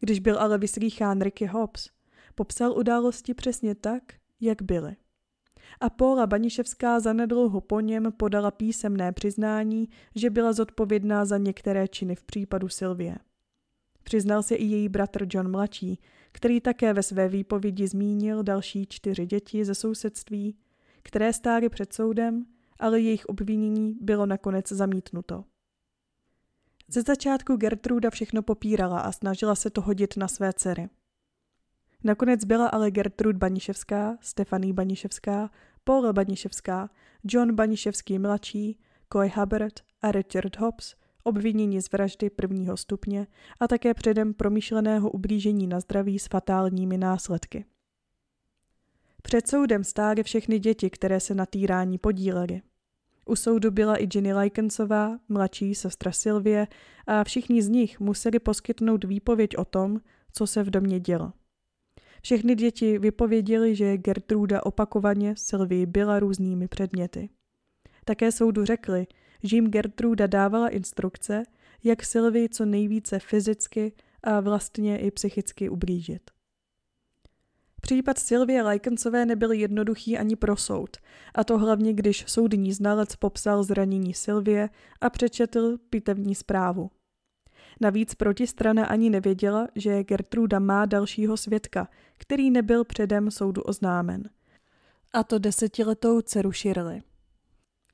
Když 0.00 0.20
byl 0.20 0.38
ale 0.38 0.58
vyslýchán 0.58 1.20
Ricky 1.20 1.46
Hobbs, 1.46 1.88
popsal 2.34 2.78
události 2.78 3.34
přesně 3.34 3.74
tak, 3.74 4.02
jak 4.40 4.62
byly. 4.62 4.96
A 5.80 5.90
Paula 5.90 6.26
Baniševská 6.26 7.00
zanedlouho 7.00 7.60
po 7.60 7.80
něm 7.80 8.12
podala 8.12 8.50
písemné 8.50 9.12
přiznání, 9.12 9.88
že 10.14 10.30
byla 10.30 10.52
zodpovědná 10.52 11.24
za 11.24 11.38
některé 11.38 11.88
činy 11.88 12.14
v 12.14 12.22
případu 12.22 12.68
Sylvie. 12.68 13.18
Přiznal 14.02 14.42
se 14.42 14.54
i 14.54 14.64
její 14.64 14.88
bratr 14.88 15.26
John 15.30 15.50
mladší, 15.50 16.00
který 16.32 16.60
také 16.60 16.92
ve 16.92 17.02
své 17.02 17.28
výpovědi 17.28 17.88
zmínil 17.88 18.42
další 18.42 18.86
čtyři 18.86 19.26
děti 19.26 19.64
ze 19.64 19.74
sousedství, 19.74 20.56
které 21.02 21.32
stály 21.32 21.68
před 21.68 21.92
soudem, 21.92 22.46
ale 22.78 23.00
jejich 23.00 23.26
obvinění 23.26 23.96
bylo 24.00 24.26
nakonec 24.26 24.68
zamítnuto. 24.68 25.44
Ze 26.88 27.02
začátku 27.02 27.56
Gertruda 27.56 28.10
všechno 28.10 28.42
popírala 28.42 29.00
a 29.00 29.12
snažila 29.12 29.54
se 29.54 29.70
to 29.70 29.80
hodit 29.80 30.16
na 30.16 30.28
své 30.28 30.52
dcery. 30.52 30.88
Nakonec 32.04 32.44
byla 32.44 32.68
ale 32.68 32.90
Gertrud 32.90 33.36
Baniševská, 33.36 34.18
Stefaní 34.20 34.72
Baniševská, 34.72 35.50
Paula 35.84 36.12
Baniševská, 36.12 36.90
John 37.24 37.54
Baniševský 37.54 38.18
mladší, 38.18 38.78
Coy 39.12 39.32
Hubbard 39.36 39.80
a 40.02 40.12
Richard 40.12 40.56
Hobbs 40.56 40.94
obviněni 41.24 41.82
z 41.82 41.92
vraždy 41.92 42.30
prvního 42.30 42.76
stupně 42.76 43.26
a 43.60 43.68
také 43.68 43.94
předem 43.94 44.34
promyšleného 44.34 45.10
ublížení 45.10 45.66
na 45.66 45.80
zdraví 45.80 46.18
s 46.18 46.26
fatálními 46.26 46.98
následky. 46.98 47.64
Před 49.22 49.48
soudem 49.48 49.84
stály 49.84 50.22
všechny 50.22 50.58
děti, 50.58 50.90
které 50.90 51.20
se 51.20 51.34
na 51.34 51.46
týrání 51.46 51.98
podílely. 51.98 52.62
U 53.26 53.36
soudu 53.36 53.70
byla 53.70 53.96
i 53.96 54.08
Jenny 54.14 54.34
Likensová, 54.34 55.18
mladší 55.28 55.74
sestra 55.74 56.12
Sylvie, 56.12 56.66
a 57.06 57.24
všichni 57.24 57.62
z 57.62 57.68
nich 57.68 58.00
museli 58.00 58.38
poskytnout 58.38 59.04
výpověď 59.04 59.56
o 59.56 59.64
tom, 59.64 60.00
co 60.32 60.46
se 60.46 60.62
v 60.62 60.70
domě 60.70 61.00
dělo. 61.00 61.32
Všechny 62.24 62.54
děti 62.54 62.98
vypověděly, 62.98 63.76
že 63.76 63.96
Gertruda 63.96 64.66
opakovaně 64.66 65.34
Sylvie 65.36 65.86
byla 65.86 66.18
různými 66.18 66.68
předměty. 66.68 67.28
Také 68.04 68.32
soudu 68.32 68.64
řekli, 68.64 69.06
že 69.42 69.56
jim 69.56 69.70
Gertruda 69.70 70.26
dávala 70.26 70.68
instrukce, 70.68 71.42
jak 71.84 72.04
Sylvie 72.04 72.48
co 72.48 72.64
nejvíce 72.64 73.18
fyzicky 73.18 73.92
a 74.22 74.40
vlastně 74.40 74.98
i 74.98 75.10
psychicky 75.10 75.68
ublížit. 75.68 76.30
Případ 77.80 78.18
Sylvie 78.18 78.62
Lajkencové 78.62 79.26
nebyl 79.26 79.52
jednoduchý 79.52 80.18
ani 80.18 80.36
pro 80.36 80.56
soud, 80.56 80.96
a 81.34 81.44
to 81.44 81.58
hlavně, 81.58 81.92
když 81.92 82.24
soudní 82.26 82.72
znalec 82.72 83.16
popsal 83.16 83.62
zranění 83.62 84.14
Sylvie 84.14 84.68
a 85.00 85.10
přečetl 85.10 85.78
pitevní 85.90 86.34
zprávu. 86.34 86.90
Navíc 87.80 88.14
protistrana 88.14 88.86
ani 88.86 89.10
nevěděla, 89.10 89.68
že 89.74 90.04
Gertruda 90.04 90.58
má 90.58 90.86
dalšího 90.86 91.36
svědka, 91.36 91.88
který 92.18 92.50
nebyl 92.50 92.84
předem 92.84 93.30
soudu 93.30 93.62
oznámen. 93.62 94.30
A 95.12 95.24
to 95.24 95.38
desetiletou 95.38 96.20
dceru 96.20 96.52
Shirley, 96.52 97.02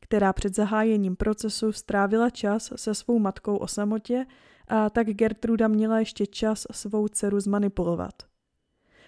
která 0.00 0.32
před 0.32 0.54
zahájením 0.54 1.16
procesu 1.16 1.72
strávila 1.72 2.30
čas 2.30 2.72
se 2.76 2.94
svou 2.94 3.18
matkou 3.18 3.56
o 3.56 3.66
samotě 3.66 4.26
a 4.68 4.90
tak 4.90 5.06
Gertruda 5.06 5.68
měla 5.68 5.98
ještě 5.98 6.26
čas 6.26 6.66
svou 6.72 7.08
dceru 7.08 7.40
zmanipulovat. 7.40 8.12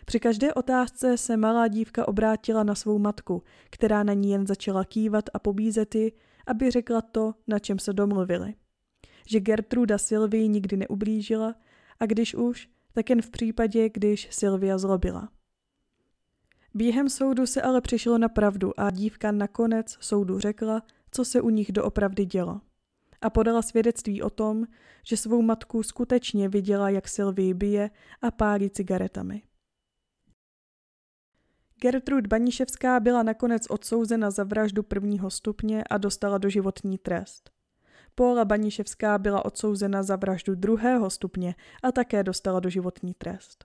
Při 0.04 0.20
každé 0.20 0.54
otázce 0.54 1.18
se 1.18 1.36
malá 1.36 1.68
dívka 1.68 2.08
obrátila 2.08 2.62
na 2.62 2.74
svou 2.74 2.98
matku, 2.98 3.42
která 3.70 4.02
na 4.02 4.12
ní 4.12 4.30
jen 4.30 4.46
začala 4.46 4.84
kývat 4.84 5.24
a 5.34 5.38
pobízet 5.38 5.94
ji, 5.94 6.12
aby 6.46 6.70
řekla 6.70 7.00
to, 7.00 7.34
na 7.46 7.58
čem 7.58 7.78
se 7.78 7.92
domluvili 7.92 8.54
že 9.26 9.40
Gertruda 9.40 9.98
Sylvii 9.98 10.48
nikdy 10.48 10.76
neublížila 10.76 11.54
a 12.00 12.06
když 12.06 12.34
už, 12.34 12.68
tak 12.92 13.10
jen 13.10 13.22
v 13.22 13.30
případě, 13.30 13.88
když 13.88 14.28
Sylvia 14.30 14.78
zlobila. 14.78 15.28
Během 16.74 17.08
soudu 17.08 17.46
se 17.46 17.62
ale 17.62 17.80
přišlo 17.80 18.18
na 18.18 18.28
pravdu 18.28 18.80
a 18.80 18.90
dívka 18.90 19.32
nakonec 19.32 19.96
soudu 20.00 20.38
řekla, 20.38 20.82
co 21.10 21.24
se 21.24 21.40
u 21.40 21.50
nich 21.50 21.72
doopravdy 21.72 22.24
dělo. 22.24 22.60
A 23.20 23.30
podala 23.30 23.62
svědectví 23.62 24.22
o 24.22 24.30
tom, 24.30 24.66
že 25.06 25.16
svou 25.16 25.42
matku 25.42 25.82
skutečně 25.82 26.48
viděla, 26.48 26.90
jak 26.90 27.08
Sylvie 27.08 27.54
bije 27.54 27.90
a 28.22 28.30
pálí 28.30 28.70
cigaretami. 28.70 29.42
Gertrud 31.80 32.26
Baniševská 32.26 33.00
byla 33.00 33.22
nakonec 33.22 33.66
odsouzena 33.70 34.30
za 34.30 34.44
vraždu 34.44 34.82
prvního 34.82 35.30
stupně 35.30 35.84
a 35.84 35.98
dostala 35.98 36.38
doživotní 36.38 36.98
trest. 36.98 37.51
Paula 38.14 38.44
Baniševská 38.44 39.18
byla 39.18 39.44
odsouzena 39.44 40.02
za 40.02 40.16
vraždu 40.16 40.54
druhého 40.54 41.10
stupně 41.10 41.54
a 41.82 41.92
také 41.92 42.22
dostala 42.22 42.60
doživotní 42.60 43.14
trest. 43.14 43.64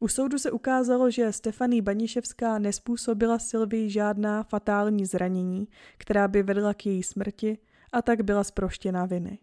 U 0.00 0.08
soudu 0.08 0.38
se 0.38 0.50
ukázalo, 0.50 1.10
že 1.10 1.32
Stefanie 1.32 1.82
Baniševská 1.82 2.58
nespůsobila 2.58 3.38
Sylvii 3.38 3.90
žádná 3.90 4.42
fatální 4.42 5.06
zranění, 5.06 5.68
která 5.98 6.28
by 6.28 6.42
vedla 6.42 6.74
k 6.74 6.86
její 6.86 7.02
smrti 7.02 7.58
a 7.92 8.02
tak 8.02 8.22
byla 8.22 8.44
zproštěna 8.44 9.06
viny. 9.06 9.38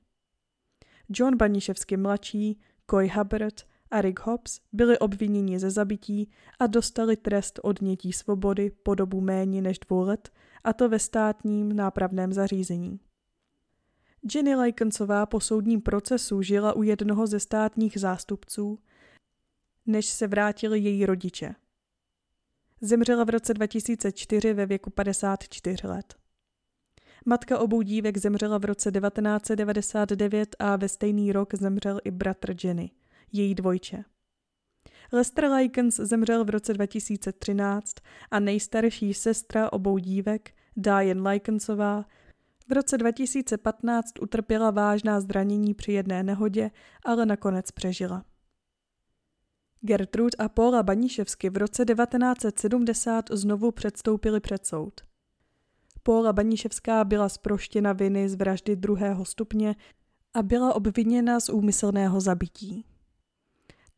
John 1.10 1.38
Baniševsky 1.38 1.98
mladší, 1.98 2.60
Coy 2.90 3.08
Hubbard 3.08 3.62
a 3.92 4.02
Rick 4.02 4.20
Hobbs 4.20 4.60
byli 4.74 5.00
obviněni 5.00 5.60
ze 5.60 5.72
zabití 5.72 6.32
a 6.60 6.68
dostali 6.68 7.16
trest 7.16 7.60
odnětí 7.64 8.14
svobody 8.14 8.70
po 8.84 8.96
dobu 8.96 9.22
méně 9.22 9.62
než 9.62 9.80
dvou 9.80 10.02
let, 10.02 10.30
a 10.64 10.74
to 10.74 10.90
ve 10.90 11.00
státním 11.00 11.76
nápravném 11.76 12.34
zařízení. 12.34 13.00
Jenny 14.36 14.56
Likensová 14.56 15.26
po 15.26 15.40
soudním 15.40 15.82
procesu 15.82 16.42
žila 16.42 16.74
u 16.74 16.84
jednoho 16.84 17.28
ze 17.28 17.40
státních 17.40 18.00
zástupců, 18.00 18.80
než 19.86 20.06
se 20.06 20.28
vrátili 20.28 20.80
její 20.80 21.06
rodiče. 21.06 21.56
Zemřela 22.82 23.24
v 23.24 23.30
roce 23.30 23.54
2004 23.54 24.54
ve 24.54 24.66
věku 24.66 24.90
54 24.90 25.88
let. 25.88 26.16
Matka 27.26 27.60
obou 27.60 27.82
dívek 27.82 28.18
zemřela 28.18 28.58
v 28.58 28.66
roce 28.66 28.92
1999 28.92 30.56
a 30.60 30.76
ve 30.76 30.90
stejný 30.90 31.32
rok 31.32 31.56
zemřel 31.56 32.00
i 32.04 32.12
bratr 32.12 32.56
Jenny, 32.64 32.92
její 33.32 33.56
dvojče. 33.56 34.04
Lester 35.12 35.46
Likens 35.46 35.96
zemřel 35.96 36.46
v 36.46 36.50
roce 36.50 36.74
2013 36.74 37.96
a 38.32 38.40
nejstarší 38.40 39.14
sestra 39.14 39.74
obou 39.74 39.98
dívek, 39.98 40.52
Diane 40.76 41.30
Likensová, 41.30 42.06
v 42.70 42.72
roce 42.72 42.98
2015 42.98 44.20
utrpěla 44.22 44.72
vážná 44.72 45.22
zranění 45.22 45.74
při 45.74 45.92
jedné 45.92 46.24
nehodě, 46.24 46.72
ale 47.06 47.26
nakonec 47.26 47.72
přežila. 47.72 48.26
Gertrud 49.82 50.32
a 50.40 50.50
Paula 50.50 50.84
Baníševsky 50.84 51.50
v 51.50 51.58
roce 51.58 51.86
1970 51.86 53.26
znovu 53.32 53.72
předstoupili 53.72 54.40
před 54.40 54.66
soud. 54.66 55.02
Paula 56.04 56.34
Baníševská 56.34 57.04
byla 57.04 57.30
zproštěna 57.30 57.94
viny 57.94 58.30
z 58.30 58.36
vraždy 58.36 58.76
druhého 58.76 59.26
stupně 59.26 59.76
a 60.34 60.44
byla 60.44 60.74
obviněna 60.74 61.40
z 61.40 61.50
úmyslného 61.50 62.22
zabití. 62.22 62.86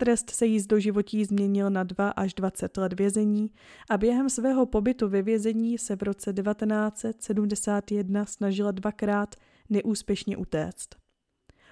Trest 0.01 0.29
se 0.29 0.45
jí 0.45 0.59
z 0.59 0.67
doživotí 0.67 1.25
změnil 1.25 1.69
na 1.69 1.83
2 1.83 2.09
až 2.09 2.33
20 2.33 2.77
let 2.77 2.93
vězení 2.93 3.51
a 3.89 3.97
během 3.97 4.29
svého 4.29 4.65
pobytu 4.65 5.09
ve 5.09 5.21
vězení 5.21 5.77
se 5.77 5.95
v 5.95 6.03
roce 6.03 6.33
1971 6.33 8.25
snažila 8.25 8.71
dvakrát 8.71 9.35
neúspěšně 9.69 10.37
utéct. 10.37 10.89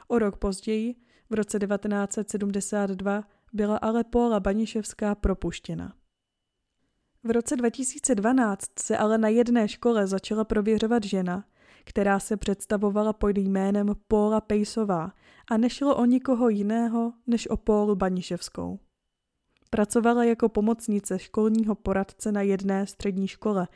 O 0.07 0.19
rok 0.19 0.37
později, 0.37 0.95
v 1.29 1.33
roce 1.33 1.59
1972, 1.59 3.23
byla 3.53 3.77
ale 3.77 4.03
Paula 4.03 4.39
Baniševská 4.39 5.15
propuštěna. 5.15 5.93
V 7.23 7.31
roce 7.31 7.55
2012 7.55 8.79
se 8.79 8.97
ale 8.97 9.17
na 9.17 9.27
jedné 9.27 9.67
škole 9.67 10.07
začala 10.07 10.43
prověřovat 10.43 11.03
žena, 11.03 11.45
která 11.87 12.19
se 12.19 12.37
představovala 12.37 13.13
pod 13.13 13.37
jménem 13.37 13.95
Paula 14.07 14.41
Pejsová 14.41 15.11
a 15.47 15.57
nešlo 15.57 15.95
o 15.95 16.05
nikoho 16.05 16.49
jiného 16.49 17.13
než 17.27 17.47
o 17.47 17.57
Paulu 17.57 17.95
Baniševskou. 17.95 18.79
Pracovala 19.69 20.23
jako 20.23 20.49
pomocnice 20.49 21.19
školního 21.19 21.75
poradce 21.75 22.31
na 22.31 22.41
jedné 22.41 22.87
střední 22.87 23.27
škole 23.27 23.67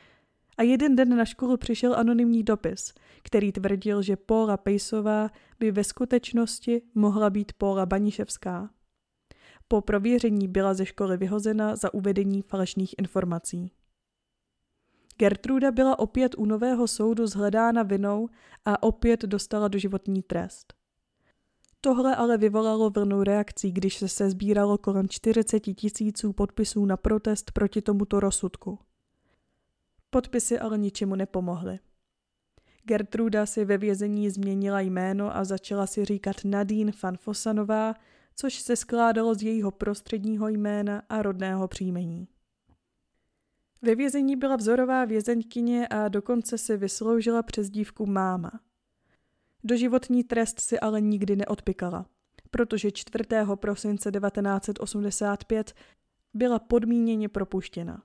A 0.58 0.64
jeden 0.64 0.96
den 0.96 1.18
na 1.18 1.26
školu 1.26 1.58
přišel 1.58 1.96
anonymní 1.96 2.44
dopis, 2.44 2.94
který 3.24 3.52
tvrdil, 3.52 4.02
že 4.02 4.16
Paula 4.16 4.58
Pejsová 4.58 5.30
by 5.60 5.72
ve 5.72 5.84
skutečnosti 5.84 6.82
mohla 6.96 7.30
být 7.30 7.54
Paula 7.54 7.86
Baniševská. 7.86 8.70
Po 9.68 9.82
prověření 9.82 10.48
byla 10.48 10.74
ze 10.74 10.86
školy 10.86 11.18
vyhozena 11.18 11.76
za 11.76 11.94
uvedení 11.94 12.42
falešných 12.42 12.96
informací. 12.98 13.72
Gertruda 15.22 15.72
byla 15.72 16.00
opět 16.00 16.36
u 16.38 16.46
nového 16.46 16.88
soudu 16.88 17.28
zhledána 17.28 17.84
vinou 17.84 18.30
a 18.66 18.84
opět 18.84 19.22
dostala 19.22 19.68
doživotní 19.68 20.22
trest. 20.22 20.74
Tohle 21.82 22.16
ale 22.16 22.38
vyvolalo 22.38 22.90
vlnu 22.90 23.24
reakcí, 23.24 23.72
když 23.72 23.98
se 23.98 24.08
sezbíralo 24.08 24.78
kolem 24.78 25.10
40 25.10 25.60
tisíců 25.60 26.34
podpisů 26.34 26.86
na 26.86 26.98
protest 26.98 27.52
proti 27.52 27.82
tomuto 27.82 28.20
rozsudku. 28.20 28.80
Podpisy 30.10 30.60
ale 30.60 30.78
ničemu 30.78 31.16
nepomohly. 31.16 31.80
Gertruda 32.84 33.46
si 33.46 33.66
ve 33.66 33.78
vězení 33.78 34.30
změnila 34.30 34.80
jméno 34.80 35.36
a 35.36 35.44
začala 35.44 35.88
si 35.88 36.06
říkat 36.06 36.36
Nadine 36.46 36.92
van 37.04 37.18
Fosanová, 37.18 37.94
což 38.36 38.60
se 38.60 38.76
skládalo 38.76 39.36
z 39.36 39.44
jejího 39.44 39.72
prostředního 39.72 40.48
jména 40.48 41.04
a 41.10 41.22
rodného 41.22 41.68
příjmení. 41.68 42.28
Ve 43.82 43.96
vězení 43.96 44.36
byla 44.36 44.56
vzorová 44.56 45.06
vězeňkyně 45.06 45.88
a 45.88 46.08
dokonce 46.08 46.58
si 46.58 46.78
vysloužila 46.78 47.44
přezdívku 47.44 48.06
máma. 48.06 48.52
Doživotní 49.64 50.24
trest 50.24 50.60
si 50.60 50.80
ale 50.80 51.02
nikdy 51.02 51.36
neodpikala, 51.36 52.06
protože 52.52 52.92
4. 52.92 53.24
prosince 53.56 54.12
1985 54.12 55.74
byla 56.34 56.60
podmíněně 56.60 57.30
propuštěna. 57.30 58.04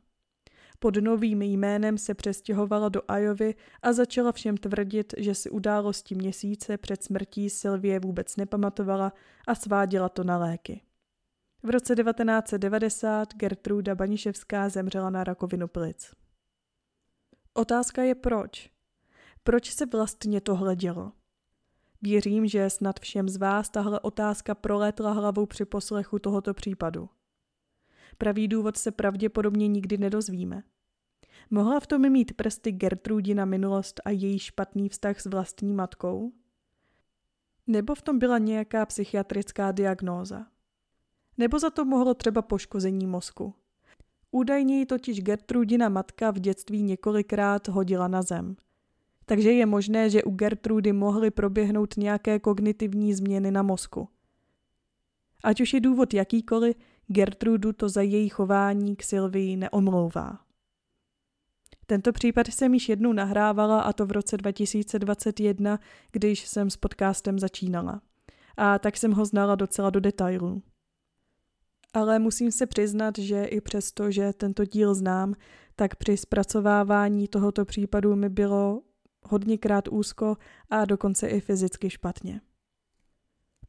Pod 0.79 0.97
novým 0.97 1.43
jménem 1.43 1.99
se 1.99 2.15
přestěhovala 2.15 2.89
do 2.89 3.03
Ajovy 3.09 3.55
a 3.83 3.93
začala 3.93 4.33
všem 4.33 4.57
tvrdit, 4.57 5.15
že 5.19 5.35
si 5.35 5.51
události 5.51 6.15
měsíce 6.15 6.79
před 6.79 7.03
smrtí 7.03 7.51
Sylvie 7.51 8.01
vůbec 8.01 8.37
nepamatovala 8.37 9.13
a 9.47 9.55
sváděla 9.55 10.09
to 10.09 10.25
na 10.25 10.39
léky. 10.39 10.86
V 11.67 11.71
roce 11.71 11.95
1990 11.95 13.35
Gertruda 13.35 13.95
Baniševská 13.95 14.69
zemřela 14.69 15.11
na 15.11 15.25
rakovinu 15.25 15.69
plic. 15.69 16.15
Otázka 17.55 18.03
je 18.03 18.15
proč. 18.15 18.71
Proč 19.45 19.71
se 19.71 19.87
vlastně 19.87 20.41
tohle 20.41 20.77
dělo? 20.77 21.13
Věřím, 22.03 22.47
že 22.47 22.71
snad 22.71 23.01
všem 23.01 23.29
z 23.29 23.37
vás 23.37 23.71
tahle 23.71 24.01
otázka 24.01 24.55
prolétla 24.55 25.13
hlavou 25.13 25.47
při 25.47 25.65
poslechu 25.65 26.19
tohoto 26.19 26.55
případu. 26.55 27.09
Pravý 28.19 28.49
důvod 28.49 28.77
se 28.77 28.91
pravděpodobně 28.91 29.69
nikdy 29.69 29.99
nedozvíme. 29.99 30.63
Mohla 31.51 31.81
v 31.81 31.87
tom 31.87 32.11
mít 32.11 32.37
prsty 32.37 32.73
Gertrudina 32.73 33.45
minulost 33.45 34.01
a 34.05 34.11
její 34.11 34.39
špatný 34.39 34.89
vztah 34.89 35.21
s 35.21 35.27
vlastní 35.27 35.73
matkou? 35.73 36.33
Nebo 37.67 37.95
v 37.95 38.03
tom 38.03 38.19
byla 38.19 38.39
nějaká 38.39 38.87
psychiatrická 38.87 39.73
diagnóza? 39.73 40.47
Nebo 41.39 41.59
za 41.59 41.71
to 41.71 41.85
mohlo 41.85 42.15
třeba 42.15 42.43
poškození 42.43 43.07
mozku? 43.07 43.55
Údajně 44.31 44.79
ji 44.79 44.87
totiž 44.87 45.21
Gertrudina 45.21 45.89
matka 45.89 46.31
v 46.31 46.39
dětství 46.39 46.83
několikrát 46.83 47.69
hodila 47.69 48.09
na 48.09 48.23
zem. 48.23 48.57
Takže 49.27 49.53
je 49.53 49.67
možné, 49.67 50.11
že 50.11 50.25
u 50.25 50.31
Gertrudy 50.31 50.93
mohly 50.93 51.31
proběhnout 51.31 51.97
nějaké 51.97 52.39
kognitivní 52.39 53.15
změny 53.15 53.51
na 53.51 53.63
mozku. 53.63 54.09
Ať 55.45 55.61
už 55.61 55.75
je 55.75 55.81
důvod 55.81 56.15
jakýkoliv, 56.15 56.77
Gertrudu 57.07 57.73
to 57.73 57.89
za 57.89 58.03
její 58.03 58.29
chování 58.29 58.97
k 58.97 59.03
Sylvii 59.03 59.57
neomlouvá. 59.57 60.39
Tento 61.87 62.13
případ 62.13 62.47
jsem 62.47 62.75
již 62.75 62.89
jednou 62.89 63.13
nahrávala 63.13 63.81
a 63.81 63.93
to 63.93 64.07
v 64.07 64.13
roce 64.13 64.37
2021, 64.37 65.81
když 66.13 66.47
jsem 66.47 66.71
s 66.71 66.77
podcastem 66.77 67.39
začínala. 67.39 68.03
A 68.57 68.79
tak 68.79 68.97
jsem 68.97 69.13
ho 69.13 69.25
znala 69.25 69.55
docela 69.55 69.91
do 69.91 70.01
detailů. 70.01 70.63
Ale 71.97 72.19
musím 72.19 72.53
se 72.53 72.67
přiznat, 72.67 73.19
že 73.19 73.45
i 73.45 73.61
přesto, 73.61 74.11
že 74.11 74.33
tento 74.33 74.65
díl 74.65 74.95
znám, 74.95 75.35
tak 75.77 75.97
při 75.97 76.17
zpracovávání 76.17 77.29
tohoto 77.29 77.65
případu 77.65 78.17
mi 78.17 78.29
bylo 78.29 78.83
hodněkrát 79.23 79.89
úzko 79.89 80.37
a 80.71 80.85
dokonce 80.85 81.29
i 81.29 81.41
fyzicky 81.41 81.91
špatně. 81.91 82.41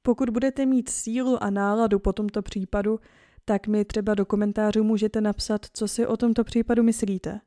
Pokud 0.01 0.29
budete 0.29 0.65
mít 0.65 0.89
sílu 0.89 1.43
a 1.43 1.49
náladu 1.49 1.99
po 1.99 2.13
tomto 2.13 2.41
případu, 2.41 2.99
tak 3.45 3.67
mi 3.67 3.85
třeba 3.85 4.15
do 4.15 4.25
komentářů 4.25 4.83
můžete 4.83 5.21
napsat, 5.21 5.65
co 5.73 5.87
si 5.87 6.07
o 6.07 6.17
tomto 6.17 6.43
případu 6.43 6.83
myslíte. 6.83 7.39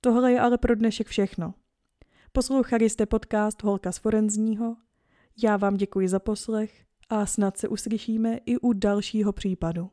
Tohle 0.00 0.32
je 0.32 0.40
ale 0.40 0.58
pro 0.58 0.74
dnešek 0.74 1.06
všechno. 1.06 1.54
Poslouchali 2.32 2.90
jste 2.90 3.06
podcast 3.06 3.62
Holka 3.62 3.92
z 3.92 3.98
Forenzního. 3.98 4.76
Já 5.42 5.56
vám 5.56 5.76
děkuji 5.76 6.08
za 6.08 6.18
poslech 6.18 6.87
a 7.08 7.26
snad 7.26 7.58
se 7.58 7.68
uslyšíme 7.68 8.38
i 8.46 8.58
u 8.58 8.72
dalšího 8.72 9.32
případu. 9.32 9.90